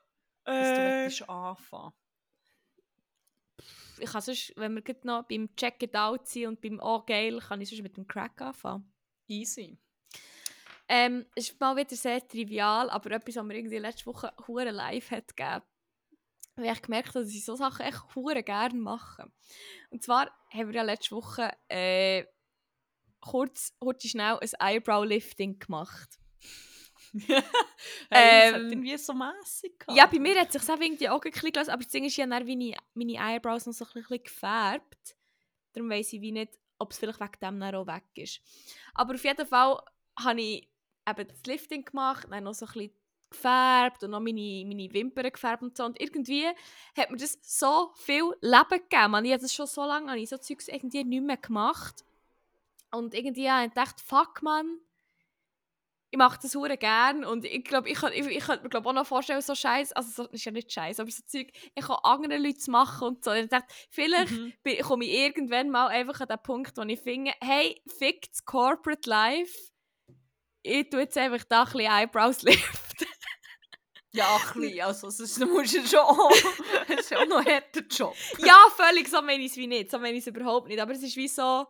was 0.44 0.68
du 0.68 0.80
Äh, 0.80 1.04
möchtest 1.04 1.28
anfangen? 1.28 1.92
Ich 3.98 4.10
kann 4.10 4.22
sonst, 4.22 4.52
wenn 4.56 4.74
wir 4.74 4.82
gerade 4.82 5.06
noch 5.06 5.24
beim 5.24 5.54
Check 5.56 5.82
It 5.82 5.96
Out 5.96 6.26
sind 6.26 6.46
und 6.46 6.60
beim 6.60 6.80
Oh 6.82 7.02
geil, 7.06 7.38
kann 7.40 7.60
ich 7.60 7.68
sonst 7.68 7.82
mit 7.82 7.96
dem 7.96 8.06
Crack 8.06 8.40
anfangen. 8.40 8.92
Easy. 9.26 9.78
Ähm, 10.88 11.24
es 11.36 11.50
ist 11.50 11.60
mal 11.60 11.76
wieder 11.76 11.94
sehr 11.94 12.26
trivial, 12.26 12.90
aber 12.90 13.12
etwas, 13.12 13.36
was 13.36 13.44
mir 13.44 13.56
irgendwie 13.56 13.78
letzte 13.78 14.06
Woche 14.06 14.32
hure 14.48 14.70
live 14.70 15.10
hat 15.12 15.36
gegeben. 15.36 15.62
Weil 16.56 16.72
ich 16.72 16.82
gemerkt 16.82 17.08
habe, 17.10 17.20
dass 17.20 17.32
ich 17.32 17.44
so 17.44 17.54
Sachen 17.54 17.86
echt 17.86 18.14
hure 18.14 18.42
gerne 18.42 18.78
mache. 18.78 19.30
Und 19.90 20.02
zwar 20.02 20.30
haben 20.52 20.68
wir 20.68 20.74
ja 20.74 20.82
letzte 20.82 21.14
Woche 21.14 21.52
äh, 21.68 22.24
kurz, 23.20 23.76
kurz 23.78 24.02
schnell 24.04 24.38
ein 24.40 24.50
Eyebrow-Lifting 24.58 25.60
gemacht. 25.60 26.18
Hey, 28.10 28.52
hat 28.52 28.60
Ähm, 28.60 28.68
irgendwie 28.70 28.96
so 28.96 29.12
mässig 29.12 29.78
gehabt. 29.78 29.96
Ja, 29.96 30.06
bei 30.06 30.18
mir 30.18 30.38
hat 30.38 30.52
sich 30.52 30.62
auch 30.62 30.80
irgendwie 30.80 31.08
auch 31.08 31.22
ein 31.22 31.30
bisschen 31.30 31.52
gelassen, 31.52 31.70
aber 31.70 31.82
das 31.82 31.92
Ding 31.92 32.04
ist 32.04 32.16
ja 32.16 32.26
dann 32.26 32.46
meine, 32.46 32.74
meine 32.94 33.14
Eyebrows 33.14 33.66
noch 33.66 33.72
so 33.72 33.84
ein 33.84 33.92
bisschen 33.92 34.22
gefärbt. 34.22 35.16
Darum 35.72 35.90
weiss 35.90 36.12
ich 36.12 36.20
wie 36.20 36.32
nicht, 36.32 36.58
ob 36.78 36.92
es 36.92 36.98
vielleicht 36.98 37.20
wegen 37.20 37.40
dem 37.40 37.60
dann 37.60 37.74
auch 37.74 37.86
weg 37.86 38.04
ist. 38.14 38.40
Aber 38.94 39.14
auf 39.14 39.24
jeden 39.24 39.46
Fall 39.46 39.80
habe 40.18 40.40
ich 40.40 40.68
eben 41.08 41.28
das 41.28 41.42
Lifting 41.46 41.84
gemacht, 41.84 42.26
dann 42.30 42.44
noch 42.44 42.54
so 42.54 42.66
ein 42.66 42.72
bisschen 42.72 42.92
gefärbt 43.30 44.02
und 44.02 44.10
noch 44.10 44.20
meine, 44.20 44.64
meine 44.66 44.92
Wimpern 44.92 45.30
gefärbt 45.30 45.62
und 45.62 45.76
so. 45.76 45.84
Und 45.84 46.00
irgendwie 46.00 46.46
hat 46.96 47.10
mir 47.10 47.16
das 47.16 47.38
so 47.42 47.92
viel 47.94 48.24
Leben 48.40 48.68
gegeben. 48.68 49.10
Man, 49.10 49.24
ich 49.24 49.32
habe 49.32 49.42
das 49.42 49.54
schon 49.54 49.66
so 49.66 49.84
lange, 49.84 50.18
ich 50.18 50.28
so 50.28 50.38
Zeugs 50.38 50.68
irgendwie 50.68 51.04
nicht 51.04 51.22
mehr 51.22 51.36
gemacht. 51.36 52.04
Und 52.90 53.14
irgendwie 53.14 53.48
habe 53.48 53.66
ich 53.66 53.70
gedacht, 53.70 54.00
fuck 54.00 54.42
man, 54.42 54.80
ich 56.12 56.18
mache 56.18 56.38
das 56.42 56.54
hure 56.56 56.76
gern 56.76 57.24
und 57.24 57.44
ich 57.44 57.62
glaube, 57.64 57.88
ich, 57.88 58.02
ich, 58.02 58.26
ich 58.26 58.44
könnte 58.44 58.64
mir 58.64 58.68
glaub, 58.68 58.84
auch 58.86 58.92
noch 58.92 59.06
vorstellen, 59.06 59.40
so 59.42 59.54
Scheiß, 59.54 59.92
also 59.92 60.24
so, 60.24 60.28
ist 60.30 60.44
ja 60.44 60.50
nicht 60.52 60.72
Scheiß, 60.72 60.98
aber 61.00 61.10
so 61.10 61.22
Zeug, 61.26 61.48
ich 61.74 61.84
kann 61.86 61.96
anderen 62.02 62.42
Leuten 62.42 62.70
machen 62.72 63.08
und 63.08 63.24
so. 63.24 63.30
Und 63.30 63.36
ich 63.38 63.48
dachte, 63.48 63.72
vielleicht 63.90 64.32
Mhm. 64.32 64.52
bin- 64.62 64.78
komme 64.82 65.04
ich 65.04 65.12
irgendwann 65.12 65.70
mal 65.70 65.86
einfach 65.88 66.20
an 66.20 66.26
den 66.28 66.42
Punkt, 66.42 66.76
wo 66.76 66.82
ich 66.82 67.00
finde, 67.00 67.32
hey, 67.40 67.80
fick 67.98 68.28
das 68.30 68.44
Corporate 68.44 69.08
Life, 69.08 69.54
ich 70.62 70.90
tue 70.90 71.00
jetzt 71.00 71.16
einfach 71.16 71.44
da 71.48 71.60
ein 71.62 71.72
bisschen 71.72 71.80
Eyebrows 71.92 72.42
liften. 72.42 73.06
Ja, 74.12 74.36
ein 74.54 74.60
bisschen. 74.60 74.80
Also, 74.80 75.44
du 75.44 75.52
musst 75.52 75.70
schon 75.72 75.82
es 76.88 77.00
ist 77.00 77.10
ja 77.12 77.18
auch 77.20 77.26
noch 77.26 77.38
ein 77.38 77.46
harter 77.46 77.82
Job. 77.88 78.14
ja, 78.44 78.56
völlig, 78.76 79.08
so 79.08 79.22
meine 79.22 79.44
ich 79.44 79.52
es 79.52 79.56
wie 79.56 79.68
nicht, 79.68 79.90
so 79.90 79.98
meine 80.00 80.14
ich 80.18 80.22
es 80.22 80.26
überhaupt 80.26 80.66
nicht, 80.68 80.80
aber 80.80 80.92
es 80.92 81.02
ist 81.04 81.14
wie 81.16 81.28
so, 81.28 81.66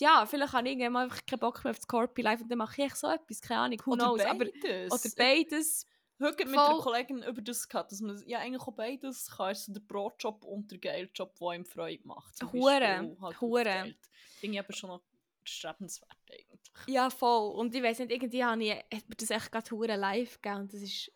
ja, 0.00 0.26
vielleicht 0.26 0.52
habe 0.52 0.68
ich 0.68 0.78
irgendwann 0.78 1.04
einfach 1.04 1.24
keinen 1.26 1.40
Bock 1.40 1.62
mehr 1.64 1.70
auf 1.70 1.78
das 1.78 1.86
Corporate 1.86 2.22
Life 2.22 2.42
und 2.42 2.48
dann 2.48 2.58
mache 2.58 2.82
ich 2.82 2.94
so 2.94 3.08
etwas, 3.08 3.40
keine 3.40 3.60
Ahnung, 3.60 3.82
who 3.84 3.92
knows, 3.92 4.20
aber, 4.20 4.46
beides. 4.46 4.92
oder 4.92 5.14
beides. 5.16 5.86
Heute 6.20 6.46
mit 6.46 6.54
Voll. 6.54 6.64
einer 6.64 6.78
Kollegin 6.78 7.22
über 7.24 7.42
das 7.42 7.68
gehabt, 7.68 7.90
dass 7.90 8.00
man 8.00 8.22
ja 8.26 8.38
eigentlich 8.38 8.62
auch 8.62 8.72
beides 8.72 9.30
kann. 9.30 9.46
Also 9.46 9.72
der 9.72 9.80
Brotjob 9.80 10.44
und 10.44 10.70
der 10.70 10.78
Geldjob, 10.78 11.36
der 11.38 11.52
ihm 11.52 11.64
Freude 11.64 12.06
macht. 12.06 12.40
Hure, 12.52 13.16
halt 13.20 13.40
hure. 13.40 13.94
Finde 14.38 14.54
ich 14.54 14.60
aber 14.60 14.72
schon 14.72 14.90
noch 14.90 15.02
strebenswert 15.42 16.16
eigentlich. 16.30 16.86
Ja, 16.86 17.10
voll. 17.10 17.52
Und 17.54 17.74
ich 17.74 17.82
weiß 17.82 17.98
nicht, 18.00 18.12
irgendwie 18.12 18.44
habe 18.44 18.62
ich, 18.62 18.72
hat 18.72 19.08
mir 19.08 19.16
das 19.16 19.30
echt 19.30 19.50
gerade 19.50 19.70
hure 19.70 19.96
live 19.96 20.40
gegeben 20.40 20.62
und 20.62 20.72
das 20.72 20.82
ist 20.82 21.12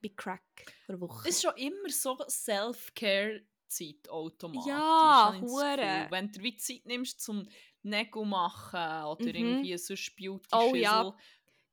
wie 0.00 0.14
Crack 0.14 0.42
eine 0.88 1.00
Woche. 1.00 1.28
Es 1.28 1.36
ist 1.36 1.42
schon 1.42 1.56
immer 1.56 1.88
so 1.90 2.16
Self-Care-Zeit 2.26 4.08
automatisch. 4.08 4.66
Ja, 4.66 5.36
hure. 5.40 6.06
Wenn 6.08 6.32
du 6.32 6.42
wie 6.42 6.56
Zeit 6.56 6.86
nimmst 6.86 7.20
zum 7.20 7.46
Nägel 7.82 8.24
machen 8.24 9.04
oder 9.04 9.24
Mhm. 9.24 9.28
irgendwie 9.34 9.78
sonst 9.78 10.14
beauty 10.16 10.48
Oh 10.52 10.74
ja, 10.74 11.16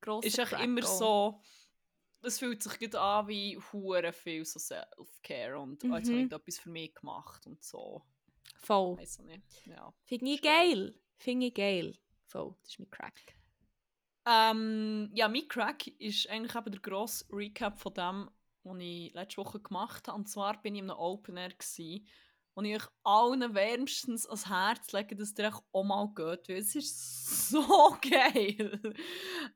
Grosser 0.01 0.27
ist 0.27 0.39
echt 0.39 0.51
immer 0.53 0.83
so, 0.83 1.41
es 2.21 2.39
fühlt 2.39 2.61
sich 2.63 2.79
gut 2.79 2.95
an 2.95 3.27
wie 3.27 3.57
hure 3.71 4.11
viel 4.13 4.43
so 4.45 4.59
Self-Care 4.59 5.59
und 5.59 5.83
oh, 5.83 5.95
jetzt 5.95 6.07
habe 6.09 6.19
Mhm. 6.19 6.25
ich 6.27 6.31
etwas 6.31 6.59
für 6.59 6.69
mich 6.69 6.93
gemacht 6.95 7.45
und 7.47 7.63
so. 7.63 8.03
Voll. 8.59 8.97
Weiß 8.97 9.19
nicht. 9.19 9.65
Ja. 9.65 9.93
Finde 10.03 10.31
ich 10.31 10.41
geil. 10.41 10.75
geil. 10.75 10.99
Finde 11.17 11.45
ich 11.47 11.53
geil. 11.53 11.97
Voll, 12.25 12.55
das 12.61 12.71
ist 12.71 12.79
mein 12.79 12.89
Crack. 12.89 13.35
Ähm, 14.25 15.09
ja, 15.13 15.27
mein 15.29 15.47
Crack 15.47 15.87
ist 15.87 16.29
eigentlich 16.29 16.55
eben 16.55 16.71
der 16.71 16.81
grosse 16.81 17.25
Recap 17.31 17.79
von 17.79 17.93
dem, 17.93 18.29
was 18.63 18.77
ich 18.79 19.13
letzte 19.13 19.37
Woche 19.37 19.59
gemacht 19.61 20.07
habe. 20.07 20.17
Und 20.17 20.27
zwar 20.27 20.61
bin 20.61 20.75
ich 20.75 20.81
in 20.81 20.89
einem 20.89 20.99
Open 20.99 21.37
Air, 21.37 21.49
gewesen, 21.53 22.05
wo 22.57 22.63
ich 22.63 22.75
euch 22.75 22.87
allen 23.03 23.53
wärmstens 23.53 24.25
ans 24.25 24.49
Herz 24.49 24.91
lege, 24.91 25.15
dass 25.15 25.37
ihr 25.37 25.49
euch 25.49 25.61
auch 25.71 25.83
mal 25.83 26.07
geht, 26.15 26.49
weil 26.49 26.57
es 26.57 26.73
ist 26.73 27.49
so 27.49 27.95
geil. 28.01 28.81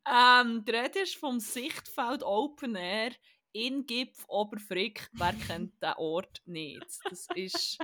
ähm, 0.07 0.63
die 0.63 0.71
Rede 0.71 0.99
ist 0.99 1.15
vom 1.15 1.39
Sichtfeld 1.39 2.21
Open 2.21 2.75
Air 2.75 3.11
in 3.53 3.87
Gipf 3.87 4.23
Oberfrick. 4.27 5.09
Wer 5.13 5.33
kennt 5.47 5.81
den 5.81 5.93
Ort 5.97 6.43
nicht? 6.45 6.99
Das 7.09 7.25
ist, 7.33 7.79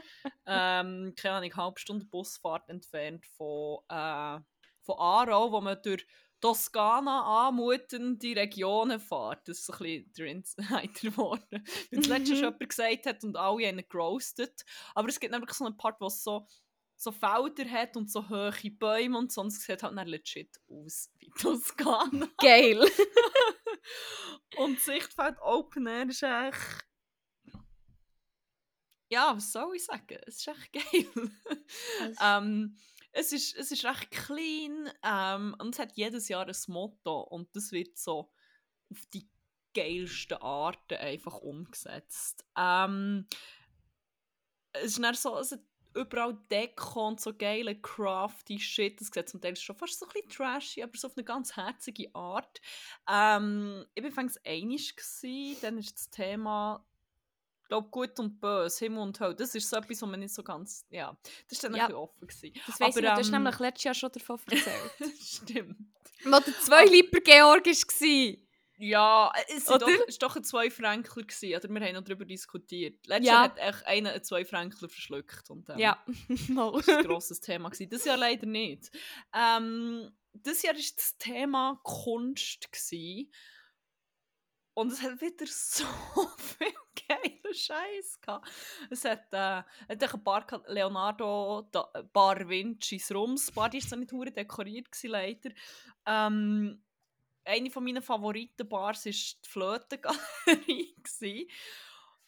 ähm, 0.46 1.14
keine 1.16 1.36
Ahnung, 1.38 1.52
eine 1.52 1.56
halbe 1.56 1.80
Stunde 1.80 2.06
Busfahrt 2.06 2.70
entfernt 2.70 3.26
von, 3.26 3.80
äh, 3.90 4.40
von 4.84 5.00
Aarau, 5.00 5.52
wo 5.52 5.62
man 5.62 5.82
durch 5.82 6.06
Toskana 6.40 7.48
anmutende 7.48 8.36
Regionen 8.36 9.00
fährt. 9.00 9.48
Das 9.48 9.60
ist 9.60 9.70
ein 9.72 9.78
bisschen 9.80 10.14
der 10.18 10.26
Insider 10.28 10.88
geworden. 11.02 11.48
Weil 11.52 12.00
das 12.00 12.08
letzte 12.08 12.34
Mhm. 12.34 12.36
schon 12.36 12.44
jemand 12.54 12.70
gesagt 12.70 13.06
hat 13.06 13.24
und 13.24 13.36
alle 13.38 13.68
haben 13.68 13.84
gerostet. 13.90 14.64
Aber 14.94 15.10
es 15.10 15.20
gibt 15.20 15.34
nämlich 15.34 15.52
so 15.54 15.66
einen 15.66 15.78
Part, 15.78 16.00
wo 16.00 16.08
es 16.08 16.24
so, 16.24 16.48
so 16.96 17.12
Felder 17.12 17.70
hat 17.70 17.98
und 17.98 18.12
so 18.12 18.28
hohe 18.30 18.72
Bäume 18.72 19.18
und 19.18 19.32
so. 19.32 19.42
Und 19.42 19.48
es 19.48 19.62
sieht 19.62 19.84
halt 19.84 19.98
dann 19.98 20.08
legit 20.08 20.60
aus 20.68 21.10
wie 21.20 21.30
Toskana. 21.40 22.28
Geil. 22.40 22.84
Und 24.58 24.80
Sichtfeld 24.80 25.38
Open 25.42 25.88
Air 25.88 26.10
ist 26.10 26.24
echt... 26.24 26.86
Ja, 29.10 29.34
was 29.36 29.52
soll 29.54 29.76
ich 29.76 29.86
sagen? 29.86 30.20
Es 30.26 30.38
ist 30.38 30.48
echt 30.48 30.74
geil. 30.74 31.32
ähm, 32.22 32.78
es, 33.12 33.32
ist, 33.32 33.56
es 33.56 33.72
ist 33.72 33.86
recht 33.86 34.12
clean 34.12 34.90
ähm, 35.04 35.56
und 35.60 35.76
es 35.76 35.80
hat 35.80 35.94
jedes 35.94 36.28
Jahr 36.30 36.48
ein 36.48 36.56
Motto 36.68 37.22
und 37.22 37.56
das 37.56 37.72
wird 37.72 37.98
so 37.98 38.32
auf 38.92 39.06
die 39.14 39.30
geilsten 39.74 40.38
Arten 40.38 40.96
einfach 40.96 41.38
umgesetzt. 41.40 42.46
Ähm, 42.58 43.28
es 44.74 44.98
ist 44.98 45.00
dann 45.00 45.16
so, 45.16 45.38
es 45.38 45.52
hat 45.52 45.62
überall 45.98 46.38
Deko 46.52 47.08
und 47.08 47.20
so 47.20 47.34
geile 47.34 47.80
crafty 47.80 48.60
Shit. 48.60 49.02
Das 49.02 49.08
sieht 49.08 49.30
zum 49.30 49.42
Teil 49.42 49.56
schon 49.56 49.76
fast 49.76 50.00
so 50.00 50.06
ein 50.06 50.12
bisschen 50.14 50.30
trashy, 50.30 50.84
aber 50.84 50.98
so 50.98 51.08
auf 51.08 51.18
eine 51.18 51.24
ganz 51.24 51.56
herzige 51.56 52.14
Art. 52.14 52.62
Ähm, 53.10 53.86
ich 53.96 54.04
war 54.04 54.12
fängs 54.12 54.38
einig 54.46 54.96
dann 55.62 55.78
ist 55.78 55.96
das 55.96 56.10
Thema 56.10 56.86
ich 57.68 57.70
glaube, 57.70 57.90
gut 57.90 58.18
und 58.18 58.40
böse, 58.40 58.86
Himmel 58.86 59.00
und 59.00 59.20
Hölle, 59.20 59.36
das 59.36 59.54
ist 59.54 59.70
so 59.70 59.76
etwas, 59.76 60.02
was 60.02 60.10
man 60.10 60.22
nicht 60.22 60.34
so 60.34 60.42
ganz, 60.42 60.86
ja, 60.90 61.18
das 61.50 61.62
war 61.64 61.70
dann 61.70 61.78
Ja. 61.78 61.84
ein 61.84 61.88
bisschen 61.90 62.00
offen. 62.02 62.28
Gewesen. 62.28 62.54
Das 62.66 62.80
weiss 62.80 62.96
ich 62.96 62.98
Aber, 62.98 63.02
noch, 63.02 63.14
du 63.16 63.20
hast 63.20 63.28
ähm, 63.28 63.34
nämlich 63.34 63.60
letztes 63.60 63.84
Jahr 63.84 63.94
schon 63.94 64.12
davon 64.14 64.40
erzählt. 64.50 64.92
Stimmt. 65.22 65.78
Wo 66.24 66.30
der 66.40 66.60
zwei 66.62 66.86
Lieber 66.86 67.20
Georg 67.20 67.66
war. 67.66 68.38
Ja, 68.80 69.34
es 69.54 69.66
doch, 69.66 69.82
es 70.08 70.22
war 70.22 70.30
doch 70.30 70.36
ein 70.38 70.44
Zwei-Fränkler, 70.46 71.24
gewesen, 71.24 71.56
oder? 71.56 71.68
Wir 71.68 71.82
haben 71.88 71.94
noch 71.96 72.04
darüber 72.04 72.24
diskutiert. 72.26 73.06
Letztes 73.08 73.28
Ja. 73.28 73.34
Jahr 73.34 73.44
hat 73.44 73.58
echt 73.58 73.86
einer 73.88 74.12
einen 74.12 74.24
Zwei-Fränkler 74.24 74.88
verschluckt. 74.88 75.50
Und, 75.50 75.68
ähm, 75.70 75.80
Ja. 75.80 76.02
Mal. 76.48 76.72
Das 76.74 76.88
war 76.88 76.98
ein 77.00 77.04
grosses 77.06 77.42
Thema. 77.42 77.70
Gewesen. 77.70 77.90
Das 77.90 78.06
Jahr 78.06 78.18
leider 78.18 78.46
nicht. 78.46 78.92
Ähm, 79.34 80.10
das 80.34 80.62
Jahr 80.62 80.76
war 80.76 80.82
das 80.96 81.18
Thema 81.18 81.82
Kunst. 81.84 82.72
Gewesen. 82.72 83.32
Und 84.78 84.94
es 84.94 85.02
hat 85.02 85.20
wieder 85.20 85.48
so 85.48 85.86
viel 86.38 86.72
geilen 87.08 87.52
Scheiß 87.52 88.22
gehabt. 88.22 88.48
Es 88.92 89.06
hat, 89.06 89.34
äh, 89.34 89.64
hat 89.90 90.14
ein 90.14 90.24
Bar 90.24 90.46
gehabt, 90.46 90.70
Leonardo 90.70 91.68
da, 91.72 91.90
Bar 92.14 92.48
Vinci's 92.48 93.12
Rums. 93.12 93.52
Bar 93.52 93.70
die 93.72 93.80
ist 93.80 93.90
zwar 93.90 93.98
nicht 93.98 94.12
hure 94.12 94.32
dekoriert 94.32 94.88
leider. 95.02 95.50
Ähm, 96.06 96.80
eine 97.44 97.72
von 97.72 97.84
meinen 97.84 98.04
Favoriten-Bars 98.04 99.06
war 99.08 99.12
die 99.12 99.50
Flötengalerie. 99.50 101.48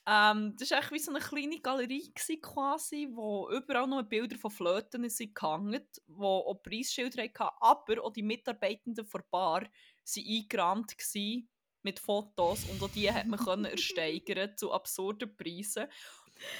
Ähm, 0.07 0.55
das 0.57 0.71
war 0.71 0.89
wie 0.89 0.97
so 0.97 1.11
eine 1.11 1.19
kleine 1.19 1.59
Galerie 1.59 2.11
gewesen, 2.11 2.41
quasi, 2.41 3.09
wo 3.11 3.47
überall 3.51 3.85
nur 3.85 4.01
Bilder 4.01 4.37
von 4.37 4.49
Flöten 4.49 5.07
sind 5.07 5.35
gehangen, 5.35 5.85
wo 6.07 6.39
auch 6.47 6.63
Preisschilder 6.63 7.21
hatten, 7.21 7.55
aber 7.59 8.03
auch 8.03 8.13
die 8.13 8.23
Mitarbeitenden 8.23 9.05
der 9.05 9.23
Bar 9.29 9.61
waren 9.61 9.69
eingerahmt 10.17 10.97
gewesen 10.97 11.47
mit 11.83 11.99
Fotos 11.99 12.65
und 12.65 12.81
auch 12.81 12.89
die 12.89 13.11
hat 13.11 13.27
man 13.27 13.39
können 13.39 13.65
ersteigern 13.65 14.55
zu 14.57 14.71
absurden 14.71 15.35
Preisen. 15.35 15.87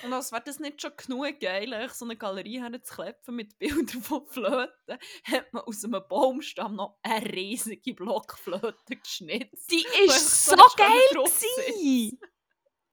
Und 0.03 0.11
als 0.13 0.31
wäre 0.31 0.43
das 0.45 0.59
nicht 0.59 0.81
schon 0.81 0.91
genug 0.97 1.39
geil, 1.39 1.89
so 1.93 2.05
eine 2.05 2.17
Galerie 2.17 2.59
herzuklepfen 2.59 3.35
mit 3.35 3.57
Bildern 3.57 4.01
von 4.01 4.27
Flöten, 4.27 4.97
hat 5.23 5.53
man 5.53 5.63
aus 5.63 5.83
einem 5.85 6.03
Baumstamm 6.07 6.75
noch 6.75 6.99
eine 7.01 7.25
riesige 7.31 7.93
Blockflöte 7.93 8.97
geschnitzt. 9.01 9.71
Die 9.71 9.85
ist 10.05 10.45
so 10.45 10.55
so 10.55 10.63
geil. 10.75 12.17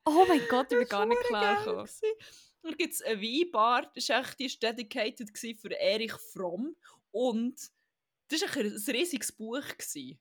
Oh 0.05 0.25
mein 0.29 0.47
Gott, 0.49 0.71
ich 0.71 0.79
bin 0.79 0.89
gar 0.89 1.07
nicht 1.07 1.21
war 1.31 1.57
klar. 1.63 1.89
Da 2.63 2.71
gibt 2.73 2.95
es 2.95 3.03
eine 3.03 3.21
Weinbar, 3.21 3.91
das 3.95 4.09
echt, 4.09 4.41
ist 4.41 4.63
dedicated 4.63 5.37
für 5.37 5.71
Erich 5.71 6.13
Fromm. 6.13 6.77
Und 7.11 7.61
das 8.29 8.43
war 8.43 8.57
ein 8.57 8.73
riesiges 8.89 9.33
Buch. 9.33 9.63
Gewesen. 9.77 10.21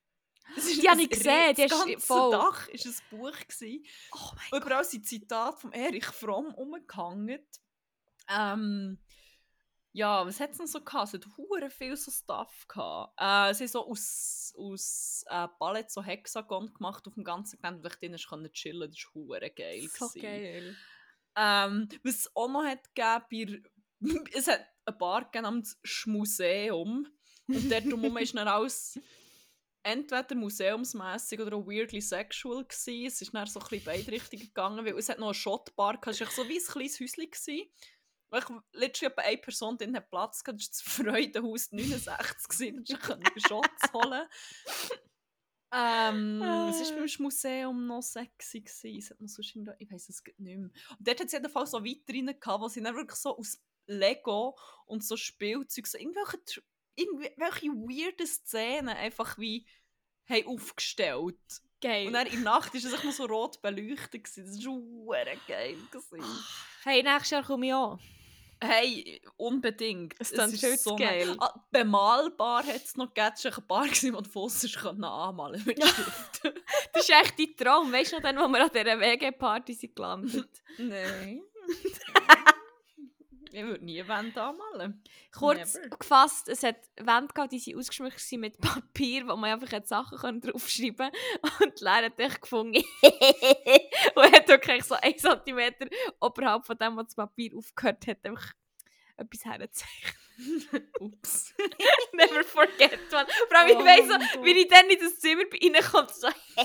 Die 0.55 0.89
habe 0.89 1.01
ich 1.01 1.09
gesehen, 1.09 1.55
Das 1.55 1.71
ganze 1.71 1.99
voll. 1.99 2.31
Dach 2.31 2.67
war 2.67 2.73
ein 2.73 2.95
Buch. 3.09 3.39
Gewesen. 3.47 3.85
Oh 4.13 4.31
mein 4.51 4.61
Überall 4.61 4.83
sind 4.83 5.07
Zitate 5.07 5.57
von 5.57 5.71
Erich 5.73 6.05
Fromm 6.05 6.53
umgehangen. 6.53 7.45
Ähm, 8.29 8.99
ja, 9.91 10.25
was 10.25 10.39
hat 10.39 10.51
es 10.51 10.57
denn 10.57 10.67
so 10.67 10.81
gehabt? 10.81 11.07
Es 11.07 11.13
hat 11.13 11.37
hure 11.37 11.69
viel 11.69 11.95
so 11.95 12.11
Stuff 12.11 12.67
gehabt. 12.67 13.13
Äh, 13.17 13.53
sie 13.53 13.63
haben 13.63 13.71
so 13.71 13.87
aus, 13.87 14.53
aus 14.57 15.23
äh, 15.29 15.47
Ballett 15.57 15.89
so 15.89 16.03
Hexagon 16.03 16.73
gemacht 16.73 17.07
auf 17.07 17.13
dem 17.13 17.23
ganzen 17.23 17.61
Gelände, 17.61 17.83
wo 17.83 17.87
ich 17.87 17.95
drinnen 17.95 18.19
konnte 18.27 18.51
chillen 18.51 18.91
Das 18.91 19.05
war 19.05 19.13
hure 19.13 19.49
geil. 19.51 19.87
So 19.93 20.09
gewesen. 20.09 20.21
geil. 20.21 20.75
Ähm, 21.37 21.89
was 22.03 22.15
es 22.15 22.35
auch 22.35 22.49
noch 22.49 22.65
hat 22.65 22.93
gegeben, 22.93 23.63
bei, 24.01 24.19
es 24.37 24.47
hat 24.47 24.65
ein 24.85 24.97
Bar 24.97 25.29
namens 25.33 25.79
Schmuseum. 25.83 27.07
Und 27.47 27.71
dort 27.71 27.85
drumherum 27.85 28.17
ist 28.17 28.35
dann 28.35 28.47
alles 28.47 28.99
entweder 29.85 30.35
museumsmässig 30.35 31.39
oder 31.39 31.55
auch 31.55 31.67
weirdly 31.67 32.01
sexual 32.01 32.65
gewesen. 32.65 33.05
Es 33.05 33.21
ist 33.21 33.33
dann 33.33 33.45
so 33.45 33.59
ein 33.59 33.67
bisschen 33.67 33.85
beide 33.85 34.11
Richtungen 34.11 34.41
gegangen, 34.41 34.83
weil 34.83 34.97
es 34.97 35.09
hat 35.09 35.19
noch 35.19 35.27
eine 35.27 35.33
Shotbar 35.35 35.93
gehabt. 35.93 36.19
Es 36.19 36.21
war 36.21 36.31
so 36.31 36.49
wie 36.49 36.57
ein 36.57 36.65
kleines 36.65 36.99
Häuschen. 36.99 37.29
Gewesen. 37.29 37.69
Weil 38.29 38.41
ich 38.41 38.79
letztens 38.79 39.11
etwa 39.11 39.21
eine 39.21 39.37
Person 39.37 39.77
drin 39.77 39.95
hat 39.95 40.09
Platz 40.09 40.43
gehabt, 40.43 40.59
das 40.59 40.67
war 40.67 41.05
das 41.05 41.21
Freudenhaus 41.21 41.71
69 41.71 42.47
gewesen. 42.47 42.83
Da 42.83 42.97
konnte 42.97 43.31
ich 43.35 43.47
Shots 43.47 43.83
holen. 43.93 44.27
Ähm, 45.71 46.39
was 46.41 46.89
war 46.89 46.97
beim 46.97 47.09
Museum 47.19 47.85
noch 47.85 48.01
sexy? 48.01 48.61
Gewesen? 48.61 48.97
Es 48.97 49.11
hat 49.11 49.21
noch 49.21 49.29
so 49.29 49.43
schön, 49.43 49.69
ich 49.77 49.91
weiß 49.91 50.09
es 50.09 50.23
nicht 50.23 50.39
mehr. 50.39 50.57
Und 50.57 50.73
dort 50.99 51.19
hat 51.19 51.27
es 51.27 51.33
jedenfalls 51.33 51.71
so 51.71 51.83
Vitrinen 51.83 52.39
gehabt, 52.39 52.61
wo 52.61 52.67
sie 52.67 52.81
dann 52.81 52.95
wirklich 52.95 53.19
so 53.19 53.37
aus 53.37 53.61
Lego 53.85 54.57
und 54.87 55.03
so 55.03 55.15
Spielzeug, 55.15 55.85
so 55.85 55.99
irgendwelche, 55.99 56.39
irgendwelche 56.95 57.67
weirden 57.67 58.27
Szenen 58.27 58.89
einfach 58.89 59.37
wie 59.37 59.65
haben 60.29 60.47
aufgestellt. 60.47 61.37
Geil. 61.81 62.07
Und 62.07 62.13
dann 62.13 62.27
in 62.27 62.43
der 62.43 62.53
Nacht 62.53 62.73
war 62.73 62.79
es 62.79 63.03
noch 63.03 63.11
so 63.11 63.25
rot 63.25 63.61
beleuchtet. 63.61 64.23
gewesen. 64.23 64.45
Das 64.45 64.65
war 64.65 65.25
geil. 65.47 65.77
gewesen. 65.91 66.23
Hey, 66.83 67.03
nächstes 67.03 67.29
Jahr 67.31 67.43
komme 67.43 67.67
ich 67.67 67.73
an. 67.73 67.99
Hey, 68.63 69.21
unbedingt. 69.37 70.15
Es 70.17 70.31
klingt 70.31 70.57
viel 70.57 70.79
zu 70.79 70.95
geil. 70.95 71.35
Ah, 71.39 71.53
bemalbar 71.71 72.63
hat 72.65 72.83
es 72.83 72.95
noch 72.95 73.13
gegeben. 73.13 73.33
Es 73.35 73.45
war 73.45 73.81
ein 73.81 73.87
gewesen, 73.87 74.13
wo 74.15 74.21
du 74.21 74.29
Fosses 74.29 74.77
anmalen 74.77 75.63
mit 75.65 75.83
Stift. 75.83 76.41
Das 76.93 77.03
ist 77.03 77.09
echt 77.09 77.37
dein 77.37 77.55
Traum. 77.57 77.91
Weißt 77.91 78.13
du 78.13 78.15
noch, 78.15 78.23
dann, 78.23 78.37
wo 78.37 78.47
wir 78.47 78.63
an 78.63 78.71
dieser 78.73 78.99
WG-Party 78.99 79.73
sind 79.73 79.95
gelandet? 79.95 80.63
Nein. 80.77 81.41
ich 83.55 83.63
würde 83.63 83.85
nie 83.85 84.05
Wände 84.07 84.41
anmalen. 84.41 85.01
Kurz 85.31 85.75
Never. 85.75 85.97
gefasst, 85.97 86.49
es 86.49 86.63
hat 86.63 86.77
Wände 86.97 87.33
gehabt, 87.33 87.51
die 87.51 87.59
sind 87.59 87.77
ausgeschmückt 87.77 88.19
waren 88.19 88.39
mit 88.41 88.59
Papier, 88.59 89.27
wo 89.27 89.35
man 89.35 89.51
einfach 89.51 89.71
hat 89.71 89.87
Sachen 89.87 90.17
können 90.17 90.41
draufschreiben 90.41 91.09
konnte. 91.41 91.63
Und 91.63 91.79
Lehrer 91.79 92.05
hat 92.05 92.19
echt 92.19 92.41
gefunden. 92.41 92.83
und 94.15 94.31
hat 94.31 94.47
wirklich 94.47 94.83
so 94.83 94.95
1 94.95 95.21
cm 95.21 95.73
oberhalb 96.19 96.65
von 96.65 96.77
dem, 96.77 96.97
was 96.97 97.07
das 97.07 97.15
Papier 97.15 97.55
aufgehört 97.55 98.07
hat, 98.07 98.25
einfach 98.25 98.53
etwas 99.17 99.45
herzeichnet. 99.45 100.24
Ups. 100.99 101.53
Never 102.13 102.43
forget, 102.43 102.99
man. 103.11 103.25
Vor 103.47 103.57
allem, 103.57 103.69
ich 103.69 103.75
Oh 103.75 103.85
weiss 103.85 104.05
mein 104.07 104.21
so, 104.33 104.43
wie 104.43 104.51
ich 104.51 104.67
dann 104.67 104.89
in 104.89 104.99
das 104.99 105.17
Zimmer 105.19 105.45
bin, 105.45 105.75
reinkomme, 105.75 106.09
so 106.13 106.27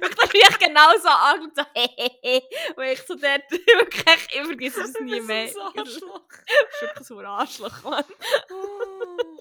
Wirklich, 0.00 0.42
ich 0.48 0.58
genau 0.58 0.98
so 1.00 1.08
angeschaut 1.08 1.56
so 1.56 2.80
Und 2.80 2.84
ich 2.86 3.00
so 3.02 3.14
dort, 3.14 3.50
wirklich, 3.50 4.28
ich 4.34 4.42
vergesse 4.44 4.82
es 4.82 5.00
nie 5.00 5.20
mehr. 5.20 5.44
Das 5.46 5.52
ist 5.54 5.58
ein 5.58 5.78
Arschloch. 5.78 6.28
Das 6.28 6.74
ist 6.74 6.82
wirklich 6.82 7.06
so 7.06 7.18
ein 7.18 7.26
Arschloch, 7.26 7.82
Mann. 7.82 8.04
Oh. 8.50 9.38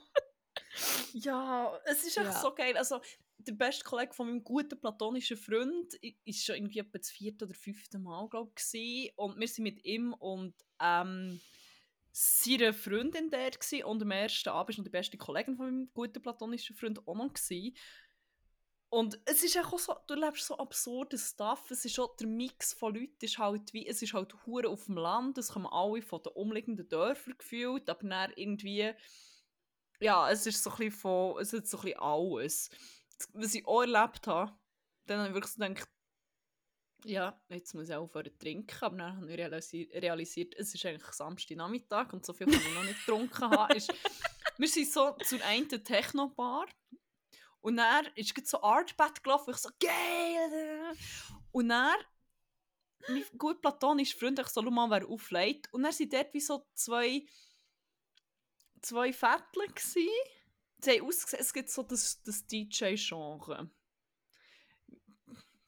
ja, 1.13 1.79
es 1.85 2.03
ist 2.03 2.17
echt 2.17 2.25
Ja. 2.25 2.31
so 2.33 2.53
geil. 2.53 2.75
Also, 2.77 2.99
der 3.37 3.53
beste 3.53 3.83
Kollege 3.83 4.13
von 4.13 4.27
meinem 4.27 4.43
guten 4.43 4.79
platonischen 4.79 5.37
Freund 5.37 5.93
ist 6.25 6.45
schon 6.45 6.55
irgendwie 6.55 6.79
etwa 6.79 6.97
das 6.97 7.09
vierte 7.09 7.45
oder 7.45 7.53
fünfte 7.53 7.99
Mal, 7.99 8.27
glaube 8.29 8.51
ich. 8.57 9.13
Und 9.15 9.39
wir 9.39 9.47
sind 9.47 9.63
mit 9.63 9.83
ihm 9.83 10.13
und 10.13 10.55
ähm, 10.79 11.41
seiner 12.14 12.74
Freundin 12.74 13.32
der 13.32 13.49
gewesen. 13.49 13.84
und 13.86 14.01
am 14.03 14.11
ersten 14.11 14.49
Abend 14.49 14.78
war 14.78 14.82
noch 14.82 14.86
die 14.86 14.91
beste 14.91 15.18
Kollegin 15.18 15.57
von 15.57 15.66
meinem 15.66 15.89
guten 15.93 16.22
platonischen 16.22 16.76
Freund 16.76 17.05
auch 17.07 17.16
noch. 17.16 17.34
Gewesen. 17.34 17.76
Und 18.89 19.20
es 19.26 19.43
ist 19.43 19.57
auch 19.57 19.80
so, 19.80 19.95
du 20.05 20.14
lebst 20.14 20.45
so 20.45 20.55
absurdes 20.57 21.32
Stuff. 21.32 21.72
Es 21.72 21.84
ist 21.84 21.99
auch 21.99 22.16
der 22.16 22.28
Mix 22.28 22.74
von 22.74 22.93
Leuten, 22.93 23.26
ist 23.26 23.39
halt 23.39 23.74
wie, 23.74 23.88
es 23.88 24.03
ist 24.03 24.14
halt 24.14 24.36
hure 24.45 24.70
auf 24.70 24.86
dem 24.86 24.97
Land, 24.97 25.39
es 25.39 25.49
kommen 25.49 25.66
alle 25.66 26.03
von 26.03 26.22
den 26.22 26.34
umliegenden 26.34 26.88
Dörfern 26.88 27.36
gefühlt, 27.36 27.89
aber 27.89 28.07
dann 28.07 28.32
irgendwie, 28.36 28.93
ja, 29.99 30.30
es 30.30 30.45
ist 30.45 30.61
so 30.61 30.70
ein 30.70 30.78
bisschen 30.78 30.91
von, 30.91 31.41
es 31.41 31.51
ist 31.51 31.66
so 31.72 31.78
ein 31.80 31.84
bisschen 31.86 31.99
alles. 31.99 32.70
Was 33.34 33.55
ich 33.55 33.66
auch 33.66 33.82
erlebt 33.82 34.28
habe, 34.28 34.51
dann 35.07 35.18
habe 35.18 35.30
ich 35.30 35.34
wirklich 35.34 35.53
so 35.53 35.64
gedacht, 35.64 35.89
ja, 37.06 37.39
jetzt 37.49 37.74
muss 37.74 37.89
ich 37.89 37.95
aufhören 37.95 38.32
zu 38.32 38.38
trinken, 38.38 38.78
aber 38.82 38.97
dann 38.97 39.18
habe 39.18 39.32
ich 39.32 39.38
realisi 39.38 39.89
realisiert, 39.93 40.56
es 40.56 40.74
ist 40.74 40.86
eigentlich 40.86 41.12
Samstagnachmittag 41.12 42.14
und 42.14 42.26
so 42.26 42.34
viel 42.34 42.47
kann 42.47 42.60
ich 42.60 42.74
noch 42.74 42.84
nicht 42.84 43.06
getrunken 43.06 43.49
haben. 43.49 43.76
Ist, 43.76 43.93
wir 44.58 44.68
sind 44.68 44.91
so 44.91 45.16
zur 45.24 45.43
einen 45.43 45.68
Techno-Bar 45.70 46.68
und 47.64 47.78
dann 47.78 48.08
ist 48.16 48.47
so 48.47 48.62
Artbed 48.62 49.24
gelaufen, 49.24 49.51
ich 49.51 49.58
so, 49.58 49.70
geil! 49.80 50.97
Und 51.54 51.70
dann, 51.70 51.95
mein 53.08 53.24
gut 53.38 53.62
platonischer 53.62 54.18
Freund, 54.18 54.39
ich 54.39 54.47
so, 54.47 54.62
schau 54.62 54.70
mal, 54.70 54.89
wer 54.89 55.08
auflegt. 55.08 55.74
Und 55.74 55.84
dann 55.84 55.93
waren 55.93 56.10
dort 56.10 56.34
wie 56.34 56.41
so 56.41 56.68
zwei, 56.74 57.26
zwei 58.82 59.14
Vettel 59.14 59.68
gsi. 59.74 60.10
Sie 60.82 60.91
haben 60.91 61.08
ausgesehen, 61.08 61.41
es 61.41 61.54
gibt 61.54 61.70
so 61.70 61.84
das, 61.84 62.22
das 62.24 62.45
DJ-Genre. 62.45 63.70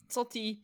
So 0.08 0.24
die, 0.24 0.62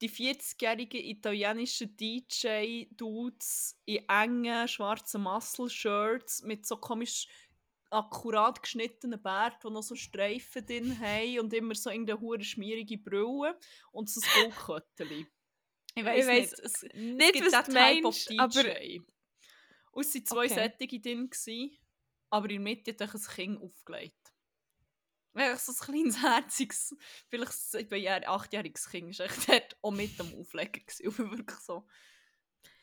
die 0.00 0.10
40-jährigen 0.10 1.00
italienischen 1.04 1.96
DJ-Dudes 1.96 3.78
in 3.84 4.08
engen 4.08 4.66
schwarzen 4.66 5.22
Muscle-Shirts 5.22 6.42
mit 6.42 6.66
so 6.66 6.76
komisch 6.76 7.26
akkurat 7.90 8.62
geschnittenen 8.62 9.20
Bärten, 9.20 9.68
die 9.68 9.72
noch 9.74 9.82
so 9.82 9.94
Streifen 9.96 10.64
drin 10.64 10.98
haben 11.00 11.40
und 11.40 11.52
immer 11.52 11.74
so 11.74 11.90
irgendeine 11.90 12.20
hure 12.20 12.42
schmierige 12.42 12.98
Brille 12.98 13.58
und 13.92 14.08
so 14.08 14.20
ein 14.20 14.42
Goldkötteli. 14.42 15.26
Ich 15.94 16.04
weiß 16.04 16.26
weiss 16.26 16.52
nicht. 16.52 16.64
Es, 16.64 16.82
es 16.82 16.94
Nicht, 16.94 17.32
gibt 17.32 17.52
was 17.52 17.66
du 17.66 17.72
meinst, 17.72 18.30
DJ. 18.30 18.38
aber... 18.38 18.64
Und 19.92 20.06
es 20.06 20.14
waren 20.14 20.24
zwei 20.26 20.44
Okay. 20.44 20.54
Sättige 20.54 21.00
drin, 21.00 21.28
gewesen, 21.28 21.76
aber 22.30 22.48
in 22.48 22.56
der 22.56 22.60
Mitte 22.60 22.92
hat 22.92 23.14
ein 23.14 23.20
Kind 23.20 23.60
aufgelegt. 23.60 24.19
Weil 25.32 25.56
so 25.58 25.72
ein 25.72 25.78
kleines, 25.78 26.22
herziges, 26.22 26.96
vielleicht 27.28 27.92
ein 27.92 28.24
achtjähriges 28.26 28.88
Kind 28.90 29.10
ist 29.10 29.20
echt 29.20 29.48
dort 29.48 29.76
auch 29.82 29.92
mit 29.92 30.18
dem 30.18 30.34
Auflegen 30.34 30.84
gewesen. 30.84 31.06
Und 31.08 31.18
wir 31.18 31.38
wirklich 31.38 31.58
so, 31.60 31.86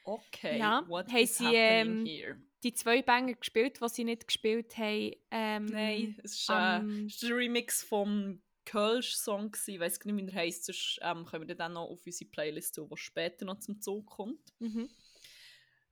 okay, 0.03 0.59
Ja, 0.59 0.83
what 0.87 1.07
haben 1.07 1.17
is 1.17 1.37
sie, 1.37 1.45
happening 1.45 1.99
ähm, 1.99 2.05
here? 2.05 2.41
Die 2.63 2.73
zwei 2.73 3.01
Banger 3.01 3.33
gespielt, 3.33 3.79
die 3.81 3.89
sie 3.89 4.03
nicht 4.03 4.25
gespielt 4.27 4.77
haben. 4.77 5.11
Ähm, 5.29 5.65
Nein, 5.65 6.19
es 6.23 6.33
ist, 6.33 6.49
äh, 6.49 6.53
am- 6.53 7.05
es 7.05 7.13
ist 7.15 7.23
der 7.23 7.35
Remix 7.35 7.83
vom 7.83 8.41
Kölsch-Song. 8.65 9.55
Ich 9.67 9.77
gar 9.77 9.87
nicht, 10.11 10.25
wie 10.25 10.31
er 10.31 10.33
heisst, 10.33 10.65
sonst 10.65 10.99
ähm, 11.01 11.25
können 11.25 11.47
wir 11.47 11.55
dann 11.55 11.73
noch 11.73 11.89
auf 11.89 12.05
unsere 12.05 12.29
Playlist 12.29 12.75
tun, 12.75 12.89
die 12.89 12.97
später 12.97 13.45
noch 13.45 13.59
zum 13.59 13.79
Zug 13.79 14.07
kommt. 14.07 14.53
Mhm. 14.59 14.89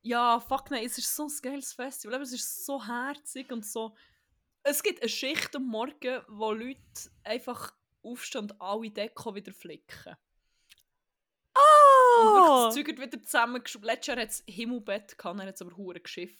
Ja, 0.02 0.40
fuck 0.40 0.72
nein, 0.72 0.86
es 0.86 0.98
ist 0.98 1.16
so 1.16 1.24
ein 1.26 1.34
geiles 1.42 1.74
Festival, 1.74 2.16
aber 2.16 2.24
es 2.24 2.34
ist 2.34 2.66
so 2.66 2.84
herzig 2.86 3.52
und 3.52 3.66
so... 3.66 3.96
Es 4.68 4.82
gibt 4.82 5.02
eine 5.02 5.10
Schicht 5.10 5.56
am 5.56 5.68
Morgen, 5.68 6.22
wo 6.28 6.52
Leute 6.52 6.80
einfach 7.24 7.72
aufstehen 8.02 8.42
und 8.46 8.60
alle 8.62 8.90
Deko 8.90 9.36
wieder 9.36 9.54
flicken. 9.54 10.16
Und 12.18 12.26
wirklich 12.26 12.50
Oh! 12.50 12.66
das 12.66 12.74
Zeug 12.76 12.88
wird 12.88 13.00
wieder 13.02 13.22
zusammengeschoben. 13.24 13.86
Letztes 13.86 14.08
Jahr 14.08 14.18
hat 14.22 14.30
es 14.30 14.44
Himmelbett 14.48 15.18
gehabt, 15.18 15.40
dann 15.40 15.48
hat 15.48 15.56
es 15.56 15.62
aber 15.62 15.76
hure 15.78 16.00
geschifft. 16.00 16.40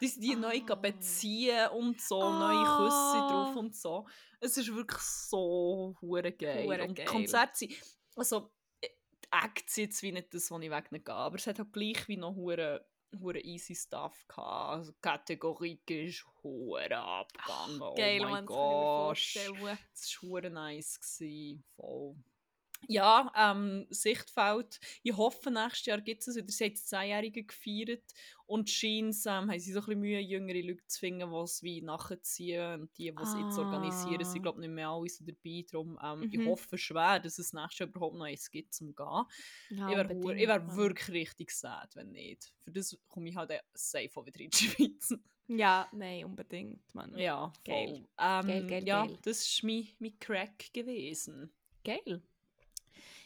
Die 0.00 0.06
sind 0.08 0.22
die 0.22 0.36
neu 0.36 0.60
Ah. 0.68 0.74
beziehen 0.74 1.68
und 1.68 2.00
so, 2.00 2.18
neue 2.20 2.64
Küsse 2.64 2.96
Ah. 2.96 3.28
drauf 3.30 3.56
und 3.56 3.74
so. 3.74 4.06
Es 4.40 4.56
ist 4.58 4.74
wirklich 4.74 5.00
so 5.00 5.96
hure 6.02 6.32
geil. 6.32 6.66
Hure 6.66 6.84
und 6.84 6.94
geil. 6.96 7.06
Konzerte 7.06 7.56
sind, 7.56 7.72
also 8.14 8.52
äh, 8.82 8.88
die 9.24 9.28
Acts 9.32 9.76
jetzt 9.76 10.02
wie 10.02 10.12
nicht 10.12 10.34
das, 10.34 10.50
was 10.50 10.62
ich 10.62 10.70
weggehe, 10.70 11.14
aber 11.14 11.36
es 11.36 11.46
hat 11.46 11.58
halt 11.58 11.72
gleich 11.72 12.06
wie 12.08 12.16
noch 12.18 12.34
hure 12.34 12.86
hure 13.20 13.40
easy 13.40 13.74
Stuff 13.74 14.26
gehabt. 14.28 14.70
Also 14.70 14.92
ist 15.88 16.24
hure 16.42 16.96
abgegangen. 16.96 17.94
Geil, 17.96 18.20
oh 18.24 18.28
mein 18.28 18.46
das 18.46 18.46
Gott. 18.46 19.18
Es 19.94 20.22
war 20.22 20.22
hure 20.22 20.50
nice. 20.50 21.00
Gewesen. 21.00 21.64
Voll. 21.76 22.16
Ja, 22.88 23.32
ähm, 23.36 23.86
Sichtfeld. 23.90 24.78
Ich 25.02 25.16
hoffe, 25.16 25.50
nächstes 25.50 25.86
Jahr 25.86 26.00
gibt 26.00 26.26
es 26.26 26.34
wieder. 26.36 26.48
Sie 26.48 26.64
haben 26.64 26.72
das 26.74 26.86
Zehnjährige 26.86 27.44
gefeiert 27.44 28.12
und 28.46 28.68
scheint 28.68 29.16
ähm, 29.26 29.50
haben 29.50 29.58
sie 29.58 29.72
so 29.72 29.80
ein 29.80 29.86
bisschen 29.86 30.00
Mühe, 30.00 30.20
jüngere 30.20 30.60
Leute 30.62 30.86
zu 30.86 31.00
finden, 31.00 31.30
die 31.30 31.36
es 31.36 31.62
wie 31.62 31.80
nachziehen 31.82 32.82
und 32.82 32.98
die, 32.98 33.10
die 33.10 33.22
es 33.22 33.34
jetzt 33.34 33.58
organisieren, 33.58 34.24
sind 34.24 34.40
Ah. 34.40 34.42
glaube 34.42 34.60
nicht 34.60 34.70
mehr 34.70 34.88
alle 34.88 35.08
so 35.08 35.24
dabei. 35.24 35.64
Darum, 35.70 35.98
ähm, 36.02 36.28
ich 36.30 36.38
Mhm. 36.38 36.46
hoffe 36.48 36.76
schwer, 36.78 37.20
dass 37.20 37.38
es 37.38 37.52
nächstes 37.52 37.78
Jahr 37.78 37.88
überhaupt 37.88 38.16
noch 38.16 38.24
eins 38.26 38.50
gibt 38.50 38.74
zum 38.74 38.94
Gehen. 38.94 39.24
Ja, 39.70 39.88
ich 39.90 39.96
wäre 39.96 40.08
wär 40.48 40.76
wirklich 40.76 41.08
richtig 41.10 41.50
sad, 41.52 41.96
wenn 41.96 42.10
nicht. 42.12 42.52
Für 42.60 42.70
das 42.72 42.96
komme 43.08 43.28
ich 43.30 43.36
halt 43.36 43.50
äh, 43.50 43.60
safe 43.72 44.10
auch 44.14 44.26
wieder 44.26 44.40
in 44.40 44.50
die 44.50 44.56
Schweiz. 44.98 45.14
Ja, 45.46 45.88
nein, 45.92 46.24
unbedingt, 46.24 46.94
Mann. 46.94 47.16
ja, 47.18 47.52
voll. 47.66 47.74
Geil. 47.74 48.08
Ähm, 48.18 48.46
Geil, 48.46 48.66
geil, 48.66 48.84
ja, 48.88 49.04
geil. 49.06 49.18
das 49.22 49.62
war 49.62 49.70
mein, 49.70 49.88
mein 49.98 50.18
Crack 50.18 50.72
gewesen. 50.72 51.52
Geil. 51.84 52.22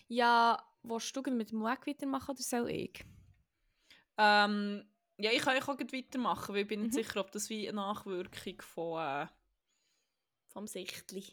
Ja, 0.09 0.63
willst 0.83 1.17
du 1.17 1.23
mit 1.31 1.51
dem 1.51 1.61
Weg 1.63 1.87
weitermachen 1.87 2.33
oder 2.33 2.43
soll 2.43 2.71
ich? 2.71 3.05
Ähm, 4.19 4.85
ja, 5.17 5.31
ich 5.33 5.43
kann 5.43 5.57
ich 5.57 5.63
auch 5.65 5.79
weitermachen, 5.79 6.55
weil 6.55 6.63
ich 6.63 6.69
bin 6.69 6.83
nicht 6.83 6.93
Mhm. 6.93 6.95
sicher, 6.95 7.21
ob 7.21 7.31
das 7.33 7.49
wie 7.51 7.69
eine 7.69 7.77
Nachwirkung 7.77 8.61
von, 8.63 9.01
äh, 9.01 9.27
Vom 10.53 10.67
Sichtli. 10.67 11.25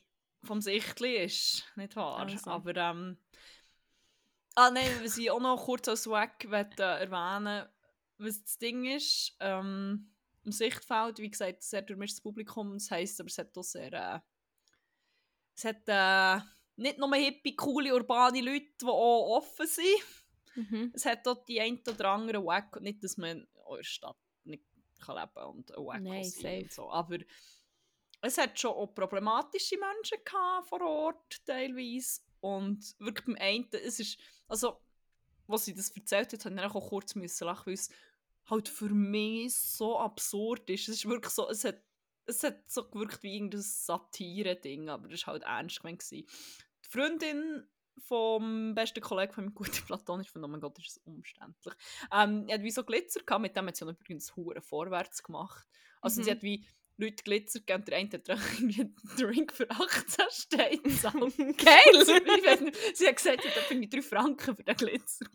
vom 0.43 0.61
Sichtli 0.61 1.17
ist, 1.17 1.65
nicht 1.75 1.95
wahr? 1.95 2.19
Also. 2.19 2.51
Aber 2.51 2.75
ähm, 2.75 3.17
ah 4.55 4.69
nein, 4.71 4.89
was 5.03 5.17
ich 5.17 5.31
auch 5.31 5.39
noch 5.39 5.65
kurz 5.65 5.87
als 5.87 6.07
Weg 6.07 6.47
möchte, 6.49 6.83
äh, 6.83 7.01
erwähnen, 7.01 7.67
was 8.17 8.41
das 8.43 8.57
Ding 8.57 8.85
ist, 8.85 9.35
ähm, 9.39 10.11
im 10.43 10.51
Sichtfeld, 10.51 11.19
wie 11.19 11.29
gesagt, 11.29 11.63
sehr 11.63 11.81
durchmischtes 11.81 12.21
Publikum, 12.21 12.73
das 12.73 12.91
heisst, 12.91 13.19
aber 13.19 13.27
es 13.27 13.37
hat 13.37 13.57
auch 13.57 13.63
sehr, 13.63 13.91
äh, 13.93 14.19
es 15.55 15.65
hat 15.65 15.87
äh, 15.87 16.45
nicht 16.77 16.97
nur 16.97 17.13
hippie, 17.15 17.55
coole, 17.55 17.93
urbane 17.93 18.41
Leute, 18.41 18.71
die 18.81 18.85
auch 18.85 19.37
offen 19.37 19.67
sind, 19.67 20.01
Mhm. 20.55 20.91
es 20.93 21.05
hat 21.05 21.27
auch 21.27 21.43
die 21.45 21.59
ein 21.59 21.81
oder 21.87 22.11
andere 22.11 22.43
Wack, 22.45 22.79
nicht, 22.79 23.03
dass 23.03 23.17
man 23.17 23.39
in 23.39 23.47
eurer 23.65 23.83
Stadt 23.83 24.17
nicht 24.45 24.63
kann 24.99 25.17
leben 25.17 25.45
und 25.47 25.77
ein 25.77 25.85
Wack 25.85 26.01
Nein, 26.01 26.23
sein 26.23 26.63
und 26.63 26.71
so, 26.71 26.89
aber 26.89 27.17
es 28.21 28.37
hat 28.37 28.59
schon 28.59 28.71
auch 28.71 28.87
problematische 28.87 29.77
Menschen 29.77 30.23
gehabt 30.23 30.69
vor 30.69 30.81
Ort 30.81 31.45
teilweise 31.45 32.21
und 32.39 32.95
wirklich 32.99 33.25
beim 33.25 33.35
einen, 33.37 33.67
es 33.71 33.99
ist, 33.99 34.17
also, 34.47 34.79
was 35.47 35.65
sie 35.65 35.73
das 35.75 35.89
erzählt 35.89 36.31
hat, 36.33 36.45
habe 36.45 36.55
ich 36.55 36.75
auch 36.75 36.89
kurz 36.89 37.15
müssen 37.15 37.45
lachen, 37.45 37.67
weil 37.67 37.73
es 37.73 37.89
halt 38.45 38.69
für 38.69 38.89
mich 38.89 39.53
so 39.55 39.99
absurd 39.99 40.69
ist. 40.69 40.87
Es 40.87 40.97
ist 40.97 41.05
wirklich 41.05 41.33
so, 41.33 41.49
es 41.49 41.63
hat, 41.65 41.81
es 42.27 42.43
hat 42.43 42.69
so 42.69 42.87
gewirkt 42.89 43.23
wie 43.23 43.35
irgendein 43.35 43.61
Satire-Ding, 43.61 44.89
aber 44.89 45.07
das 45.07 45.25
war 45.27 45.33
halt 45.33 45.43
ernst 45.43 45.81
gemeint. 45.81 46.09
Die 46.11 46.25
Freundin 46.81 47.67
vom 47.99 48.75
besten 48.75 49.01
Kollegen 49.01 49.33
von 49.33 49.45
meinem 49.45 49.55
guten 49.55 49.85
Platon, 49.85 50.21
ich 50.21 50.29
finde, 50.29 50.47
oh 50.47 50.51
mein 50.51 50.59
Gott, 50.59 50.77
ist 50.79 50.87
das 50.97 50.97
umständlich. 51.05 51.73
Ähm, 52.11 52.45
die 52.47 52.53
hat 52.53 52.61
wie 52.63 52.71
so 52.71 52.83
Glitzer 52.83 53.21
gehabt, 53.21 53.41
mit 53.41 53.55
dem 53.55 53.67
hat 53.67 53.75
sie 53.77 53.85
übrigens 53.87 54.35
hure 54.35 54.61
vorwärts 54.61 55.23
gemacht. 55.23 55.65
Also 56.01 56.19
Mhm. 56.19 56.25
sie 56.25 56.31
hat 56.31 56.43
wie 56.43 56.65
Leute 56.97 57.23
Glitzer 57.23 57.59
gegeben, 57.59 57.81
und 57.81 57.87
der 57.89 57.97
eine 57.97 58.09
hat 58.09 58.27
irgendwie 58.29 58.81
einen 58.81 58.95
Drink 59.17 59.53
für 59.53 59.69
18 59.69 60.25
Steine 60.29 60.77
gezahlt. 60.77 61.37
Geil! 61.37 62.05
Sie 62.93 63.07
hat 63.07 63.15
gesagt, 63.17 63.43
sie 63.43 63.49
hat 63.49 63.71
irgendwie 63.71 63.89
3 63.89 64.01
Franken 64.01 64.55
für 64.55 64.63
den 64.63 64.75
Glitzer 64.75 65.25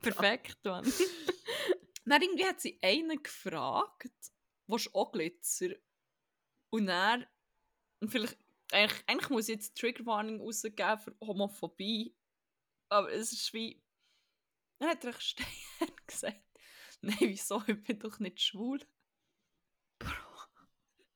Perfekt, 0.00 0.58
Mann. 0.64 0.90
Dann 2.04 2.22
irgendwie 2.22 2.44
hat 2.46 2.60
sie 2.60 2.78
einen 2.82 3.22
gefragt, 3.22 4.10
du 4.66 4.76
auch 4.92 5.12
Glitzer? 5.12 5.70
Und 6.70 6.86
dann, 6.86 7.26
und 8.00 8.10
vielleicht, 8.10 8.36
eigentlich, 8.72 9.02
eigentlich 9.06 9.30
muss 9.30 9.48
ich 9.48 9.54
jetzt 9.56 9.76
Triggerwarnung 9.76 10.40
rausgeben 10.40 10.98
für 10.98 11.14
Homophobie, 11.20 12.14
aber 12.90 13.12
es 13.12 13.32
ist 13.32 13.52
wie, 13.52 13.82
dann 14.78 14.90
hat 14.90 15.04
er 15.04 15.18
Stein 15.20 15.46
gesagt, 16.06 16.42
nein, 17.00 17.16
wieso, 17.20 17.62
ich 17.66 17.82
bin 17.82 17.98
doch 17.98 18.18
nicht 18.18 18.40
schwul. 18.40 18.80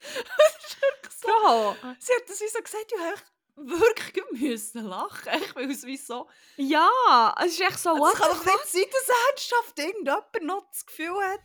wirklich 0.02 1.14
so. 1.14 1.26
Bro! 1.28 1.76
Sie 1.98 2.12
hat 2.12 2.28
das 2.28 2.40
wie 2.40 2.48
so 2.48 2.60
gesagt, 2.60 2.92
ich 2.92 3.00
habe 3.00 3.22
wirklich 3.56 4.24
müssen 4.32 4.84
lachen, 4.84 5.28
echt, 5.28 5.54
weil 5.54 5.70
es 5.70 5.84
wie 5.84 5.96
so, 5.96 6.28
Ja, 6.56 7.34
es 7.40 7.52
ist 7.52 7.60
echt 7.60 7.78
so, 7.78 7.90
es 8.06 8.14
kann 8.14 8.30
doch 8.30 8.44
nicht 8.44 8.66
sein, 8.66 8.84
dass 8.90 9.16
ernsthaft 9.28 9.78
irgendjemand 9.78 10.42
noch 10.42 10.68
das 10.70 10.86
Gefühl 10.86 11.22
hat, 11.22 11.40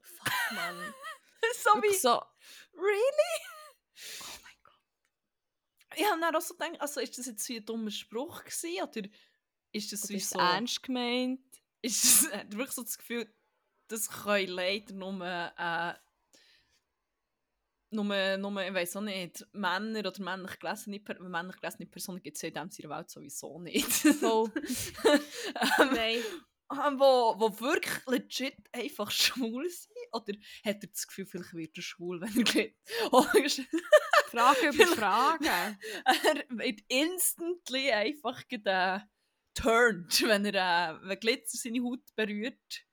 Fuck, 0.00 0.32
Mann. 0.52 0.94
so 1.62 1.82
wie, 1.82 1.94
so, 1.94 2.22
Really? 2.74 3.34
Oh 4.22 4.38
mein 4.42 4.56
Gott. 4.62 5.96
Ich 5.96 6.04
habe 6.06 6.20
dann 6.20 6.34
auch 6.34 6.40
so 6.40 6.54
gedacht, 6.54 6.80
also 6.80 7.00
ist 7.00 7.18
das 7.18 7.26
jetzt 7.26 7.48
wie 7.48 7.58
ein 7.58 7.64
dummer 7.64 7.90
Spruch 7.90 8.44
gewesen, 8.44 8.82
oder 8.82 9.08
ist 9.72 9.92
das 9.92 10.02
das 10.02 10.10
wie 10.10 10.16
ist 10.16 10.30
so... 10.30 10.38
ernst 10.38 10.82
gemeint. 10.82 11.40
Ist 11.82 12.04
das, 12.04 12.24
er 12.30 12.52
wirklich 12.52 12.72
so 12.72 12.82
das 12.82 12.98
Gefühl, 12.98 13.32
das 13.88 14.08
können 14.08 14.48
leider 14.48 14.94
nur, 14.94 15.22
äh, 15.24 15.94
nur, 17.90 18.36
nur, 18.38 18.62
ich 18.66 18.74
weiß 18.74 18.96
auch 18.96 19.02
nicht, 19.02 19.46
Männer 19.52 20.00
oder 20.00 20.22
männlich 20.22 20.58
gelesene, 20.58 21.00
männlich 21.20 21.56
gelesene 21.60 21.86
Personen 21.86 22.22
gibt 22.22 22.36
es 22.36 22.42
ja 22.42 22.48
in 22.48 22.68
dieser 22.70 22.88
Welt 22.88 23.10
sowieso 23.10 23.58
nicht. 23.58 23.86
Voll. 23.86 24.50
ähm, 24.56 25.20
Nein. 25.94 26.22
ähm, 26.70 26.98
wo, 26.98 27.38
wo 27.38 27.60
wirklich 27.60 28.06
legit 28.06 28.56
einfach 28.72 29.10
schwul 29.10 29.68
sind? 29.68 29.91
Oder 30.12 30.34
hat 30.64 30.82
er 30.82 30.88
das 30.88 31.06
Gefühl, 31.06 31.26
vielleicht 31.26 31.54
wird 31.54 31.76
er 31.76 31.82
schwul, 31.82 32.20
wenn 32.20 32.36
er 32.36 32.44
geht? 32.44 32.76
Oh, 33.10 33.24
Frage 34.30 34.68
über 34.68 34.86
Frage. 34.86 35.46
er 36.04 36.44
wird 36.48 36.80
instantly 36.88 37.92
einfach 37.92 38.42
äh, 38.50 39.00
turned, 39.54 40.22
wenn 40.22 40.44
er 40.46 40.94
äh, 40.94 41.08
wenn 41.08 41.20
Glitzer 41.20 41.58
seine 41.58 41.82
Haut 41.82 42.14
berührt. 42.14 42.86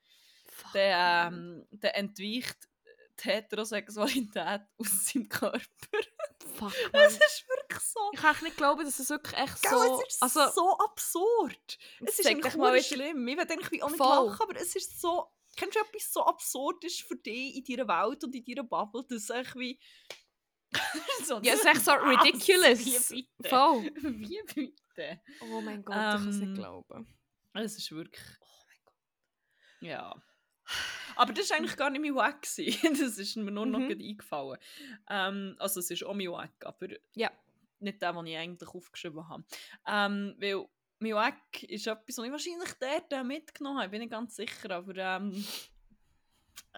Mann. 0.74 0.74
ähm, 0.76 1.68
dann 1.72 1.92
entweicht 1.92 2.70
die 3.24 3.30
Heterosexualität 3.30 4.62
aus 4.78 5.06
seinem 5.06 5.30
Körper. 5.30 5.60
Fuck, 6.56 6.74
Es 6.94 7.14
ist 7.14 7.46
wirklich 7.48 7.82
so. 7.82 8.00
Ich 8.14 8.20
kann 8.20 8.36
nicht 8.44 8.58
glauben, 8.58 8.84
dass 8.84 9.00
es 9.00 9.10
wirklich 9.10 9.38
echt 9.38 9.62
Gell, 9.62 9.72
so... 9.72 10.02
es 10.02 10.16
ist 10.16 10.22
also, 10.24 10.52
so 10.54 10.78
absurd. 10.78 11.78
Es 12.06 12.20
ist 12.20 12.28
eigentlich 12.28 12.56
mal 12.56 12.82
schlimm. 12.82 13.28
Ich 13.28 13.38
will 13.38 13.48
eigentlich 13.50 13.84
auch 13.84 13.90
nicht 13.90 13.98
Voll. 13.98 14.28
lachen, 14.28 14.42
aber 14.42 14.60
es 14.60 14.76
ist 14.76 15.00
so... 15.00 15.32
Kennst 15.60 15.76
du 15.76 15.80
etwas 15.82 16.14
so 16.14 16.26
absurd 16.26 16.84
ist 16.86 17.02
für 17.02 17.16
dich 17.18 17.56
in 17.58 17.78
deiner 17.78 17.88
Welt 18.08 18.24
und 18.24 18.34
in 18.36 18.44
deiner 18.46 18.64
Bubble, 18.64 19.04
dass 19.10 19.30
es 19.30 19.56
wie... 19.56 19.80
so, 21.26 21.40
ja, 21.42 21.54
es 21.54 21.60
ist 21.62 21.66
echt 21.66 21.82
so 21.82 21.92
Was? 21.94 22.26
ridiculous. 22.26 23.12
Wie 23.12 23.28
bitte? 23.38 23.50
Voll. 23.50 23.82
Wie 24.04 24.42
bitte? 24.54 25.22
Oh 25.42 25.62
mein 25.62 25.84
Gott, 25.84 25.96
ich 25.96 26.02
kann 26.02 26.30
es 26.30 26.36
Ähm, 26.36 26.42
nicht 26.52 26.56
glauben. 26.56 27.08
Es 27.54 27.78
ist 27.78 27.92
wirklich... 27.92 28.24
Oh 28.42 28.64
mein 28.68 28.78
Gott. 28.86 28.96
Ja. 29.82 30.24
Aber 31.16 31.34
das 31.34 31.50
war 31.50 31.58
eigentlich 31.58 31.76
gar 31.76 31.90
nicht 31.90 32.02
mein 32.02 32.16
Wack. 32.16 32.42
Das 32.44 32.58
ist 32.60 33.36
mir 33.36 33.52
nur 33.52 33.66
noch 33.66 33.80
Mhm. 33.80 33.88
gerade 33.90 34.04
eingefallen. 34.06 34.60
Ähm, 35.10 35.56
also 35.60 35.80
es 35.80 35.90
ist 35.92 36.04
auch 36.04 36.14
mein 36.14 36.32
Wack, 36.32 36.54
aber 36.64 36.88
Ja. 37.16 37.32
nicht 37.80 38.02
der, 38.02 38.14
den 38.14 38.26
ich 38.28 38.38
eigentlich 38.38 38.70
aufgeschrieben 38.70 39.28
habe. 39.28 39.44
Ähm, 39.88 40.36
weil 40.40 40.68
mein 41.00 41.14
Wack 41.14 41.64
ist 41.64 41.88
etwas, 41.88 42.18
was 42.18 42.26
ich 42.26 42.32
wahrscheinlich 42.32 42.74
dort 42.80 43.12
äh, 43.14 43.24
mitgenommen 43.24 43.80
habe, 43.80 43.90
bin 43.90 44.02
ich 44.02 44.10
ganz 44.10 44.36
sicher, 44.36 44.72
aber 44.72 44.96
ähm, 44.96 45.44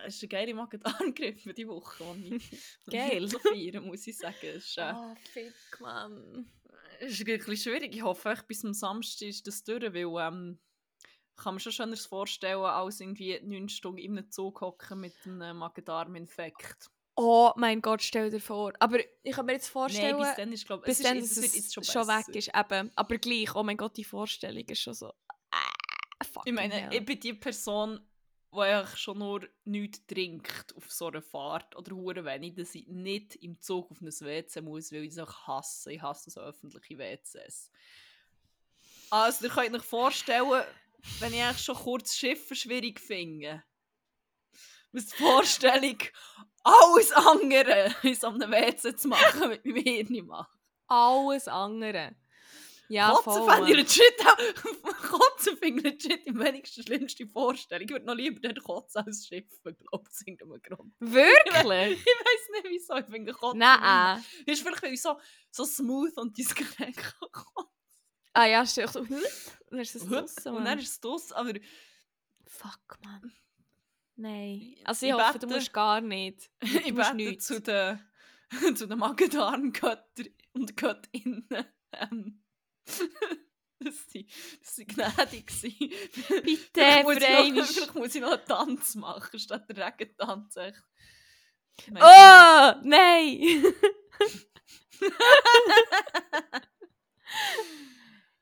es 0.06 0.16
ist 0.16 0.24
eine 0.24 0.30
geile 0.30 0.54
Magen-Darm-Grippe 0.54 1.54
die 1.54 1.68
Woche, 1.68 2.04
die 2.16 2.36
ich 2.36 2.52
Geil. 2.90 3.28
so 3.28 3.40
feiern, 3.40 3.86
muss 3.86 4.08
ich 4.08 4.18
sagen. 4.18 4.36
Es 4.44 4.66
ist, 4.68 4.78
äh, 4.78 4.94
Oh, 4.96 5.16
fick, 5.34 5.54
Mann. 5.80 6.50
es 7.00 7.14
ist 7.14 7.22
ein 7.22 7.26
bisschen 7.38 7.58
schwierig. 7.58 7.96
Ich 7.96 8.02
hoffe, 8.04 8.30
echt 8.32 8.48
bis 8.48 8.62
zum 8.62 8.74
Samstag 8.74 9.28
ist 9.28 9.46
das 9.48 9.64
durch, 9.64 9.84
weil 9.94 10.28
ähm, 10.28 10.60
ich 11.36 11.44
kann 11.44 11.56
mir 11.56 11.60
schon 11.60 11.72
schöner 11.72 11.98
vorstellen, 11.98 12.60
als 12.64 13.00
irgendwie 13.00 13.40
neun 13.42 13.68
Stunden 13.70 13.98
in 14.00 14.18
einem 14.18 14.30
Zug 14.30 14.62
hocken 14.62 15.00
mit 15.02 15.14
einem 15.26 15.58
Magen-Darm-Infekt. 15.58 16.90
Oh 17.16 17.52
mein 17.58 17.82
Gott, 17.82 18.02
stell 18.02 18.30
dir 18.30 18.40
vor. 18.40 18.74
Aber 18.80 19.00
ich 19.24 19.36
kann 19.36 19.46
mir 19.46 19.54
jetzt 19.54 19.68
vorstellen, 19.68 20.18
Nein, 20.18 20.28
bis 20.28 20.36
dann 20.36 20.54
ist, 20.54 20.66
glaube 20.66 20.84
bis 20.86 21.00
es 21.00 21.04
dann, 21.04 21.18
ist, 21.18 21.38
dass 21.38 21.46
es 21.46 21.56
jetzt 21.56 21.92
schon, 21.92 22.08
weg 22.08 22.36
ist. 22.36 22.52
Eben. 22.56 22.92
Aber 22.96 23.18
gleich, 23.18 23.54
oh 23.56 23.64
mein 23.64 23.78
Gott, 23.78 23.98
die 23.98 24.04
Vorstellung 24.04 24.64
ist 24.64 24.82
schon 24.82 24.94
so... 24.94 25.14
Fucking 26.24 26.54
Ich 26.54 26.54
meine, 26.54 26.74
hell. 26.74 26.94
ich 26.94 27.06
bin 27.06 27.20
die 27.20 27.34
Person, 27.34 28.00
die 28.54 28.60
eigentlich 28.60 28.98
schon 28.98 29.18
nur 29.18 29.48
nichts 29.66 30.06
trinkt 30.06 30.76
auf 30.76 30.92
so 30.92 31.08
einer 31.08 31.22
Fahrt 31.22 31.76
oder 31.76 31.96
hure 31.96 32.24
wenig, 32.26 32.56
dass 32.56 32.76
ich 32.76 32.88
nicht 32.88 33.36
im 33.36 33.60
Zug 33.60 33.92
auf 33.92 34.02
ein 34.02 34.08
WC 34.08 34.62
muss, 34.62 34.92
weil 34.92 35.04
ich 35.04 35.12
es 35.12 35.20
auch 35.20 35.48
hasse. 35.48 35.92
Ich 35.92 36.02
hasse 36.02 36.30
so 36.30 36.42
öffentliche 36.42 36.98
WCs. 36.98 37.72
Also, 39.10 39.46
ihr 39.46 39.52
könnt 39.52 39.76
euch 39.76 39.84
vorstellen, 39.84 40.64
wenn 41.20 41.34
ich 41.34 41.42
eigentlich 41.42 41.64
schon 41.64 41.76
kurz 41.76 42.16
Schiffen 42.16 42.56
schwierig 42.56 43.00
finde, 43.00 43.64
was 44.92 45.08
die 45.08 45.16
Vorstellung, 45.16 45.98
alles 46.64 47.12
andere 47.12 47.96
in 48.04 48.16
so 48.16 48.28
einem 48.28 48.52
WC 48.52 48.96
zu 48.96 49.08
machen, 49.08 49.50
mit 49.50 49.66
meinem 49.66 49.84
Hirn 49.84 50.26
macht. 50.26 50.52
Alles 50.88 51.48
andere. 51.48 52.16
Ja, 52.90 53.14
Kotzen 53.14 53.50
fände 53.50 53.70
ich 53.70 53.78
legit. 53.78 54.18
Kotzen 55.10 55.58
finde 55.58 55.90
ich 55.90 56.04
legit 56.04 56.28
die 56.28 56.38
wenigsten 56.38 56.84
schlimmste 56.84 57.26
Vorstellung. 57.26 57.86
Ich 57.86 57.90
würde 57.90 58.06
noch 58.06 58.16
lieber 58.16 58.42
den 58.42 58.62
Kotzen 58.62 59.06
als 59.06 59.26
Schiffen, 59.26 59.58
glaube 59.64 59.78
ich, 59.80 59.94
aus 59.94 60.22
irgendeinem 60.26 60.62
Grund. 60.62 60.94
Wirklich? 61.00 62.00
Ich 62.00 62.06
weiß 62.06 62.50
nicht 62.52 62.66
wieso, 62.68 62.96
ich 62.98 63.06
finde 63.06 63.32
Kotzen. 63.32 63.60
Nein. 63.60 64.22
Ist 64.46 64.62
vielleicht 64.62 64.84
weil 64.84 64.94
ich 64.94 65.02
so, 65.02 65.18
so 65.52 65.64
smooth 65.64 66.18
und 66.18 66.38
diskret 66.38 66.98
kann. 66.98 67.30
Ah 68.34 68.46
ja, 68.46 68.66
stimmt. 68.66 68.94
Und 68.98 69.10
dann 69.70 69.80
ist 69.80 69.96
es 69.96 70.06
draussen, 70.06 70.56
Und 70.56 70.66
dann 70.66 70.78
ist 70.78 70.90
es 70.90 71.00
draus, 71.00 71.32
aber 71.32 71.54
Fuck, 72.46 73.00
Mann. 73.06 73.32
Nein. 74.22 74.76
Also 74.84 75.06
Ich 75.06 75.12
ich 75.12 75.18
hoffe, 75.18 75.40
du 75.40 75.48
bete- 75.48 75.54
musst 75.56 75.74
gar 75.74 76.02
nicht. 76.02 76.50
Du 76.62 76.68
ich 76.78 76.94
bete 76.96 77.16
nichts. 77.16 77.48
zu 77.48 77.60
den, 77.62 78.00
zu 78.76 78.88
den 78.88 79.00
Magen-Darm-Götter 79.00 80.26
und 80.54 80.78
Göttinnen, 80.78 81.48
ähm, 81.94 82.44
dass 83.80 84.08
sie, 84.10 84.28
dass 84.62 84.76
sie 84.76 84.86
gnädig 84.86 85.50
sind. 85.50 85.78
Bitte, 85.80 86.70
vielleicht, 86.74 87.68
vielleicht 87.68 87.96
muss 87.96 88.14
ich 88.16 88.22
noch 88.22 88.32
einen 88.34 88.46
Tanz 88.46 88.96
machen, 88.96 89.40
statt 89.40 89.66
der 89.70 89.88
Regentanz. 89.88 90.56
Oh, 91.96 92.74
nein! 92.84 93.64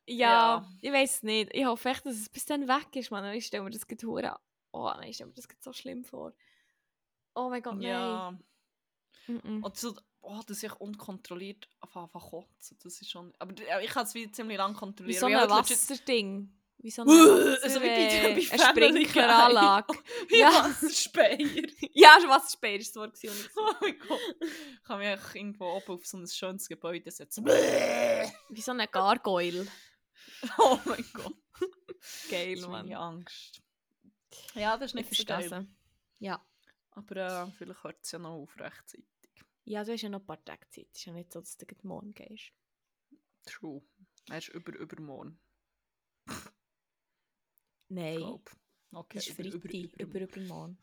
ja, 0.06 0.16
Ja. 0.58 0.68
ich 0.82 0.92
weiß 0.92 1.24
nicht. 1.24 1.52
Ich 1.54 1.66
hoffe 1.66 1.90
echt, 1.90 2.06
dass 2.06 2.16
es 2.16 2.30
bis 2.30 2.46
dann 2.46 2.68
weg 2.68 2.88
ist, 2.96 3.12
Mann. 3.12 3.32
Ich 3.34 3.46
stelle 3.46 3.64
mir 3.64 3.70
das 3.70 3.88
gerade 3.88 4.06
Oh 4.72 4.90
nein, 4.96 5.14
mir 5.20 5.34
das 5.34 5.48
gerade 5.48 5.62
so 5.64 5.74
schlimm 5.74 6.04
vor. 6.04 6.34
Oh 7.36 7.50
mein 7.50 7.62
Gott, 7.62 7.76
nein. 7.76 7.84
Ja. 7.84 8.40
Mm-mm. 9.28 9.64
Und 9.64 9.78
so, 9.78 9.96
oh, 10.22 10.40
dass 10.46 10.64
ich 10.64 10.74
unkontrolliert 10.74 11.68
anfange 11.80 12.10
zu 12.12 12.20
kotzen. 12.20 12.78
Das 12.84 13.00
ist 13.02 13.10
schon... 13.12 13.34
Aber 13.40 13.54
äh, 13.62 13.84
ich 13.86 13.92
kann 13.92 14.06
es 14.06 14.14
wie 14.14 14.32
ziemlich 14.32 14.58
lange 14.58 14.74
Wie 14.76 14.80
kontrollieren. 14.80 15.20
so 15.20 15.26
ein 15.28 15.34
legit- 15.34 15.50
Wasserding. 15.50 16.56
Wie 16.82 16.90
so 16.92 17.02
ein 17.04 17.08
Also 17.10 17.80
Wasser, 17.80 17.82
wie 17.82 17.88
bei, 17.88 18.22
bei 18.22 18.30
eine 18.30 18.42
Family. 18.42 18.88
Sprinkleranlage. 19.06 19.94
Wie 20.30 20.40
Ja. 20.40 20.52
Wasserspeier. 20.66 21.38
Ja, 21.94 22.18
schon 22.22 22.30
Wasserspeier 22.30 22.78
ist 22.80 22.96
das 22.96 23.02
Wort. 23.02 23.18
ich 23.22 23.30
so- 23.30 23.62
Oh 23.62 23.74
mein 23.82 24.00
Gott. 24.00 24.20
Ich 24.42 24.84
kann 24.84 25.00
mich 25.00 25.36
irgendwo 25.36 25.66
oben 25.74 25.92
auf 25.94 26.06
so 26.06 26.18
ein 26.18 26.28
schönes 26.28 26.68
Gebäude 26.68 27.12
setzen. 27.12 27.46
Wie 27.46 28.62
so 28.62 28.72
eine 28.72 28.88
Gargoyle. 28.88 29.68
Oh 30.58 30.80
mein 30.86 31.06
Gott. 31.14 31.34
Geil, 32.30 32.60
Mann. 32.62 32.72
meine 32.88 32.98
Angst. 32.98 33.62
Ja, 34.56 34.78
das 34.78 34.88
ist 34.88 34.92
Ich 34.92 34.96
nicht 34.96 35.16
verstehe 35.28 35.60
es. 35.60 35.66
Ja. 36.20 36.46
Aber 36.92 37.16
äh, 37.16 37.52
vielleicht 37.52 37.84
hört 37.84 38.04
es 38.04 38.12
ja 38.12 38.20
noch 38.20 38.32
auf 38.32 38.60
rechtzeitig. 38.60 39.06
Ja, 39.66 39.84
du 39.84 39.94
hast 39.94 40.02
ja 40.02 40.10
noch 40.10 40.20
ein 40.20 40.26
paar 40.26 40.44
Tage 40.44 40.68
Zeit. 40.70 40.88
Es 40.92 41.00
ist 41.00 41.06
ja 41.06 41.14
nicht 41.14 41.32
so, 41.32 41.40
dass 41.40 41.58
du 41.58 41.66
gleich 41.66 41.84
morgen 41.84 42.14
gehst. 42.14 42.52
True. 43.46 43.82
Er 44.30 44.38
ist 44.40 44.50
über 44.50 44.74
übermorgen. 44.74 45.40
Nein. 47.90 48.18
glaub. 48.18 48.52
Okay, 48.92 49.18
Das 49.18 49.28
ist 49.28 49.40
über, 49.40 49.60
Freitag, 49.60 50.00
über, 50.00 50.20
über, 50.20 50.36
übermorgen. 50.36 50.78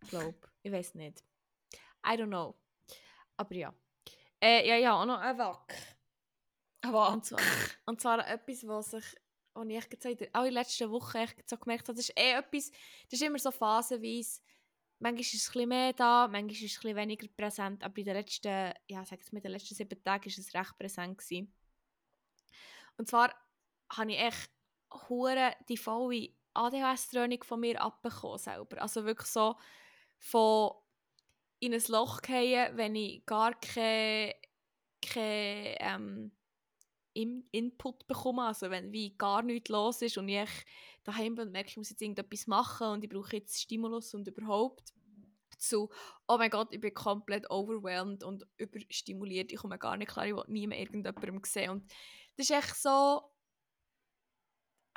Glaub. 0.10 0.50
Ich 0.62 0.70
weiß 0.70 0.94
nicht. 0.94 1.24
I 2.06 2.10
don't 2.10 2.26
know. 2.26 2.54
Aber 3.36 3.54
ja. 3.54 3.74
Äh, 4.40 4.68
ja, 4.68 4.76
ja, 4.76 5.00
auch 5.00 5.06
noch 5.06 5.18
ein 5.18 5.38
Wack. 5.38 5.74
Aber 6.82 7.12
Und 7.12 7.24
zwar, 7.24 7.40
und 7.86 8.00
zwar 8.00 8.28
etwas, 8.28 8.66
was 8.66 9.16
ich, 9.56 9.60
was 9.60 9.68
ich 9.68 9.76
echt 9.76 9.90
gesagt 9.90 10.34
auch 10.34 10.40
in 10.40 10.46
den 10.46 10.54
letzten 10.54 10.90
Wochen 10.90 11.16
echt 11.18 11.48
so 11.48 11.56
gemerkt 11.56 11.88
das 11.88 11.98
ist 11.98 12.18
eh 12.18 12.32
etwas, 12.32 12.70
das 13.10 13.20
ist 13.20 13.22
immer 13.22 13.38
so 13.38 13.50
phasenweise. 13.50 14.40
Manchmal 14.98 15.20
ist 15.20 15.34
es 15.34 15.54
ein 15.54 15.68
mehr 15.68 15.92
da, 15.92 16.26
manchmal 16.26 16.52
ist 16.52 16.78
es 16.78 16.84
ein 16.84 16.96
weniger 16.96 17.28
präsent, 17.28 17.84
aber 17.84 17.98
in 17.98 18.04
den 18.04 18.14
letzten, 18.14 18.72
ja, 18.88 19.04
sag 19.04 19.20
mal, 19.32 19.38
in 19.38 19.42
den 19.42 19.52
letzten 19.52 19.74
sieben 19.74 20.02
Tagen 20.02 20.24
war 20.24 20.38
es 20.38 20.54
recht 20.54 20.78
präsent. 20.78 21.18
Gewesen. 21.18 21.52
Und 22.96 23.08
zwar 23.08 23.34
habe 23.92 24.12
ich 24.12 24.18
echt 24.18 24.50
hure 25.08 25.54
die 25.68 25.76
volle 25.76 26.30
ADHS-Training 26.54 27.44
von 27.44 27.60
mir 27.60 27.80
abbekommen 27.80 28.38
selber. 28.38 28.80
Also 28.80 29.04
wirklich 29.04 29.28
so 29.28 29.56
von 30.18 30.72
in 31.58 31.74
ein 31.74 31.82
Loch 31.88 32.20
fallen, 32.24 32.76
wenn 32.76 32.94
ich 32.94 33.24
gar 33.26 33.58
keinen 33.60 34.32
kein, 35.02 35.76
ähm, 35.80 36.32
Im- 37.16 37.44
Input 37.50 38.06
bekomme, 38.06 38.44
also 38.44 38.70
wenn 38.70 38.92
wie 38.92 39.16
gar 39.16 39.42
nichts 39.42 39.70
los 39.70 40.02
ist 40.02 40.18
und 40.18 40.28
ich 40.28 40.50
daheim 41.04 41.34
bin 41.34 41.46
und 41.46 41.52
merke, 41.52 41.70
ich 41.70 41.76
muss 41.76 41.90
jetzt 41.90 42.02
irgendetwas 42.02 42.46
machen 42.46 42.88
und 42.88 43.04
ich 43.04 43.10
brauche 43.10 43.36
jetzt 43.36 43.60
Stimulus 43.60 44.14
und 44.14 44.28
überhaupt 44.28 44.92
zu, 45.58 45.88
oh 46.28 46.36
mein 46.36 46.50
Gott, 46.50 46.68
ich 46.72 46.80
bin 46.80 46.92
komplett 46.92 47.50
overwhelmed 47.50 48.22
und 48.22 48.46
überstimuliert, 48.58 49.52
ich 49.52 49.58
komme 49.58 49.78
gar 49.78 49.96
nicht 49.96 50.10
klar, 50.10 50.26
ich 50.26 50.34
will 50.34 50.44
nie 50.48 50.66
mehr 50.66 50.78
irgendjemandem 50.78 51.40
sehen. 51.44 51.70
Und 51.70 51.90
das 52.36 52.50
ist 52.50 52.56
echt 52.56 52.76
so, 52.76 53.22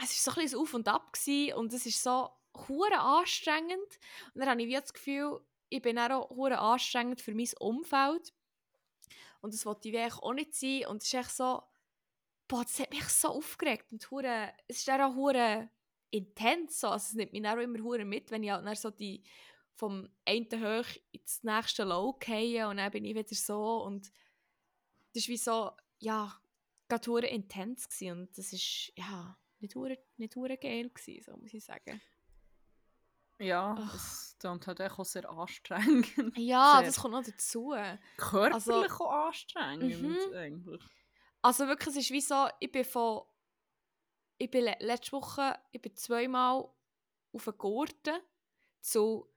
es 0.01 0.25
war 0.25 0.33
so 0.33 0.39
ein 0.39 0.43
bisschen 0.43 0.59
Auf 0.59 0.73
und 0.73 0.87
Ab 0.87 1.13
gewesen 1.13 1.53
und 1.53 1.73
es 1.73 1.85
ist 1.85 2.03
so 2.03 2.29
hure 2.67 2.99
anstrengend. 2.99 3.99
Und 4.33 4.41
dann 4.41 4.49
habe 4.49 4.61
ich 4.61 4.73
das 4.73 4.93
Gefühl, 4.93 5.39
ich 5.69 5.81
bin 5.81 5.97
auch 5.99 6.29
hure 6.29 6.57
anstrengend 6.57 7.21
für 7.21 7.33
mein 7.33 7.49
Umfeld. 7.59 8.33
Und 9.41 9.53
das 9.53 9.65
wollte 9.65 9.89
ich 9.89 10.13
auch 10.13 10.33
nicht 10.33 10.53
sein. 10.55 10.85
Und 10.87 11.01
es 11.01 11.07
ist 11.07 11.13
echt 11.13 11.31
so, 11.31 11.63
boah, 12.49 12.63
das 12.63 12.79
hat 12.79 12.89
mich 12.91 13.05
so 13.05 13.29
aufgeregt 13.29 13.91
und 13.93 14.11
hure, 14.11 14.51
es 14.67 14.79
ist 14.79 14.87
dann 14.89 14.99
auch 15.01 15.15
hure 15.15 15.69
intens 16.11 16.79
so, 16.81 16.87
also 16.89 17.03
es 17.05 17.13
nimmt 17.13 17.31
mich 17.31 17.43
dann 17.43 17.57
auch 17.57 17.61
immer 17.63 17.79
hure 17.83 18.03
mit, 18.03 18.29
wenn 18.31 18.43
ich 18.43 18.49
halt 18.51 18.65
dann 18.65 18.75
so 18.75 18.89
die 18.89 19.23
vom 19.75 20.09
einen 20.25 20.47
hoch 20.51 20.87
ins 21.11 21.43
nächste 21.43 21.83
Low 21.85 22.13
gehe 22.19 22.67
und 22.67 22.77
dann 22.77 22.91
bin 22.91 23.05
ich 23.05 23.15
wieder 23.15 23.33
so 23.35 23.83
und 23.85 24.07
das 25.13 25.23
ist 25.23 25.29
wie 25.29 25.37
so, 25.37 25.71
ja, 25.99 26.35
gerade 26.89 27.09
hure 27.09 27.27
intens 27.27 27.87
gewesen 27.87 28.19
und 28.21 28.37
das 28.37 28.51
ist, 28.51 28.91
ja, 28.97 29.37
nicht 29.59 29.75
hure, 29.75 29.97
nicht 30.17 30.35
hure 30.35 30.57
geil 30.57 30.89
gewesen, 30.89 31.23
so 31.23 31.37
muss 31.37 31.53
ich 31.53 31.63
sagen. 31.63 32.01
ja, 33.39 33.75
Ach. 33.79 33.95
es 33.95 34.35
klingt 34.39 34.67
halt 34.67 34.81
auch 34.81 35.05
sehr 35.05 35.29
anstrengend. 35.29 36.07
Ja, 36.37 36.77
Sehr. 36.79 36.87
das 36.87 36.97
kommt 36.99 37.13
noch 37.13 37.23
dazu. 37.23 37.73
Körperlich 38.17 38.53
Also- 38.91 39.05
auch 39.05 39.27
anstrengend 39.27 40.01
Mhm. 40.01 40.33
eigentlich. 40.33 40.81
Also 41.41 41.67
wirklich, 41.67 41.95
es 41.95 42.03
ist 42.03 42.11
wie 42.11 42.21
so, 42.21 42.47
ich 42.59 42.71
bin 42.71 42.83
von, 42.83 43.23
ich 44.37 44.49
bin 44.51 44.65
le 44.65 44.75
letzte 44.79 45.13
Woche, 45.13 45.57
ich 45.71 45.81
bin 45.81 45.95
zweimal 45.95 46.69
auf 47.33 47.43
den 47.45 47.57
Gurten 47.57 48.19
zu, 48.81 49.29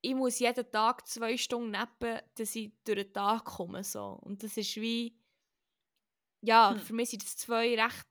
ich 0.00 0.14
muss 0.14 0.38
jeden 0.38 0.70
Tag 0.70 1.06
zwei 1.06 1.36
Stunden 1.36 1.72
nappen, 1.72 2.20
dass 2.36 2.54
ich 2.54 2.72
durch 2.84 3.02
den 3.04 3.12
Tag 3.12 3.44
komme, 3.44 3.82
so. 3.84 4.18
Und 4.22 4.42
das 4.42 4.56
ist 4.56 4.76
wie, 4.76 5.18
ja, 6.40 6.74
Hm. 6.74 6.78
für 6.78 6.92
mich 6.94 7.10
sind 7.10 7.22
das 7.24 7.36
zwei 7.36 7.80
recht 7.80 8.06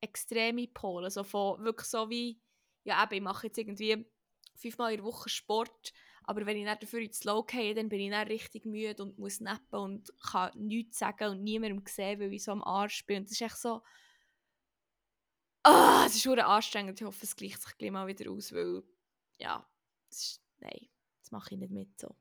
extreme 0.00 0.68
Pole, 0.68 1.10
so 1.10 1.24
von 1.24 1.62
wirklich 1.64 1.88
so 1.88 2.08
wie, 2.10 2.40
ja 2.84 3.02
eben, 3.02 3.14
ich 3.14 3.20
mache 3.22 3.46
jetzt 3.46 3.58
irgendwie 3.58 4.06
fünfmal 4.54 4.92
in 4.92 4.98
der 4.98 5.06
Woche 5.06 5.28
Sport, 5.28 5.92
aber 6.26 6.44
wenn 6.44 6.56
ich 6.56 6.64
dann 6.64 6.78
dafür 6.78 7.00
ins 7.00 7.20
Slow 7.20 7.44
gehe, 7.46 7.74
dann 7.74 7.88
bin 7.88 8.00
ich 8.00 8.10
dann 8.10 8.26
richtig 8.26 8.66
müde 8.66 9.02
und 9.02 9.16
muss 9.18 9.40
nappen 9.40 9.78
und 9.78 10.12
kann 10.20 10.50
nichts 10.58 10.98
sagen 10.98 11.30
und 11.30 11.44
niemandem 11.44 11.82
sehen, 11.86 12.18
weil 12.18 12.32
ich 12.32 12.42
so 12.42 12.52
am 12.52 12.64
Arsch 12.64 13.06
bin. 13.06 13.18
Und 13.18 13.24
das 13.24 13.32
ist 13.32 13.42
echt 13.42 13.56
so... 13.56 13.82
Ah, 15.62 16.04
es 16.06 16.16
ist 16.16 16.22
schon 16.22 16.38
anstrengend. 16.38 17.00
Ich 17.00 17.06
hoffe, 17.06 17.24
es 17.24 17.34
gleicht 17.36 17.62
sich 17.62 17.76
gleich 17.78 17.92
mal 17.92 18.06
wieder 18.06 18.30
aus, 18.30 18.52
weil... 18.52 18.82
Ja, 19.38 19.68
das 20.08 20.22
ist, 20.22 20.42
nein, 20.58 20.88
das 21.20 21.30
mache 21.30 21.54
ich 21.54 21.60
nicht 21.60 21.72
mit 21.72 21.98
so. 22.00 22.16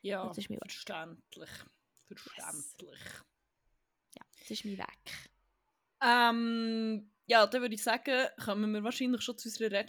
Ja, 0.00 0.26
Das 0.26 0.38
ist 0.38 0.48
mir 0.48 0.58
verständlich. 0.58 1.50
Verständlich. 2.06 3.00
Ja, 4.16 4.24
das 4.38 4.50
ist 4.50 4.64
mein 4.64 4.78
Weg. 4.78 5.30
Ähm, 6.00 7.10
ja, 7.26 7.46
dann 7.46 7.62
würde 7.62 7.74
ich 7.74 7.82
sagen, 7.82 8.26
kommen 8.44 8.72
wir 8.72 8.82
wahrscheinlich 8.84 9.22
schon 9.22 9.38
zu 9.38 9.48
unserer 9.48 9.84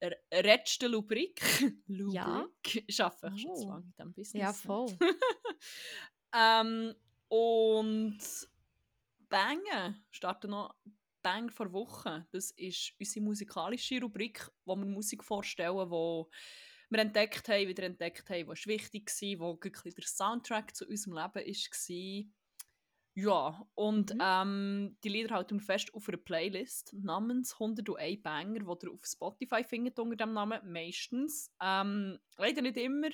äh, 0.00 0.42
letzten 0.42 0.94
Rubrik. 0.94 1.40
Ja. 1.88 2.40
Rubrik. 2.40 2.84
Ich 2.86 3.02
arbeite 3.02 3.36
schon 3.38 3.54
zu 3.54 3.66
Oh. 3.66 3.68
lange 3.70 3.84
in 3.84 3.92
diesem 3.92 4.12
Business. 4.14 4.42
Ja, 4.42 4.52
voll. 4.52 4.96
ähm, 6.34 6.94
und 7.28 8.18
Bangen 9.28 10.04
starten 10.10 10.50
noch 10.50 10.74
Bang 11.22 11.50
vor 11.50 11.72
Wochen. 11.72 12.24
Das 12.32 12.52
ist 12.52 12.92
unsere 12.98 13.24
musikalische 13.24 14.00
Rubrik, 14.00 14.48
wo 14.64 14.76
wir 14.76 14.86
Musik 14.86 15.22
vorstellen, 15.24 15.90
wo 15.90 16.30
wir 16.90 16.98
entdeckt 17.00 17.46
haben, 17.48 17.68
wieder 17.68 17.82
entdeckt 17.82 18.30
haben, 18.30 18.46
was 18.48 18.66
wichtig 18.66 19.10
war, 19.10 19.40
wo 19.40 19.58
wirklich 19.62 19.94
der 19.94 20.04
Soundtrack 20.06 20.74
zu 20.74 20.86
unserem 20.86 21.14
Leben 21.14 21.34
war. 21.34 22.32
Ja, 23.20 23.66
und 23.74 24.14
Mhm. 24.14 24.20
ähm, 24.22 24.96
die 25.02 25.08
Lieder 25.08 25.34
halten 25.34 25.58
fest 25.60 25.92
auf 25.92 26.08
einer 26.08 26.18
Playlist 26.18 26.92
namens 26.94 27.54
101 27.58 28.22
Banger, 28.22 28.60
die 28.60 28.86
ihr 28.86 28.92
auf 28.92 29.04
Spotify 29.04 29.64
findet 29.64 29.98
unter 29.98 30.14
dem 30.14 30.34
Namen, 30.34 30.60
meistens. 30.72 31.50
Ähm, 31.60 32.18
leider 32.36 32.62
nicht 32.62 32.76
immer. 32.76 33.08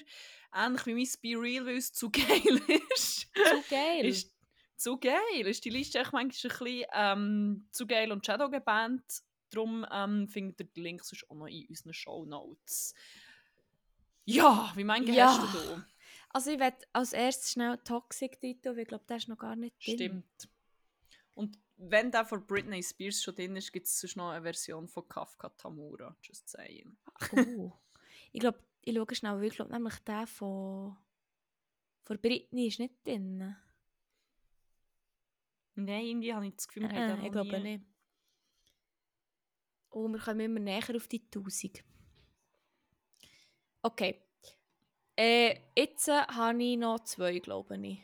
Ähnlich 0.55 0.87
wie 0.87 0.95
mein 0.95 1.09
Be 1.23 1.41
Real, 1.41 1.65
weil 1.67 1.77
es 1.79 1.93
zu 1.95 2.11
geil 2.13 2.61
ist. 2.95 3.31
So 3.35 3.63
geil. 3.71 4.05
ist 4.05 4.35
zu 4.77 4.99
geil. 4.99 5.47
Ist 5.47 5.65
die 5.65 5.71
Liste 5.71 5.99
echt 6.01 6.13
manchmal 6.13 6.53
ein 6.53 6.59
bisschen 6.59 6.85
ähm, 6.93 7.69
zu 7.71 7.87
geil 7.87 8.13
und 8.13 8.27
Shadow 8.27 8.51
gebannt. 8.51 9.23
Darum 9.51 9.87
ähm, 9.91 10.29
findet 10.29 10.61
ihr 10.61 10.67
die 10.67 10.81
Links 10.83 11.13
auch 11.31 11.35
noch 11.35 11.47
in 11.47 11.67
unseren 11.69 11.95
Show 11.95 12.27
Notes. 12.27 12.95
Ja, 14.27 14.71
wie 14.75 14.85
manche 14.85 15.13
Ja. 15.13 15.29
hast 15.29 15.55
du 15.55 15.59
da? 15.59 15.87
Also 16.35 16.51
ich 16.51 16.59
werde 16.59 16.79
als 16.93 17.13
erstes 17.13 17.53
schnell 17.53 17.79
Toxic 17.79 18.41
Titel, 18.41 18.71
weil 18.71 18.81
ich 18.81 18.89
glaube, 18.89 19.05
der 19.09 19.19
ist 19.19 19.29
noch 19.29 19.39
gar 19.39 19.55
nicht 19.55 19.77
drin. 19.87 19.95
Stimmt. 19.95 20.49
Und 21.35 21.59
wenn 21.77 22.11
der 22.11 22.25
von 22.25 22.45
Britney 22.45 22.83
Spears 22.83 23.23
schon 23.23 23.37
drin 23.37 23.55
ist, 23.55 23.73
gibt 23.73 23.87
es 23.87 24.01
sonst 24.01 24.17
noch 24.17 24.31
eine 24.31 24.43
Version 24.43 24.89
von 24.89 25.09
Kafka 25.09 25.49
Tamura. 25.51 26.17
Just 26.23 26.49
saying. 26.49 26.97
Oh. 27.37 27.73
ich 28.33 28.41
glaube, 28.41 28.59
ich 28.83 28.95
schaue 28.95 29.15
schnell, 29.15 29.37
weil 29.37 29.45
ich 29.45 29.55
glaube 29.55 29.73
nämlich 29.73 29.97
der 30.01 30.27
von, 30.27 30.97
von 32.03 32.19
Britney 32.21 32.67
ist 32.67 32.81
nicht 32.81 32.95
drin. 33.07 33.57
Nein, 35.77 36.05
irgendwie 36.07 36.35
habe 36.35 36.47
ich 36.49 36.57
das 36.57 36.67
Gefühl, 36.67 36.85
Äh, 36.85 37.11
haben 37.11 37.21
äh, 37.23 37.27
ich 37.27 37.33
glaube 37.33 37.61
nie- 37.61 37.79
nicht. 37.79 37.85
Oh, 39.91 40.09
wir 40.09 40.19
kommen 40.19 40.41
immer 40.41 40.59
näher 40.61 40.97
auf 40.97 41.07
die 41.07 41.23
1000. 41.33 41.85
Okay. 43.83 44.21
Äh, 45.17 45.61
jetzt 45.77 46.09
äh, 46.09 46.23
habe 46.29 46.63
ich 46.63 46.77
noch 46.77 47.01
zwei, 47.05 47.39
glaube 47.39 47.77
ich. 47.87 47.99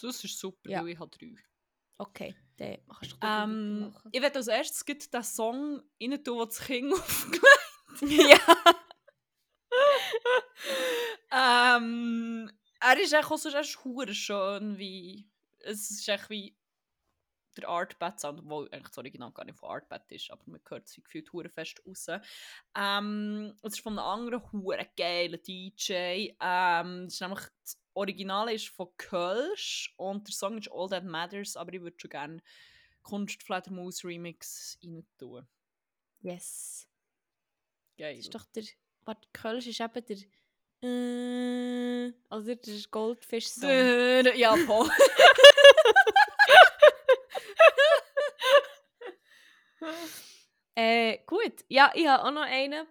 Das 0.00 0.22
ist 0.24 0.38
super, 0.38 0.70
Ja. 0.70 0.82
weil 0.82 0.90
ich 0.90 0.98
habe 0.98 1.10
drei. 1.10 1.34
Okay, 1.98 2.34
dann 2.56 2.76
kannst 2.86 3.12
du 3.12 3.26
Ähm, 3.26 3.94
ich 4.12 4.22
werde 4.22 4.36
als 4.36 4.46
erstes 4.46 4.84
den 5.12 5.22
Song 5.24 5.82
rein 6.00 6.22
tun, 6.22 6.38
den 6.38 6.48
das 6.48 6.60
Kind 6.60 6.92
aufgelegt 8.00 8.30
ja. 8.30 8.38
ähm, 11.76 12.50
Er 12.80 13.00
ist 13.00 13.12
echt 13.12 13.30
auch 13.30 13.36
so 13.38 13.50
schön, 14.14 14.78
wie... 14.78 15.28
Es 15.60 15.90
ist 15.90 16.08
echt 16.08 16.30
wie 16.30 16.56
der 17.58 17.68
Artbat 17.68 18.20
Sound, 18.20 18.40
obwohl 18.40 18.68
eigentlich 18.70 18.88
das 18.88 18.98
Original 18.98 19.30
gar 19.32 19.44
nicht 19.44 19.58
von 19.58 19.68
Artbat 19.70 20.10
ist, 20.12 20.30
aber 20.30 20.42
man 20.46 20.60
hört 20.68 20.86
es 20.86 20.96
wie 20.96 21.02
gefühlt 21.02 21.32
hure 21.32 21.48
fest 21.48 21.80
raus. 21.86 22.06
Ähm, 22.76 23.58
es 23.62 23.74
ist 23.74 23.80
von 23.82 23.98
einem 23.98 24.06
anderen 24.06 24.52
hure 24.52 24.86
geilen 24.96 25.40
DJ. 25.42 26.32
Ähm, 26.40 27.04
das 27.04 27.14
ist 27.14 27.20
nämlich, 27.20 27.40
das 27.62 27.78
Original 27.94 28.50
ist 28.52 28.68
von 28.68 28.88
Kölsch 28.96 29.92
und 29.96 30.26
der 30.28 30.34
Song 30.34 30.58
ist 30.58 30.70
All 30.72 30.88
That 30.88 31.04
Matters, 31.04 31.56
aber 31.56 31.72
ich 31.74 31.80
würde 31.80 31.98
schon 31.98 32.10
gerne 32.10 32.42
Kunstfledermaus 33.02 34.04
Remix 34.04 34.78
rein 34.84 35.06
tun. 35.18 35.46
Yes. 36.20 36.86
Geil. 37.96 38.16
Das 38.16 38.24
ist 38.26 38.34
doch 38.34 38.44
der. 38.54 38.64
Warte, 39.04 39.26
Kölsch 39.32 39.66
ist 39.66 39.80
eben 39.80 40.04
der. 40.06 40.18
Äh, 40.80 42.12
also 42.28 42.54
der 42.54 42.74
Goldfish-Song. 42.90 43.68
Dö- 43.68 44.32
Ja, 44.36 44.56
voll. 44.56 44.88
Äh, 50.78 51.18
gut. 51.26 51.64
Ja, 51.66 51.90
ich 51.92 52.06
habe 52.06 52.24
auch 52.24 52.30
noch 52.30 52.42
einen, 52.42 52.86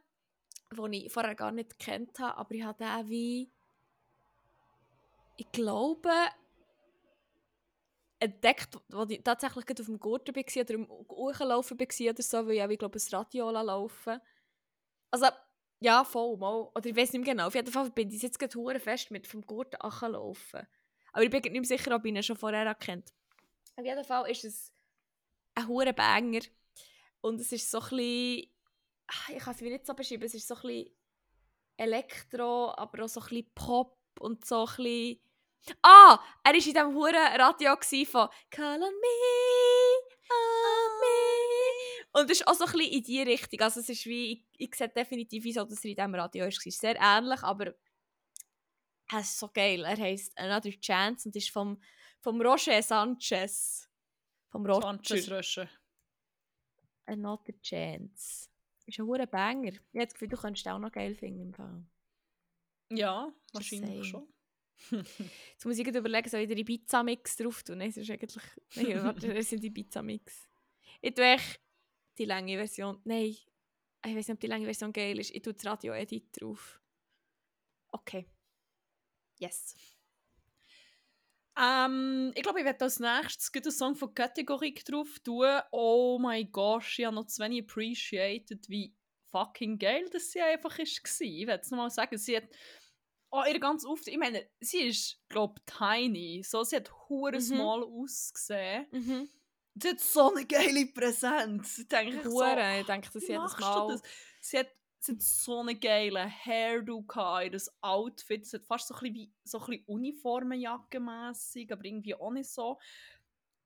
den 0.75 0.93
ich 0.93 1.09
vorher 1.09 1.35
gar 1.35 1.53
nicht 1.53 1.79
gekannt 1.79 2.19
habe, 2.19 2.37
aber 2.37 2.51
ich 2.53 2.63
habe 2.63 2.83
den 2.83 3.09
wie. 3.09 3.49
Ich 5.37 5.49
glaube. 5.53 6.09
entdeckt, 8.19 8.77
wo 8.89 9.03
ich 9.03 9.23
tatsächlich 9.23 9.65
auf 9.79 9.85
dem 9.85 9.99
Gurten 9.99 10.35
war 10.35 10.61
oder 10.61 10.73
im 10.73 10.89
Hochlaufen 10.89 11.79
war 11.79 12.09
oder 12.09 12.23
so, 12.23 12.47
weil 12.47 12.55
ich 12.55 12.71
ich 12.71 12.79
glaube, 12.79 12.99
ein 12.99 13.15
Radio 13.15 13.51
laufen 13.51 14.19
Also, 15.11 15.27
ja, 15.79 16.03
voll, 16.03 16.35
mal. 16.35 16.69
Oder 16.75 16.87
ich 16.87 16.95
weiß 16.95 17.13
nicht 17.13 17.23
mehr 17.23 17.35
genau. 17.35 17.47
Auf 17.47 17.55
jeden 17.55 17.71
Fall 17.71 17.89
bin 17.91 18.11
ich 18.11 18.21
jetzt 18.21 18.37
gerade 18.39 18.79
fest 18.81 19.11
mit 19.11 19.27
vom 19.27 19.43
Gurten 19.43 19.79
laufen. 20.11 20.67
Aber 21.13 21.23
ich 21.23 21.29
bin 21.29 21.41
nicht 21.41 21.53
mehr 21.53 21.63
sicher, 21.63 21.95
ob 21.95 22.03
ich 22.03 22.13
ihn 22.13 22.21
schon 22.21 22.35
vorher 22.35 22.65
erkannt 22.65 23.13
Auf 23.77 23.85
jeden 23.85 24.03
Fall 24.03 24.29
ist 24.29 24.43
es 24.43 24.73
ein 25.55 25.67
hure 25.69 25.93
Banger. 25.93 26.41
Und 27.21 27.41
es 27.41 27.51
ist 27.51 27.69
so 27.69 27.79
ein 27.79 27.89
bisschen... 27.89 28.51
Ah, 29.07 29.33
Ich 29.35 29.43
kann 29.43 29.53
es 29.55 29.61
wie 29.61 29.69
nicht 29.69 29.85
so 29.85 29.93
beschreiben. 29.93 30.23
Es 30.23 30.33
ist 30.33 30.47
so 30.47 30.55
ein 30.55 30.61
bisschen 30.61 30.95
Elektro, 31.77 32.73
aber 32.75 33.05
auch 33.05 33.09
so 33.09 33.21
ein 33.21 33.27
bisschen 33.27 33.51
Pop 33.53 33.97
und 34.19 34.45
so 34.45 34.65
ein 34.65 34.75
bisschen... 34.75 35.19
Ah! 35.81 36.19
Er 36.43 36.51
war 36.51 36.53
in 36.53 36.61
diesem 36.61 36.93
huren 36.93 37.15
Radio 37.15 37.75
von 38.05 38.29
«Call 38.49 38.81
on 38.81 38.93
me, 38.93 39.07
on 40.29 40.99
me». 41.01 42.19
Und 42.19 42.31
es 42.31 42.39
ist 42.39 42.47
auch 42.47 42.53
so 42.53 42.65
ein 42.65 42.71
bisschen 42.71 42.91
in 42.91 43.03
die 43.03 43.21
Richtung. 43.21 43.59
Also 43.61 43.79
es 43.79 43.89
ist 43.89 44.05
wie... 44.05 44.45
Ich, 44.57 44.69
ich 44.69 44.75
sehe 44.75 44.89
definitiv 44.89 45.43
wie 45.43 45.53
so, 45.53 45.63
dass 45.65 45.83
er 45.83 45.89
in 45.89 45.95
diesem 45.95 46.15
Radio 46.15 46.45
war. 46.45 46.51
Sehr 46.51 46.95
ähnlich, 46.95 47.43
aber... 47.43 47.73
Es 49.09 49.29
ist 49.29 49.39
so 49.39 49.49
geil. 49.49 49.83
Er 49.85 49.97
heisst 49.97 50.37
«Another 50.37 50.71
Chance» 50.71 51.29
und 51.29 51.35
ist 51.35 51.49
vom, 51.49 51.81
vom 52.19 52.41
Roger 52.41 52.81
Sanchez. 52.81 53.89
Vom 54.49 54.65
Roger. 54.65 54.81
Sanchez 54.81 55.29
Rösche. 55.29 55.69
Another 57.07 57.59
Chance. 57.61 58.49
Ist 58.85 58.99
ein 58.99 59.05
hoher 59.05 59.25
Banger. 59.25 59.71
Ich 59.71 59.79
habe 59.95 60.05
das 60.05 60.13
Gefühl, 60.13 60.29
du 60.29 60.37
könntest 60.37 60.67
auch 60.67 60.79
noch 60.79 60.91
geil 60.91 61.15
finden 61.15 61.41
im 61.41 61.53
Fall. 61.53 61.83
Ja, 62.91 63.33
wahrscheinlich 63.53 64.07
schon. 64.07 64.27
Jetzt 64.91 65.65
muss 65.65 65.77
ich 65.77 65.87
überlegen, 65.87 66.29
soll 66.29 66.41
ich 66.41 66.47
den 66.47 66.59
Ibiza-Mix 66.59 67.37
drauf 67.37 67.63
tun? 67.63 67.79
Nein, 67.79 67.89
es 67.89 67.97
ist 67.97 68.09
eigentlich... 68.09 68.43
Nein, 68.75 69.03
warte, 69.03 69.33
das 69.33 69.49
sind 69.49 69.63
Ibiza-Mix. 69.63 70.47
Ich 71.01 71.13
tue 71.13 71.25
echt 71.25 71.59
die 72.17 72.25
lange 72.25 72.55
Version... 72.55 73.01
Nein, 73.03 73.35
ich 74.05 74.15
weiß 74.15 74.27
nicht, 74.27 74.35
ob 74.35 74.39
die 74.39 74.47
lange 74.47 74.65
Version 74.65 74.93
geil 74.93 75.19
ist. 75.19 75.31
Ich 75.31 75.41
tue 75.41 75.53
das 75.53 75.65
Radio-Edit 75.65 76.39
drauf. 76.39 76.79
Okay. 77.91 78.25
Yes. 79.39 79.75
Ähm, 81.59 82.31
ich 82.35 82.43
glaube, 82.43 82.59
ich 82.59 82.65
werde 82.65 82.85
als 82.85 82.99
nächstes 82.99 83.51
einen 83.53 83.71
Song 83.71 83.95
von 83.95 84.13
Kategorie 84.13 84.73
drauf 84.73 85.19
tun. 85.23 85.59
Oh 85.71 86.19
mein 86.19 86.51
Gott, 86.51 86.83
ich 86.97 87.05
habe 87.05 87.15
noch 87.15 87.25
zu 87.27 87.41
wenig 87.43 87.63
appreciated, 87.63 88.67
wie 88.69 88.93
fucking 89.31 89.79
geil 89.79 90.07
das 90.11 90.31
sie 90.31 90.41
einfach 90.41 90.77
ist. 90.79 91.03
war. 91.03 91.27
Ich 91.27 91.47
werde 91.47 91.61
es 91.63 91.71
nochmal 91.71 91.89
sagen. 91.89 92.17
Sie 92.17 92.37
hat 92.37 92.47
oh, 93.31 93.43
ihr 93.51 93.59
ganz 93.59 93.85
oft, 93.85 94.07
ich 94.07 94.17
meine, 94.17 94.47
sie 94.59 94.81
ist, 94.87 95.19
glaube 95.29 95.55
ich, 95.59 95.73
tiny. 95.73 96.43
So, 96.43 96.63
sie 96.63 96.77
hat 96.77 96.91
hure 97.09 97.35
Mhm. 97.37 97.41
small 97.41 97.83
ausgesehen. 97.83 98.87
Mhm. 98.91 99.29
Sie 99.79 99.89
hat 99.89 99.99
so 99.99 100.33
eine 100.33 100.45
geile 100.45 100.87
Präsenz. 100.87 101.79
Ich 101.79 101.87
denke 101.87 102.23
so, 102.23 102.31
Hure, 102.31 102.79
ich 102.79 102.85
denke 102.87 103.09
das 103.13 103.27
jedes 103.27 103.57
Mal. 103.59 103.87
das? 103.89 104.01
Sie 104.41 104.57
hat, 104.57 104.67
sie 105.07 105.13
hat 105.13 105.21
so 105.21 105.59
einen 105.59 105.79
geilen 105.79 106.29
Hairdo 106.29 107.01
gehabt, 107.01 107.45
ihr 107.45 107.53
Outfit. 107.81 108.45
Es 108.45 108.53
hat 108.53 108.65
fast 108.65 108.87
so 108.87 108.95
ein 108.95 108.99
bisschen, 108.99 109.15
wie, 109.15 109.33
so 109.43 109.59
ein 109.59 109.65
bisschen 109.65 109.85
aber 111.71 111.85
irgendwie 111.85 112.15
auch 112.15 112.31
nicht 112.31 112.49
so. 112.49 112.79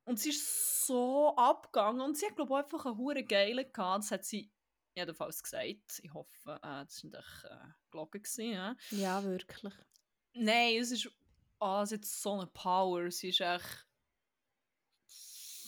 Und 0.05 0.19
sie 0.19 0.29
ist 0.29 0.85
so 0.85 1.35
abgegangen 1.35 2.01
und 2.01 2.17
sie 2.17 2.25
hat, 2.25 2.35
glaube 2.35 2.53
ich, 2.53 2.63
einfach 2.63 2.85
einen 2.85 2.97
hure 2.97 3.23
geilen 3.23 3.71
gehabt. 3.71 4.03
Das 4.03 4.11
hat 4.11 4.25
sie 4.25 4.51
jedenfalls 4.95 5.43
gesagt. 5.43 5.99
Ich 6.01 6.13
hoffe, 6.13 6.59
äh, 6.63 6.85
das 6.85 7.03
war 7.03 7.11
nicht 7.11 7.43
äh, 7.45 7.73
gelogen. 7.91 8.23
Ja? 8.37 8.75
Ja, 8.91 9.23
wirklich. 9.23 9.73
Nein, 10.33 10.77
es 10.79 10.91
ist. 10.91 11.09
Ah, 11.59 11.85
sie 11.85 11.95
hat 11.95 12.05
so 12.05 12.33
eine 12.33 12.47
Power. 12.47 13.11
Sie 13.11 13.29
ist 13.29 13.41
echt 13.41 13.87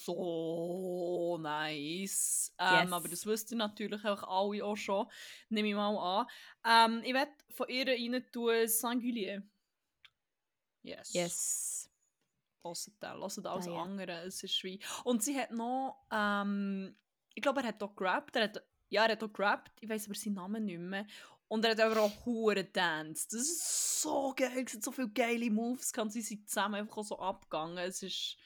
so 0.05 1.37
nice. 1.41 2.53
Ähm, 2.59 2.83
Yes. 2.83 2.91
Aber 2.91 3.07
das 3.07 3.25
wisst 3.25 3.51
ihr 3.51 3.57
natürlich 3.57 4.03
auch 4.05 4.23
alle 4.23 4.63
auch 4.63 4.75
schon. 4.75 5.07
Nehme 5.49 5.69
ich 5.69 5.75
mal 5.75 5.97
an. 5.97 6.27
Ähm, 6.65 7.01
ich 7.05 7.13
werde 7.13 7.31
von 7.49 7.69
ihr 7.69 7.87
rein 7.87 8.25
tun 8.31 8.67
Singulier. 8.67 9.43
Yes. 10.83 11.13
Yes. 11.13 11.89
Hört 12.63 12.87
den, 13.01 13.09
hört 13.19 13.45
alles 13.45 13.67
Ah, 13.67 13.71
ja. 13.71 13.81
andere. 13.81 14.11
Es 14.25 14.43
ist 14.43 14.63
wie... 14.63 14.79
Und 15.03 15.23
sie 15.23 15.37
hat 15.39 15.51
noch... 15.51 16.05
Ähm, 16.11 16.95
ich 17.33 17.41
glaube, 17.41 17.61
er 17.61 17.67
hat 17.67 17.81
auch 17.83 17.95
gerappt. 17.95 18.35
Er 18.35 18.43
hat, 18.43 18.63
ja, 18.89 19.05
er 19.05 19.13
hat 19.13 19.23
auch 19.23 19.33
gerappt. 19.33 19.71
Ich 19.81 19.89
weiß 19.89 20.05
aber 20.05 20.15
seinen 20.15 20.35
Namen 20.35 20.65
nicht 20.65 20.79
mehr. 20.79 21.05
Und 21.47 21.65
er 21.65 21.71
hat 21.71 21.79
aber 21.79 22.01
auch 22.01 22.25
hure 22.25 22.63
Dance. 22.63 23.27
Das 23.29 23.41
ist 23.41 24.01
so 24.01 24.33
geil. 24.35 24.63
Es 24.65 24.73
hat 24.75 24.83
so 24.83 24.91
viele 24.91 25.09
geile 25.09 25.49
Moves. 25.49 25.91
Kann 25.91 26.09
sie 26.09 26.21
sind 26.21 26.47
zusammen 26.49 26.75
einfach 26.75 26.97
auch 26.97 27.03
so 27.03 27.19
abgegangen. 27.19 27.77
Es 27.79 28.03
ist... 28.03 28.37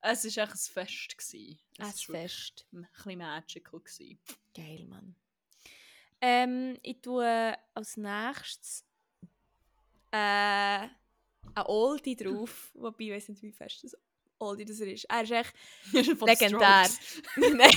Es 0.00 0.24
ist 0.24 0.38
echt 0.38 0.52
ein 0.52 0.58
Fest 0.58 1.18
gewesen. 1.18 1.58
Ein 1.78 1.88
Es 1.88 2.08
wirklich 2.08 2.32
Fest. 2.32 2.66
Ein 2.72 2.88
bisschen 2.92 3.18
magical 3.18 3.80
gewesen. 3.80 4.18
Geil, 4.54 4.86
Mann. 4.88 5.14
Ähm, 6.20 6.78
ich 6.82 7.00
tue 7.00 7.56
als 7.74 7.96
nächstes 7.96 8.84
äh, 10.10 10.88
ein 11.54 11.66
Oldie 11.66 12.16
drauf. 12.16 12.70
Wobei, 12.74 13.04
ich 13.04 13.12
weiß 13.12 13.28
nicht, 13.28 13.42
wie 13.42 13.52
fest 13.52 13.84
das 13.84 13.96
Oldie 14.38 14.64
das 14.64 14.80
er 14.80 14.92
ist. 14.92 15.04
Er 15.04 15.22
ist 15.22 15.30
echt 15.32 15.54
Legendär. 15.92 16.88
Nein, 17.36 17.70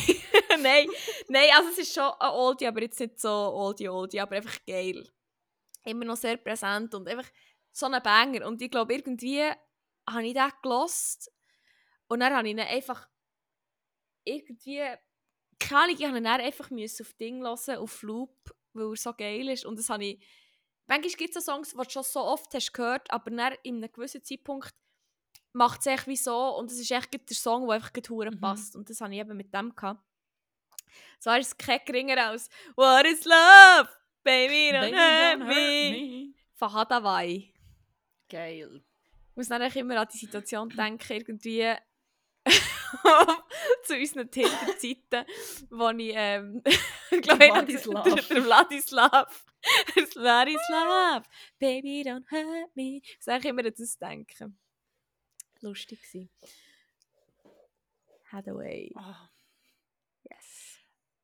nein, 0.62 0.88
nein, 1.28 1.50
also 1.56 1.70
es 1.70 1.80
ist 1.80 1.94
schon 1.94 2.12
ein 2.20 2.30
Oldie, 2.30 2.68
aber 2.68 2.82
jetzt 2.82 3.00
nicht 3.00 3.20
so 3.20 3.30
Oldie, 3.30 3.90
Oldie, 3.90 4.20
aber 4.20 4.36
einfach 4.36 4.58
geil. 4.68 5.10
Immer 5.86 6.06
noch 6.06 6.18
sehr 6.18 6.38
präsent 6.38 6.94
und 6.94 7.08
einfach 7.08 7.28
so 7.72 7.88
ein 7.88 8.04
Banger. 8.04 8.46
Und 8.46 8.62
ich 8.62 8.70
glaube, 8.70 8.94
irgendwie 8.94 9.42
habe 10.08 10.28
ich 10.28 10.34
den 10.34 10.52
gelost 10.62 11.32
und 12.12 12.20
dann 12.20 12.34
habe 12.34 12.48
ich 12.48 12.52
ihn 12.54 12.60
einfach 12.60 13.08
irgendwie, 14.26 14.84
keine 15.60 15.82
Ahnung, 15.84 15.96
ich 15.98 16.06
habe 16.06 16.18
ihn 16.18 16.24
dann 16.26 16.42
einfach 16.42 16.70
müssen 16.70 17.06
auf 17.06 17.14
Ding 17.14 17.42
hören, 17.42 17.78
auf 17.78 18.02
Loop, 18.04 18.36
weil 18.74 18.90
er 18.90 18.96
so 18.98 19.14
geil 19.14 19.48
ist. 19.50 19.66
Und 19.66 19.80
das 19.80 19.90
habe 19.90 20.06
ich, 20.06 20.26
manchmal 20.88 21.14
gibt 21.14 21.36
es 21.36 21.44
so 21.46 21.54
Songs, 21.54 21.72
die 21.72 21.78
du 21.78 21.90
schon 21.90 22.04
so 22.04 22.20
oft 22.22 22.54
hast 22.54 22.74
gehört, 22.74 23.12
aber 23.12 23.32
dann 23.32 23.54
in 23.64 23.78
einem 23.78 23.92
gewissen 23.92 24.24
Zeitpunkt 24.24 24.76
macht 25.54 25.80
es 25.82 25.86
echt 25.88 26.08
wie 26.08 26.18
so 26.18 26.58
und 26.58 26.70
es 26.72 26.80
ist 26.80 26.92
echt 26.92 27.14
der 27.14 27.36
Song, 27.36 27.66
der 27.68 27.76
einfach 27.76 27.94
gerade 27.94 28.32
Mhm. 28.32 28.40
passt. 28.42 28.76
Und 28.76 28.90
das 28.90 29.00
habe 29.02 29.14
ich 29.14 29.20
eben 29.20 29.36
mit 29.38 29.54
dem 29.54 29.76
gehabt. 29.76 30.04
So 31.20 31.32
ist 31.32 31.48
es 31.48 31.58
kein 31.58 31.80
geringer 31.86 32.28
als 32.28 32.50
What 32.76 33.06
is 33.06 33.24
love? 33.26 33.90
Baby, 34.24 34.76
don't, 34.76 34.82
Baby, 34.82 34.98
hurt, 34.98 35.42
don't 35.42 35.46
hurt 35.46 35.92
me. 35.92 36.34
Von 36.56 36.74
Hadawai. 36.74 37.54
Geil. 38.30 38.84
Ich 39.30 39.36
muss 39.36 39.48
dann 39.48 39.62
immer 39.62 40.02
an 40.02 40.08
die 40.14 40.18
Situation 40.18 40.70
denken, 40.78 41.14
irgendwie 41.14 41.74
zu 43.84 43.96
unseren 43.96 44.32
Tinder-Zeiten, 44.32 45.26
wo 45.70 45.90
ich, 45.90 46.14
ähm, 46.16 46.62
glaube, 47.22 47.46
ich 47.68 47.80
Vladislav. 47.80 48.04
der, 48.04 48.16
der 48.30 48.44
Vladislav. 48.44 49.46
Der 49.96 50.08
Vladislav. 50.08 51.30
Baby, 51.60 52.04
don't 52.04 52.30
hurt 52.32 52.76
me. 52.76 53.02
Ich 53.04 53.18
muss 53.18 53.28
eigentlich 53.28 53.46
immer 53.46 53.64
das 53.64 53.98
denken. 53.98 54.58
Lustig 55.62 56.02
gewesen. 56.02 56.30
Hathaway. 58.32 58.92
Ah. 58.96 59.30
Yes. 60.24 60.80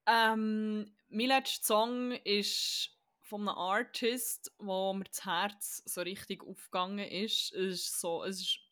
Ähm, 0.06 0.94
mein 1.10 1.28
letzter 1.28 1.66
Song 1.66 2.12
ist 2.12 2.92
von 3.22 3.42
einem 3.42 3.58
Artist, 3.58 4.54
wo 4.60 4.94
mir 4.94 5.06
das 5.06 5.26
Herz 5.26 5.84
so 5.86 6.02
richtig 6.02 6.44
aufgegangen 6.44 7.08
ist. 7.08 7.54
Es 7.54 7.82
ist 7.82 8.00
so, 8.00 8.24
es 8.24 8.42
ist 8.42 8.67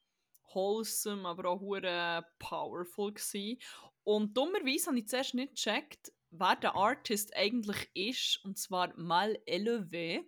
wholesome, 0.56 1.28
aber 1.28 1.50
auch 1.50 1.60
hure 1.60 2.26
powerful 2.40 3.14
gewesen. 3.14 3.60
Und 4.04 4.36
dummerweise 4.36 4.88
habe 4.88 5.00
ich 5.00 5.08
zuerst 5.08 5.34
nicht 5.34 5.56
gecheckt, 5.56 6.12
wer 6.32 6.56
der 6.56 6.76
Artist 6.76 7.36
eigentlich 7.36 7.90
ist, 7.94 8.44
und 8.44 8.58
zwar 8.58 8.98
Mal 8.98 9.38
Elevé. 9.46 10.24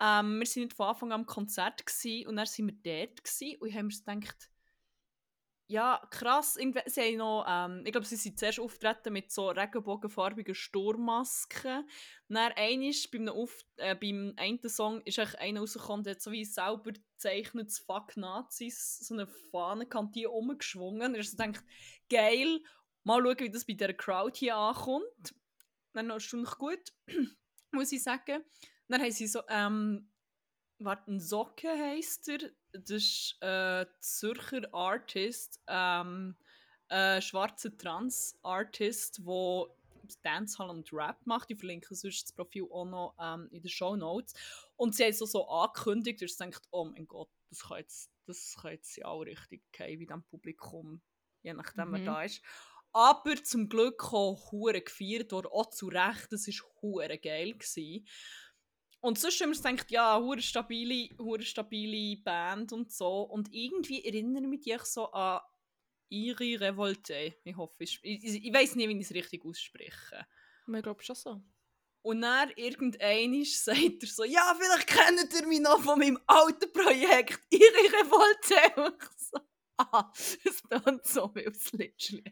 Ähm, 0.00 0.38
wir 0.38 0.46
sind 0.46 0.64
nicht 0.64 0.76
von 0.76 0.88
Anfang 0.88 1.12
an 1.12 1.20
am 1.20 1.26
Konzert 1.26 1.84
gewesen, 1.84 2.28
und 2.28 2.36
dann 2.36 2.46
sind 2.46 2.66
wir 2.66 3.06
dort 3.06 3.24
gewesen, 3.24 3.56
und 3.60 3.68
ich 3.68 3.74
habe 3.74 3.84
mir 3.84 3.94
gedacht, 3.94 4.50
ja, 5.66 6.06
krass. 6.10 6.54
Sie 6.54 7.00
haben 7.00 7.16
noch, 7.16 7.46
ähm, 7.48 7.82
ich 7.86 7.92
glaube, 7.92 8.06
sie 8.06 8.16
sind 8.16 8.38
zuerst 8.38 8.60
auftreten 8.60 9.12
mit 9.12 9.32
so 9.32 9.48
regenbogenfarbigen 9.48 10.54
Sturmmasken. 10.54 11.88
Dann 12.28 12.52
einisch, 12.52 13.10
beim, 13.10 13.28
Auf 13.28 13.64
äh, 13.76 13.94
beim 13.94 14.34
einen 14.36 14.68
Song 14.68 15.00
ist 15.02 15.18
echt 15.18 15.38
einer 15.38 15.60
rausgekommen, 15.60 16.04
der 16.04 16.14
hat 16.14 16.20
so 16.20 16.32
wie 16.32 16.44
selber 16.44 16.92
gezeichnet, 16.92 17.72
Fuck 17.86 18.16
Nazis, 18.16 18.98
so 18.98 19.14
eine 19.14 19.26
Fahne 19.26 19.86
kann 19.86 20.12
die 20.12 20.26
umgeschwungen. 20.26 21.14
Er 21.14 21.22
hat 21.22 21.30
gedacht, 21.30 21.64
geil, 22.10 22.60
mal 23.02 23.22
schauen, 23.22 23.38
wie 23.38 23.50
das 23.50 23.64
bei 23.64 23.72
dieser 23.72 23.94
Crowd 23.94 24.38
hier 24.38 24.56
ankommt. 24.56 25.34
Dann 25.94 26.08
noch 26.08 26.20
noch 26.32 26.58
gut, 26.58 26.92
muss 27.72 27.92
ich 27.92 28.02
sagen. 28.02 28.44
Dann 28.88 29.00
haben 29.00 29.12
sie 29.12 29.26
so, 29.26 29.40
ähm, 29.48 30.10
warte, 30.78 31.18
Socke 31.20 31.70
heisst 31.70 32.28
er 32.28 32.50
das 32.74 33.02
ist 33.02 33.36
ein 33.40 33.82
äh, 33.82 33.86
Zürcher 34.00 34.62
Artist, 34.72 35.60
ähm, 35.68 36.36
ein 36.88 37.22
schwarzer 37.22 37.76
Trans-Artist, 37.76 39.22
der 39.26 39.66
Dancehall 40.22 40.70
und 40.70 40.92
Rap 40.92 41.16
macht. 41.24 41.50
Ich 41.50 41.58
verlinke 41.58 41.94
sonst 41.94 42.24
das 42.24 42.32
Profil 42.32 42.66
auch 42.70 42.84
noch 42.84 43.14
ähm, 43.20 43.48
in 43.50 43.62
den 43.62 43.70
Show 43.70 43.96
Notes. 43.96 44.34
Und 44.76 44.94
sie 44.94 45.06
hat 45.06 45.14
so, 45.14 45.24
so 45.24 45.48
angekündigt, 45.48 46.20
dass 46.20 46.32
sie 46.32 46.44
denkt, 46.44 46.62
oh 46.70 46.84
mein 46.84 47.06
Gott, 47.06 47.30
das 47.48 47.60
kann 47.60 47.78
jetzt, 47.78 48.10
das 48.26 48.56
kann 48.60 48.72
jetzt 48.72 48.96
ja 48.96 49.06
auch 49.06 49.22
richtig 49.22 49.62
gehen, 49.72 50.00
wie 50.00 50.06
dem 50.06 50.22
Publikum, 50.24 51.00
je 51.42 51.54
nachdem, 51.54 51.88
mhm. 51.88 51.92
wer 51.94 52.04
da 52.04 52.22
ist. 52.22 52.42
Aber 52.92 53.42
zum 53.42 53.68
Glück 53.68 54.12
auch 54.12 54.52
hure 54.52 54.80
gefeiert 54.80 55.32
worden, 55.32 55.48
auch 55.50 55.70
zu 55.70 55.88
Recht, 55.88 56.28
das 56.30 56.46
war 56.46 56.82
hure 56.82 57.18
geil. 57.18 57.52
Gewesen. 57.54 58.06
Und 59.04 59.18
sonst 59.18 59.38
haben 59.42 59.52
wir 59.52 59.70
gedacht, 59.70 59.90
ja, 59.90 60.18
hure 60.18 60.40
stabile, 60.40 61.10
hure 61.18 61.42
stabile 61.42 62.16
Band 62.22 62.72
und 62.72 62.90
so. 62.90 63.24
Und 63.24 63.52
irgendwie 63.52 64.02
erinnere 64.02 64.46
mich 64.46 64.66
ich 64.66 64.82
so 64.84 65.12
an 65.12 65.42
Iri 66.08 66.56
Revolte. 66.56 67.34
Ich 67.44 67.54
hoffe, 67.54 67.84
ich, 67.84 68.00
ich, 68.02 68.46
ich 68.46 68.54
weiß 68.54 68.76
nicht, 68.76 68.88
wie 68.88 68.96
ich 68.96 69.04
es 69.04 69.12
richtig 69.12 69.44
ausspreche. 69.44 70.26
Ich 70.66 70.82
glaube 70.82 71.02
schon 71.02 71.16
so. 71.16 71.42
Und 72.00 72.22
dann 72.22 72.50
irgendein 72.56 73.44
sagt 73.44 74.02
er 74.02 74.08
so, 74.08 74.24
ja, 74.24 74.56
vielleicht 74.58 74.86
kennt 74.86 75.34
ihr 75.34 75.46
mich 75.48 75.60
noch 75.60 75.82
von 75.82 75.98
meinem 75.98 76.18
alten 76.26 76.72
Projekt 76.72 77.40
Iri 77.50 77.86
Revolte. 77.86 78.80
Und 78.86 79.02
ich 79.02 79.18
so, 79.18 79.38
ah, 79.76 80.10
es 80.44 80.62
tut 80.62 81.06
so 81.06 81.30
wie 81.34 81.46
aus 81.46 81.72
Litschli. 81.72 82.24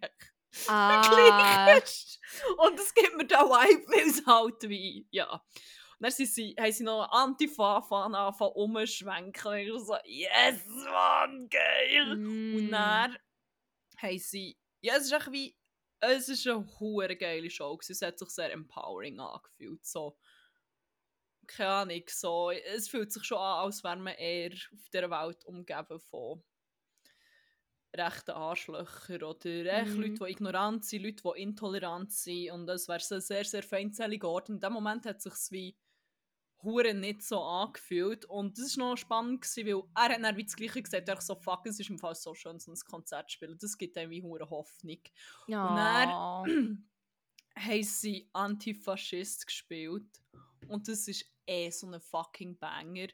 Ah. 0.68 1.66
Und 1.76 2.80
es 2.80 2.94
gibt 2.94 3.14
mir 3.14 3.26
da 3.26 3.44
Vibe, 3.44 3.92
weil 3.92 4.08
es 4.08 4.24
halt 4.24 4.66
wie, 4.70 5.06
ja. 5.10 5.44
Dann 6.02 6.10
sie, 6.10 6.26
sie, 6.26 6.54
haben 6.58 6.72
sie 6.72 6.84
noch 6.84 7.10
Antifa-Fan 7.10 8.14
angefangen 8.14 8.52
umschwenken. 8.54 9.52
Und 9.52 9.58
ich 9.58 9.86
so, 9.86 9.96
yes, 10.04 10.66
Mann, 10.66 11.48
geil! 11.48 12.16
Mm. 12.16 12.56
Und 12.56 12.70
dann 12.70 13.16
haben 13.98 14.18
sie, 14.18 14.58
ja, 14.80 14.96
es 14.96 15.04
ist 15.04 15.12
echt 15.12 15.32
wie, 15.32 15.56
es 16.00 16.28
ist 16.28 16.46
eine 16.46 16.66
hure 16.80 17.16
geile 17.16 17.48
Show. 17.50 17.78
Es 17.88 18.02
hat 18.02 18.18
sich 18.18 18.30
sehr 18.30 18.52
empowering 18.52 19.20
angefühlt. 19.20 19.84
So, 19.86 20.18
keine 21.46 21.70
Ahnung, 21.70 22.02
so, 22.08 22.50
es 22.50 22.88
fühlt 22.88 23.12
sich 23.12 23.24
schon 23.24 23.38
an, 23.38 23.64
als 23.64 23.84
wäre 23.84 23.96
man 23.96 24.14
eher 24.14 24.52
auf 24.52 24.88
dieser 24.92 25.10
Welt 25.10 25.44
umgeben 25.44 26.00
von 26.00 26.42
rechten 27.94 28.30
Arschlöcher 28.30 29.28
oder 29.28 29.66
echt 29.66 29.94
mm. 29.94 30.00
Leute, 30.00 30.24
die 30.24 30.30
ignorant 30.30 30.84
sind, 30.84 31.02
Leute, 31.02 31.22
die 31.22 31.42
intolerant 31.42 32.12
sind 32.12 32.50
und 32.50 32.68
es 32.68 32.88
wäre 32.88 33.02
ein 33.10 33.20
sehr, 33.20 33.44
sehr 33.44 33.62
feindseliger 33.62 34.28
Ort. 34.28 34.48
Und 34.48 34.56
in 34.56 34.60
dem 34.60 34.72
Moment 34.72 35.04
hat 35.04 35.18
es 35.18 35.24
sich 35.24 35.50
wie 35.50 35.76
hure 36.62 36.94
nicht 36.94 37.22
so 37.22 37.42
angefühlt 37.42 38.24
und 38.24 38.58
das 38.58 38.76
war 38.78 38.90
noch 38.90 38.96
spannend, 38.96 39.42
gewesen, 39.42 39.66
weil 39.66 39.82
er 39.94 40.14
hat 40.14 40.22
dann 40.22 40.36
wie 40.36 40.44
das 40.44 40.56
Gleiche 40.56 40.82
gesagt, 40.82 41.08
er 41.08 41.20
so, 41.20 41.34
fuck, 41.34 41.66
es 41.66 41.80
ist 41.80 41.90
im 41.90 41.98
Fall 41.98 42.14
so 42.14 42.34
schön, 42.34 42.58
so 42.58 42.72
ein 42.72 42.78
Konzert 42.88 43.30
zu 43.30 43.34
spielen, 43.34 43.58
das 43.58 43.76
gibt 43.76 43.96
einem 43.98 44.10
wie 44.10 44.22
hure 44.22 44.48
Hoffnung. 44.48 45.00
Ja. 45.46 45.68
Und 45.68 45.76
dann 45.76 46.88
haben 47.56 47.82
sie 47.82 48.30
Antifaschist 48.32 49.46
gespielt 49.46 50.22
und 50.68 50.88
das 50.88 51.08
ist 51.08 51.26
eh 51.46 51.70
so 51.70 51.90
ein 51.90 52.00
fucking 52.00 52.58
Banger 52.58 53.08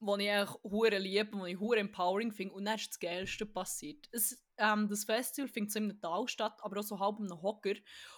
was 0.00 0.20
ich 0.20 0.30
auch 0.30 0.60
hure 0.62 0.98
liebe, 0.98 1.38
was 1.38 1.48
ich 1.48 1.58
hure 1.58 1.78
empowering 1.78 2.32
finde. 2.32 2.54
Und 2.54 2.64
dann 2.64 2.76
ist 2.76 2.90
das 2.90 3.00
Geilste 3.00 3.46
passiert. 3.46 4.08
Es, 4.12 4.40
ähm, 4.58 4.88
das 4.88 5.04
Festival 5.04 5.48
findet 5.48 5.72
so 5.72 5.78
in 5.78 5.90
einem 5.90 6.00
Tal 6.00 6.28
statt, 6.28 6.58
aber 6.62 6.80
auch 6.80 6.84
so 6.84 6.98
halb 6.98 7.18
einen 7.18 7.42
Hocker. 7.42 7.74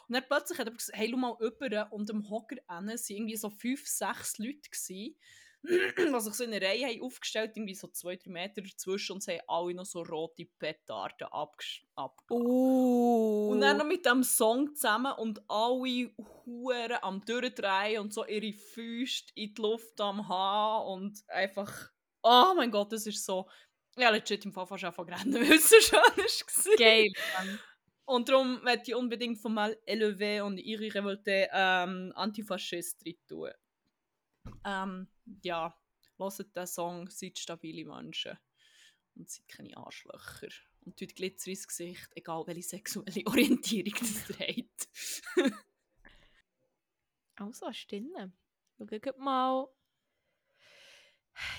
Und 0.08 0.14
dann 0.14 0.24
plötzlich 0.28 0.58
hat 0.58 0.68
er 0.68 0.74
gesagt, 0.74 0.98
hey, 0.98 1.08
schau 1.10 1.16
mal 1.16 1.36
über 1.40 1.92
und 1.92 2.10
am 2.10 2.28
Hocker 2.28 2.56
waren 2.68 2.88
irgendwie 2.88 3.36
so 3.36 3.50
fünf, 3.50 3.86
sechs 3.86 4.38
Leute 4.38 4.70
gewesen, 4.70 5.16
was 6.12 6.24
sich 6.24 6.34
so 6.34 6.44
in 6.44 6.54
einer 6.54 6.66
Reihe 6.66 6.86
haben 6.86 7.02
aufgestellt 7.02 7.52
irgendwie 7.54 7.74
so 7.74 7.88
zwei, 7.88 8.16
drei 8.16 8.30
Meter 8.30 8.62
dazwischen 8.62 9.12
und 9.12 9.22
sie 9.22 9.32
haben 9.32 9.44
alle 9.46 9.74
noch 9.74 9.84
so 9.84 10.02
rote 10.02 10.46
Petarden 10.58 11.28
abgegeben. 11.28 11.86
Oh. 12.30 13.50
Und 13.52 13.60
dann 13.60 13.76
noch 13.76 13.84
mit 13.84 14.06
dem 14.06 14.22
Song 14.22 14.74
zusammen 14.74 15.12
und 15.18 15.42
alle 15.48 16.10
Huren 16.46 16.98
am 17.02 17.22
Durchdrehen 17.24 18.00
und 18.00 18.14
so 18.14 18.24
ihre 18.24 18.54
Füße 18.54 19.24
in 19.34 19.54
die 19.54 19.60
Luft 19.60 20.00
am 20.00 20.28
haben 20.28 20.86
und 20.86 21.18
einfach, 21.28 21.90
oh 22.22 22.54
mein 22.56 22.70
Gott, 22.70 22.92
das 22.92 23.06
ist 23.06 23.24
so, 23.24 23.46
ja 24.00 24.10
legit 24.10 24.44
im 24.44 24.52
Fall 24.52 24.66
fast 24.66 24.84
einfach 24.84 25.06
rennen, 25.06 25.34
weil 25.34 25.52
es 25.52 25.70
so 25.70 25.80
schön 25.80 25.98
war. 25.98 26.76
Geil. 26.76 27.12
Und 28.04 28.28
darum 28.28 28.62
möchte 28.64 28.90
ich 28.90 28.94
unbedingt 28.96 29.38
von 29.38 29.54
mal 29.54 29.76
Elevé 29.86 30.42
und 30.42 30.58
ihre 30.58 30.92
Revolte 30.92 31.48
ähm, 31.52 32.12
Antifaschist 32.16 33.04
tun. 33.28 33.50
Ähm, 34.64 35.08
ja, 35.42 35.72
hört 36.18 36.56
den 36.56 36.66
Song, 36.66 37.08
seid 37.08 37.38
stabile 37.38 37.84
Menschen 37.84 38.36
und 39.14 39.30
seid 39.30 39.46
keine 39.48 39.76
Arschlöcher. 39.76 40.48
Und 40.84 40.98
tut 40.98 41.14
Glitzer 41.14 41.50
ins 41.50 41.68
Gesicht, 41.68 42.08
egal 42.14 42.46
welche 42.46 42.62
sexuelle 42.62 43.22
Orientierung 43.26 43.94
das 44.00 44.26
trägt. 44.26 44.88
also, 47.36 47.72
stimmt. 47.72 48.32
Schaut 48.76 49.18
mal. 49.18 49.68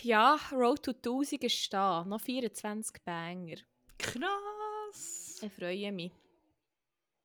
Ja, 0.01 0.39
Road 0.51 0.83
to 0.83 0.91
1000 0.91 1.43
ist 1.43 1.73
da. 1.73 2.03
Noch 2.05 2.21
24 2.21 3.03
Banger. 3.03 3.57
Krass! 3.97 5.39
Ich 5.41 5.51
freue 5.53 5.91
mich. 5.91 6.11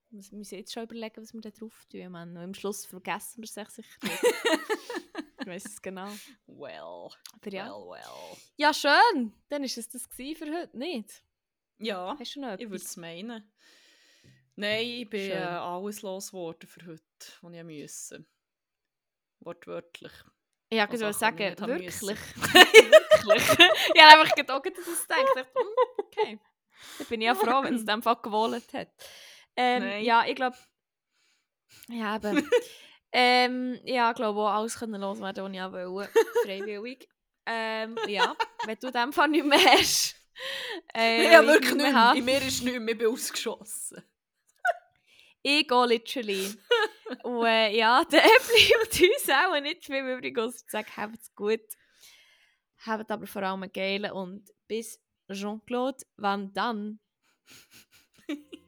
Wir 0.09 0.37
müssen 0.37 0.55
jetzt 0.55 0.71
schon 0.73 0.83
überlegen, 0.83 1.21
was 1.21 1.33
wir 1.33 1.41
da 1.41 1.49
drauf 1.49 1.85
tun. 1.91 2.11
Man. 2.11 2.29
Und 2.31 2.37
am 2.43 2.53
Schluss 2.53 2.85
vergessen 2.85 3.43
wir 3.43 3.45
es 3.45 3.53
sicher 3.53 3.71
nicht. 4.03 4.23
ich 5.41 5.47
weiß 5.47 5.65
es 5.65 5.81
genau. 5.81 6.09
Well, 6.47 7.09
Aber 7.33 7.51
ja. 7.51 7.65
well, 7.67 7.89
well. 7.89 8.37
Ja, 8.55 8.73
schön. 8.73 9.33
Dann 9.49 9.63
ist 9.63 9.77
es 9.77 9.89
das 9.89 10.07
für 10.15 10.23
heute, 10.53 10.77
nicht? 10.77 11.23
Ja, 11.79 12.15
Hast 12.17 12.35
du 12.35 12.41
noch 12.41 12.49
etwas? 12.49 12.63
ich 12.63 12.69
würde 12.69 12.83
es 12.83 12.97
meinen. 12.97 13.51
Nein, 14.55 14.85
ich 14.87 15.09
bin 15.09 15.31
äh, 15.31 15.35
alles 15.35 16.01
losgeworden 16.01 16.67
für 16.67 16.85
heute, 16.87 17.03
was 17.41 17.53
ich 17.53 17.63
musste. 17.63 18.25
Wortwörtlich. 19.41 20.11
Ja, 20.71 20.85
ich 20.91 21.01
ich 21.01 21.15
sagen, 21.15 21.37
wirklich. 21.37 22.01
wirklich. 22.01 22.19
ich 23.93 24.01
habe 24.01 24.19
einfach 24.19 24.35
gedacht, 24.35 24.65
dass 24.65 24.87
es 24.87 25.07
denkt. 25.07 25.47
Okay. 25.97 26.39
Da 26.99 27.03
bin 27.05 27.21
ich 27.21 27.27
ja 27.27 27.35
froh, 27.35 27.63
wenn 27.63 27.75
es 27.75 27.81
in 27.81 27.87
dem 27.87 28.01
Fall 28.01 28.17
gewollt 28.21 28.73
hat. 28.73 28.89
Ähm, 29.55 30.03
ja, 30.03 30.25
ich 30.25 30.35
glaube... 30.35 30.57
Ja, 31.89 32.17
eben. 32.17 32.49
ähm, 33.11 33.79
ja, 33.85 34.09
ich 34.09 34.15
glaube 34.15 34.39
auch 34.41 34.49
alles 34.49 34.77
können 34.77 34.99
loswerden, 35.01 35.45
was 35.45 35.53
ich 35.53 35.61
auch 35.61 35.71
wollte. 35.71 36.11
Freiwillig. 36.43 37.07
ähm, 37.45 37.97
ja, 38.07 38.35
wenn 38.65 38.77
du 38.79 38.87
in 38.87 38.93
dem 38.93 39.13
Fall 39.13 39.29
nicht 39.29 39.45
mehr 39.45 39.59
hast... 39.59 40.15
Äh, 40.93 41.33
ja, 41.33 41.41
ich 41.41 41.47
wirklich 41.47 41.73
nicht 41.73 41.91
mehr 41.91 42.13
In 42.15 42.25
mir 42.25 42.37
ist 42.37 42.61
nichts 42.61 42.79
mehr, 42.79 42.93
ich 42.93 42.97
bin 42.99 43.07
ausgeschossen. 43.07 44.03
Gehe 45.47 45.85
literally. 45.85 46.53
Und 47.23 47.45
äh, 47.45 47.77
ja, 47.77 48.03
dann 48.09 48.19
bleibt 48.19 49.01
uns 49.01 49.29
auch 49.29 49.61
nicht 49.61 49.85
viel 49.85 50.05
übrig, 50.05 50.37
als 50.37 50.65
zu 50.65 50.71
sagen, 50.71 50.89
habt 50.97 51.15
es 51.21 51.33
gut. 51.33 51.61
Habt 52.85 53.09
aber 53.09 53.27
vor 53.27 53.43
allem 53.43 53.63
einen 53.63 53.71
geilen 53.71 54.11
und 54.11 54.53
bis 54.67 54.99
Jean-Claude, 55.31 56.03
wann 56.17 56.53
dann? 56.53 56.99